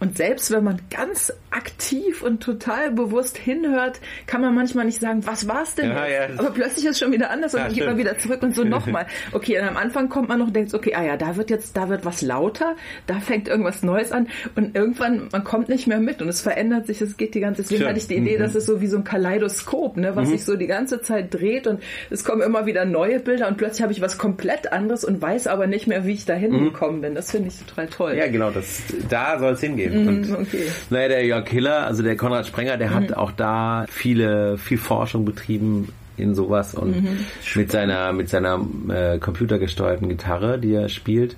Und 0.00 0.16
selbst 0.16 0.50
wenn 0.50 0.64
man 0.64 0.80
ganz 0.90 1.32
aktiv 1.50 2.22
und 2.22 2.42
total 2.42 2.90
bewusst 2.90 3.36
hinhört, 3.36 4.00
kann 4.26 4.40
man 4.40 4.54
manchmal 4.54 4.86
nicht 4.86 4.98
sagen, 5.00 5.26
was 5.26 5.46
war's 5.46 5.74
denn 5.74 5.90
Ja, 5.90 6.06
jetzt? 6.06 6.34
ja. 6.34 6.38
Aber 6.40 6.50
plötzlich 6.50 6.84
ist 6.86 6.92
es 6.92 6.98
schon 7.00 7.12
wieder 7.12 7.30
anders 7.30 7.52
und 7.54 7.60
Ja, 7.60 7.66
dann 7.66 7.74
geht 7.74 7.84
man 7.86 7.98
wieder 7.98 8.16
zurück 8.18 8.42
und 8.42 8.54
so 8.54 8.64
nochmal. 8.64 9.06
Okay, 9.32 9.58
und 9.60 9.68
am 9.68 9.76
Anfang 9.76 10.08
kommt 10.08 10.28
man 10.28 10.38
noch 10.38 10.46
und 10.46 10.56
denkt, 10.56 10.72
okay, 10.74 10.94
ah 10.94 11.04
ja, 11.04 11.16
da 11.16 11.36
wird 11.36 11.50
jetzt, 11.50 11.76
da 11.76 11.88
wird 11.88 12.04
was 12.04 12.22
lauter, 12.22 12.76
da 13.06 13.20
fängt 13.20 13.46
irgendwas 13.48 13.82
Neues 13.82 14.10
an 14.10 14.28
und 14.56 14.74
irgendwann, 14.74 15.28
man 15.32 15.44
kommt 15.44 15.68
nicht 15.68 15.86
mehr 15.86 16.00
mit 16.00 16.22
und 16.22 16.28
es 16.28 16.40
verändert 16.40 16.86
sich, 16.86 17.00
es 17.02 17.16
geht 17.16 17.34
die 17.34 17.40
ganze 17.40 17.62
Deswegen 17.62 17.80
Stimmt. 17.80 17.88
hatte 17.90 17.98
ich 17.98 18.06
die 18.08 18.16
Idee, 18.16 18.36
Mhm. 18.38 18.42
das 18.42 18.54
ist 18.54 18.66
so 18.66 18.80
wie 18.80 18.86
so 18.86 18.96
ein 18.96 19.04
Kaleidoskop, 19.04 19.96
ne, 19.98 20.16
was 20.16 20.28
sich 20.30 20.44
so 20.44 20.56
die 20.56 20.66
ganze 20.66 21.02
Zeit 21.02 21.34
dreht 21.34 21.66
und 21.66 21.82
es 22.08 22.24
kommen 22.24 22.40
immer 22.42 22.64
wieder 22.64 22.84
neue 22.86 23.20
Bilder 23.20 23.48
und 23.48 23.58
plötzlich 23.58 23.82
habe 23.82 23.92
ich 23.92 24.00
was 24.00 24.16
komplett 24.18 24.72
anderes 24.72 25.04
und 25.04 25.20
weiß 25.20 25.46
aber 25.46 25.66
nicht 25.66 25.86
mehr, 25.86 26.06
wie 26.06 26.12
ich 26.12 26.24
da 26.24 26.34
hingekommen 26.34 27.00
bin. 27.02 27.14
Das 27.14 27.30
finde 27.30 27.48
ich 27.48 27.58
total 27.64 27.86
toll. 27.88 28.14
Ja, 28.16 28.28
genau, 28.28 28.50
das, 28.50 28.82
da 29.10 29.38
soll 29.38 29.52
es 29.52 29.60
hingehen. 29.60 29.89
Und, 29.92 30.28
Mhm, 30.28 30.34
okay. 30.34 30.62
Naja, 30.90 31.08
der 31.08 31.26
Jörg 31.26 31.48
Hiller, 31.48 31.86
also 31.86 32.02
der 32.02 32.16
Konrad 32.16 32.46
Sprenger, 32.46 32.76
der 32.76 32.90
Mhm. 32.90 32.94
hat 32.94 33.12
auch 33.16 33.32
da 33.32 33.86
viele, 33.88 34.58
viel 34.58 34.78
Forschung 34.78 35.24
betrieben 35.24 35.88
in 36.16 36.34
sowas 36.34 36.74
und 36.74 36.90
Mhm. 37.02 37.08
mit 37.54 37.72
seiner, 37.72 38.12
mit 38.12 38.28
seiner 38.28 38.60
äh, 38.88 39.18
computergesteuerten 39.18 40.08
Gitarre, 40.08 40.58
die 40.58 40.74
er 40.74 40.88
spielt, 40.88 41.36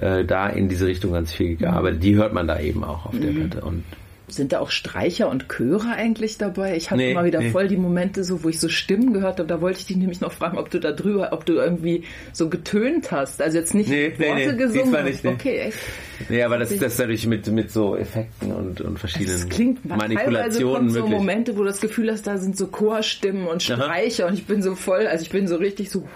äh, 0.00 0.24
da 0.24 0.48
in 0.48 0.68
diese 0.68 0.86
Richtung 0.86 1.12
ganz 1.12 1.32
viel 1.32 1.56
gearbeitet. 1.56 2.02
Die 2.02 2.14
hört 2.16 2.32
man 2.32 2.46
da 2.46 2.58
eben 2.60 2.82
auch 2.84 3.06
auf 3.06 3.12
Mhm. 3.14 3.20
der 3.20 3.28
Platte. 3.32 3.60
Und 3.64 3.84
Sind 4.30 4.52
da 4.52 4.60
auch 4.60 4.70
Streicher 4.70 5.28
und 5.28 5.48
Chöre 5.48 5.88
eigentlich 5.94 6.38
dabei? 6.38 6.76
Ich 6.76 6.90
habe 6.90 7.00
Nee, 7.00 7.12
immer 7.12 7.24
wieder 7.24 7.40
nee. 7.40 7.50
voll 7.50 7.68
die 7.68 7.76
Momente 7.76 8.24
so, 8.24 8.42
wo 8.44 8.48
ich 8.48 8.58
so 8.60 8.68
Stimmen 8.68 9.12
gehört 9.12 9.38
habe. 9.38 9.48
Da 9.48 9.60
wollte 9.60 9.80
ich 9.80 9.86
dich 9.86 9.96
nämlich 9.96 10.20
noch 10.20 10.32
fragen, 10.32 10.58
ob 10.58 10.70
du 10.70 10.78
da 10.80 10.92
drüber, 10.92 11.30
ob 11.32 11.44
du 11.46 11.54
irgendwie 11.54 12.04
so 12.32 12.48
getönt 12.48 13.10
hast. 13.12 13.42
Also 13.42 13.58
jetzt 13.58 13.74
nicht 13.74 13.88
Nee, 13.90 14.12
Worte 14.18 14.34
nee, 14.34 14.44
gesungen. 14.56 14.72
diesmal 14.84 15.04
nicht, 15.04 15.24
nee. 15.24 15.30
Okay, 15.30 15.58
echt. 15.58 15.78
nee, 16.28 16.42
aber 16.42 16.58
das, 16.58 16.70
das 16.76 16.92
ist 16.92 16.98
natürlich 16.98 17.26
mit, 17.26 17.46
mit 17.48 17.70
so 17.70 17.96
Effekten 17.96 18.52
und, 18.52 18.80
und 18.80 18.98
verschiedenen 18.98 19.36
Es 19.36 19.48
klingt 19.48 19.84
Manipulationen 19.84 20.90
so 20.90 21.00
möglich. 21.00 21.18
Momente, 21.18 21.54
wo 21.56 21.60
du 21.60 21.66
das 21.66 21.80
Gefühl 21.80 22.10
hast, 22.10 22.26
da 22.26 22.38
sind 22.38 22.56
so 22.56 22.66
Chorstimmen 22.68 23.46
und 23.46 23.68
Aha. 23.70 23.82
Streicher 23.82 24.26
und 24.26 24.34
ich 24.34 24.46
bin 24.46 24.62
so 24.62 24.74
voll, 24.74 25.06
also 25.06 25.22
ich 25.22 25.30
bin 25.30 25.46
so 25.48 25.56
richtig 25.56 25.90
so. 25.90 26.06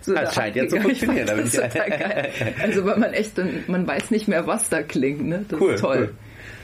so 0.00 0.12
Das 0.14 0.24
da 0.24 0.32
scheint 0.32 0.56
ja 0.56 0.66
zu 0.68 0.76
abgegangen. 0.76 0.90
Ich 0.92 1.04
funktionieren, 1.04 1.26
fand 1.28 1.38
da 1.38 1.42
Das 1.42 1.54
ich- 1.54 1.72
total 1.72 1.90
geil. 1.90 2.28
Also 2.62 2.84
weil 2.84 2.98
man 2.98 3.12
echt, 3.12 3.32
man 3.68 3.86
weiß 3.86 4.10
nicht 4.10 4.28
mehr, 4.28 4.46
was 4.46 4.68
da 4.68 4.82
klingt. 4.82 5.26
Ne? 5.26 5.44
Das 5.48 5.60
Cool, 5.60 5.74
ist 5.74 5.80
toll. 5.80 5.96
cool. 5.98 6.14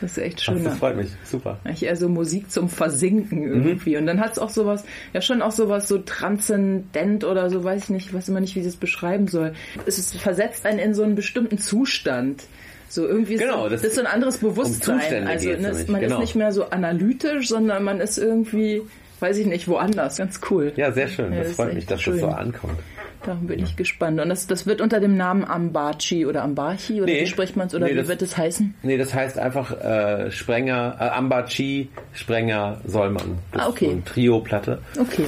Das 0.02 0.12
ist 0.12 0.18
echt 0.18 0.38
Ach, 0.40 0.52
schön. 0.52 0.64
das 0.64 0.76
freut 0.76 0.96
mich. 0.96 1.08
Super. 1.24 1.58
Eigentlich 1.64 1.84
eher 1.84 1.96
so 1.96 2.08
Musik 2.08 2.50
zum 2.50 2.68
Versinken 2.68 3.40
Mhm. 3.60 3.66
irgendwie. 3.66 3.96
Und 3.96 4.06
dann 4.06 4.20
hat 4.20 4.32
es 4.32 4.38
auch 4.38 4.50
sowas, 4.50 4.84
ja 5.14 5.22
schon 5.22 5.40
auch 5.40 5.52
sowas 5.52 5.88
so 5.88 5.98
transzendent 5.98 7.24
oder 7.24 7.48
so, 7.50 7.64
weiß 7.64 7.84
ich 7.84 7.90
nicht, 7.90 8.06
ich 8.08 8.14
weiß 8.14 8.28
immer 8.28 8.40
nicht, 8.40 8.54
wie 8.54 8.60
ich 8.60 8.66
das 8.66 8.76
beschreiben 8.76 9.28
soll. 9.28 9.54
Es 9.86 9.98
ist, 9.98 10.16
versetzt 10.16 10.66
einen 10.66 10.78
in 10.78 10.94
so 10.94 11.02
einen 11.02 11.14
bestimmten 11.14 11.58
Zustand. 11.58 12.42
So 12.88 13.06
irgendwie 13.06 13.34
ist, 13.34 13.40
Genau, 13.40 13.68
das- 13.68 13.80
das 13.80 13.90
ist 13.90 13.94
so 13.94 14.00
ein 14.02 14.06
anderes 14.06 14.38
Bewusstsein. 14.38 14.98
Zustände 15.00 15.30
also 15.30 15.48
ne, 15.48 15.84
man 15.88 16.00
genau. 16.02 16.16
ist 16.16 16.20
nicht 16.20 16.34
mehr 16.34 16.52
so 16.52 16.68
analytisch, 16.68 17.48
sondern 17.48 17.84
man 17.84 18.00
ist 18.00 18.18
irgendwie, 18.18 18.82
weiß 19.20 19.38
ich 19.38 19.46
nicht, 19.46 19.66
woanders. 19.68 20.18
Ganz 20.18 20.40
cool. 20.50 20.72
Ja, 20.76 20.92
sehr 20.92 21.08
schön. 21.08 21.32
Ja, 21.32 21.38
das 21.38 21.46
das 21.48 21.56
freut 21.56 21.74
mich, 21.74 21.86
dass 21.86 22.02
das 22.04 22.14
so 22.14 22.20
schön. 22.20 22.28
ankommt. 22.28 22.78
Da 23.24 23.34
bin 23.34 23.60
ich 23.62 23.76
gespannt. 23.76 24.18
Und 24.20 24.28
das, 24.28 24.46
das 24.48 24.66
wird 24.66 24.80
unter 24.80 24.98
dem 24.98 25.16
Namen 25.16 25.44
Ambachi 25.44 26.26
oder 26.26 26.42
Ambachi 26.42 27.00
oder 27.02 27.12
Nee. 27.12 27.20
wie 27.22 27.26
spricht 27.26 27.56
man 27.56 27.68
es 27.68 27.74
oder 27.74 27.86
Nee, 27.86 27.92
wie 27.92 27.96
das- 27.98 28.08
wird 28.08 28.22
es 28.22 28.36
heißen? 28.36 28.74
Nee, 28.82 28.96
das 28.98 29.14
heißt 29.14 29.38
einfach 29.38 29.70
äh, 29.80 30.30
Sprenger, 30.32 30.96
äh, 30.98 31.04
Ambachi, 31.10 31.88
Sprenger, 32.12 32.78
Sollmann. 32.84 33.38
Das 33.52 33.62
Ah, 33.62 33.68
okay. 33.68 33.84
ist 33.84 33.90
so 33.90 33.96
eine 33.96 34.04
Trio-Platte. 34.04 34.78
Okay. 34.98 35.24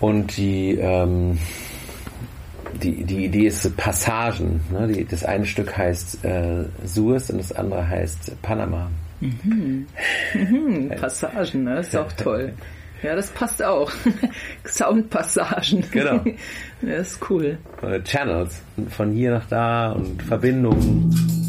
Und 0.00 0.36
die, 0.38 0.72
ähm, 0.80 1.38
die, 2.82 3.04
die 3.04 3.26
Idee 3.26 3.46
ist 3.48 3.76
Passagen. 3.76 4.60
Ne? 4.72 4.88
Die, 4.88 5.04
das 5.04 5.24
eine 5.24 5.44
Stück 5.44 5.76
heißt 5.76 6.24
äh, 6.24 6.64
Suez 6.84 7.28
und 7.30 7.38
das 7.38 7.52
andere 7.52 7.86
heißt 7.88 8.40
Panama. 8.42 8.90
Hm, 9.20 9.86
Passagen, 11.00 11.64
ne? 11.64 11.76
Das 11.76 11.88
ist 11.88 11.96
auch 11.96 12.12
toll. 12.12 12.54
Ja, 13.02 13.16
das 13.16 13.30
passt 13.30 13.62
auch. 13.62 13.90
Soundpassagen. 14.64 15.84
Genau. 15.90 16.24
das 16.82 17.12
ist 17.12 17.30
cool. 17.30 17.58
Äh, 17.82 18.00
Channels. 18.02 18.62
Von 18.90 19.12
hier 19.12 19.32
nach 19.32 19.46
da 19.46 19.92
und 19.92 20.22
Verbindungen. 20.22 21.41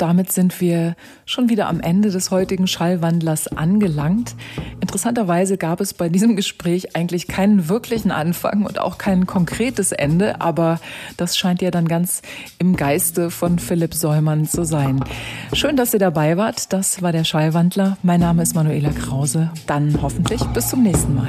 Damit 0.00 0.32
sind 0.32 0.60
wir 0.60 0.96
schon 1.26 1.48
wieder 1.48 1.68
am 1.68 1.80
Ende 1.80 2.10
des 2.10 2.30
heutigen 2.30 2.66
Schallwandlers 2.66 3.48
angelangt. 3.48 4.34
Interessanterweise 4.80 5.58
gab 5.58 5.80
es 5.80 5.94
bei 5.94 6.08
diesem 6.08 6.36
Gespräch 6.36 6.96
eigentlich 6.96 7.28
keinen 7.28 7.68
wirklichen 7.68 8.10
Anfang 8.10 8.64
und 8.64 8.78
auch 8.78 8.98
kein 8.98 9.26
konkretes 9.26 9.92
Ende, 9.92 10.40
aber 10.40 10.80
das 11.16 11.36
scheint 11.36 11.62
ja 11.62 11.70
dann 11.70 11.88
ganz 11.88 12.22
im 12.58 12.76
Geiste 12.76 13.30
von 13.30 13.58
Philipp 13.58 13.94
Säumann 13.94 14.46
zu 14.46 14.64
sein. 14.64 15.04
Schön, 15.52 15.76
dass 15.76 15.92
ihr 15.92 16.00
dabei 16.00 16.36
wart. 16.36 16.72
Das 16.72 17.02
war 17.02 17.12
der 17.12 17.24
Schallwandler. 17.24 17.98
Mein 18.02 18.20
Name 18.20 18.42
ist 18.42 18.54
Manuela 18.54 18.90
Krause. 18.90 19.50
Dann 19.66 20.00
hoffentlich 20.00 20.42
bis 20.54 20.68
zum 20.68 20.82
nächsten 20.82 21.14
Mal. 21.14 21.28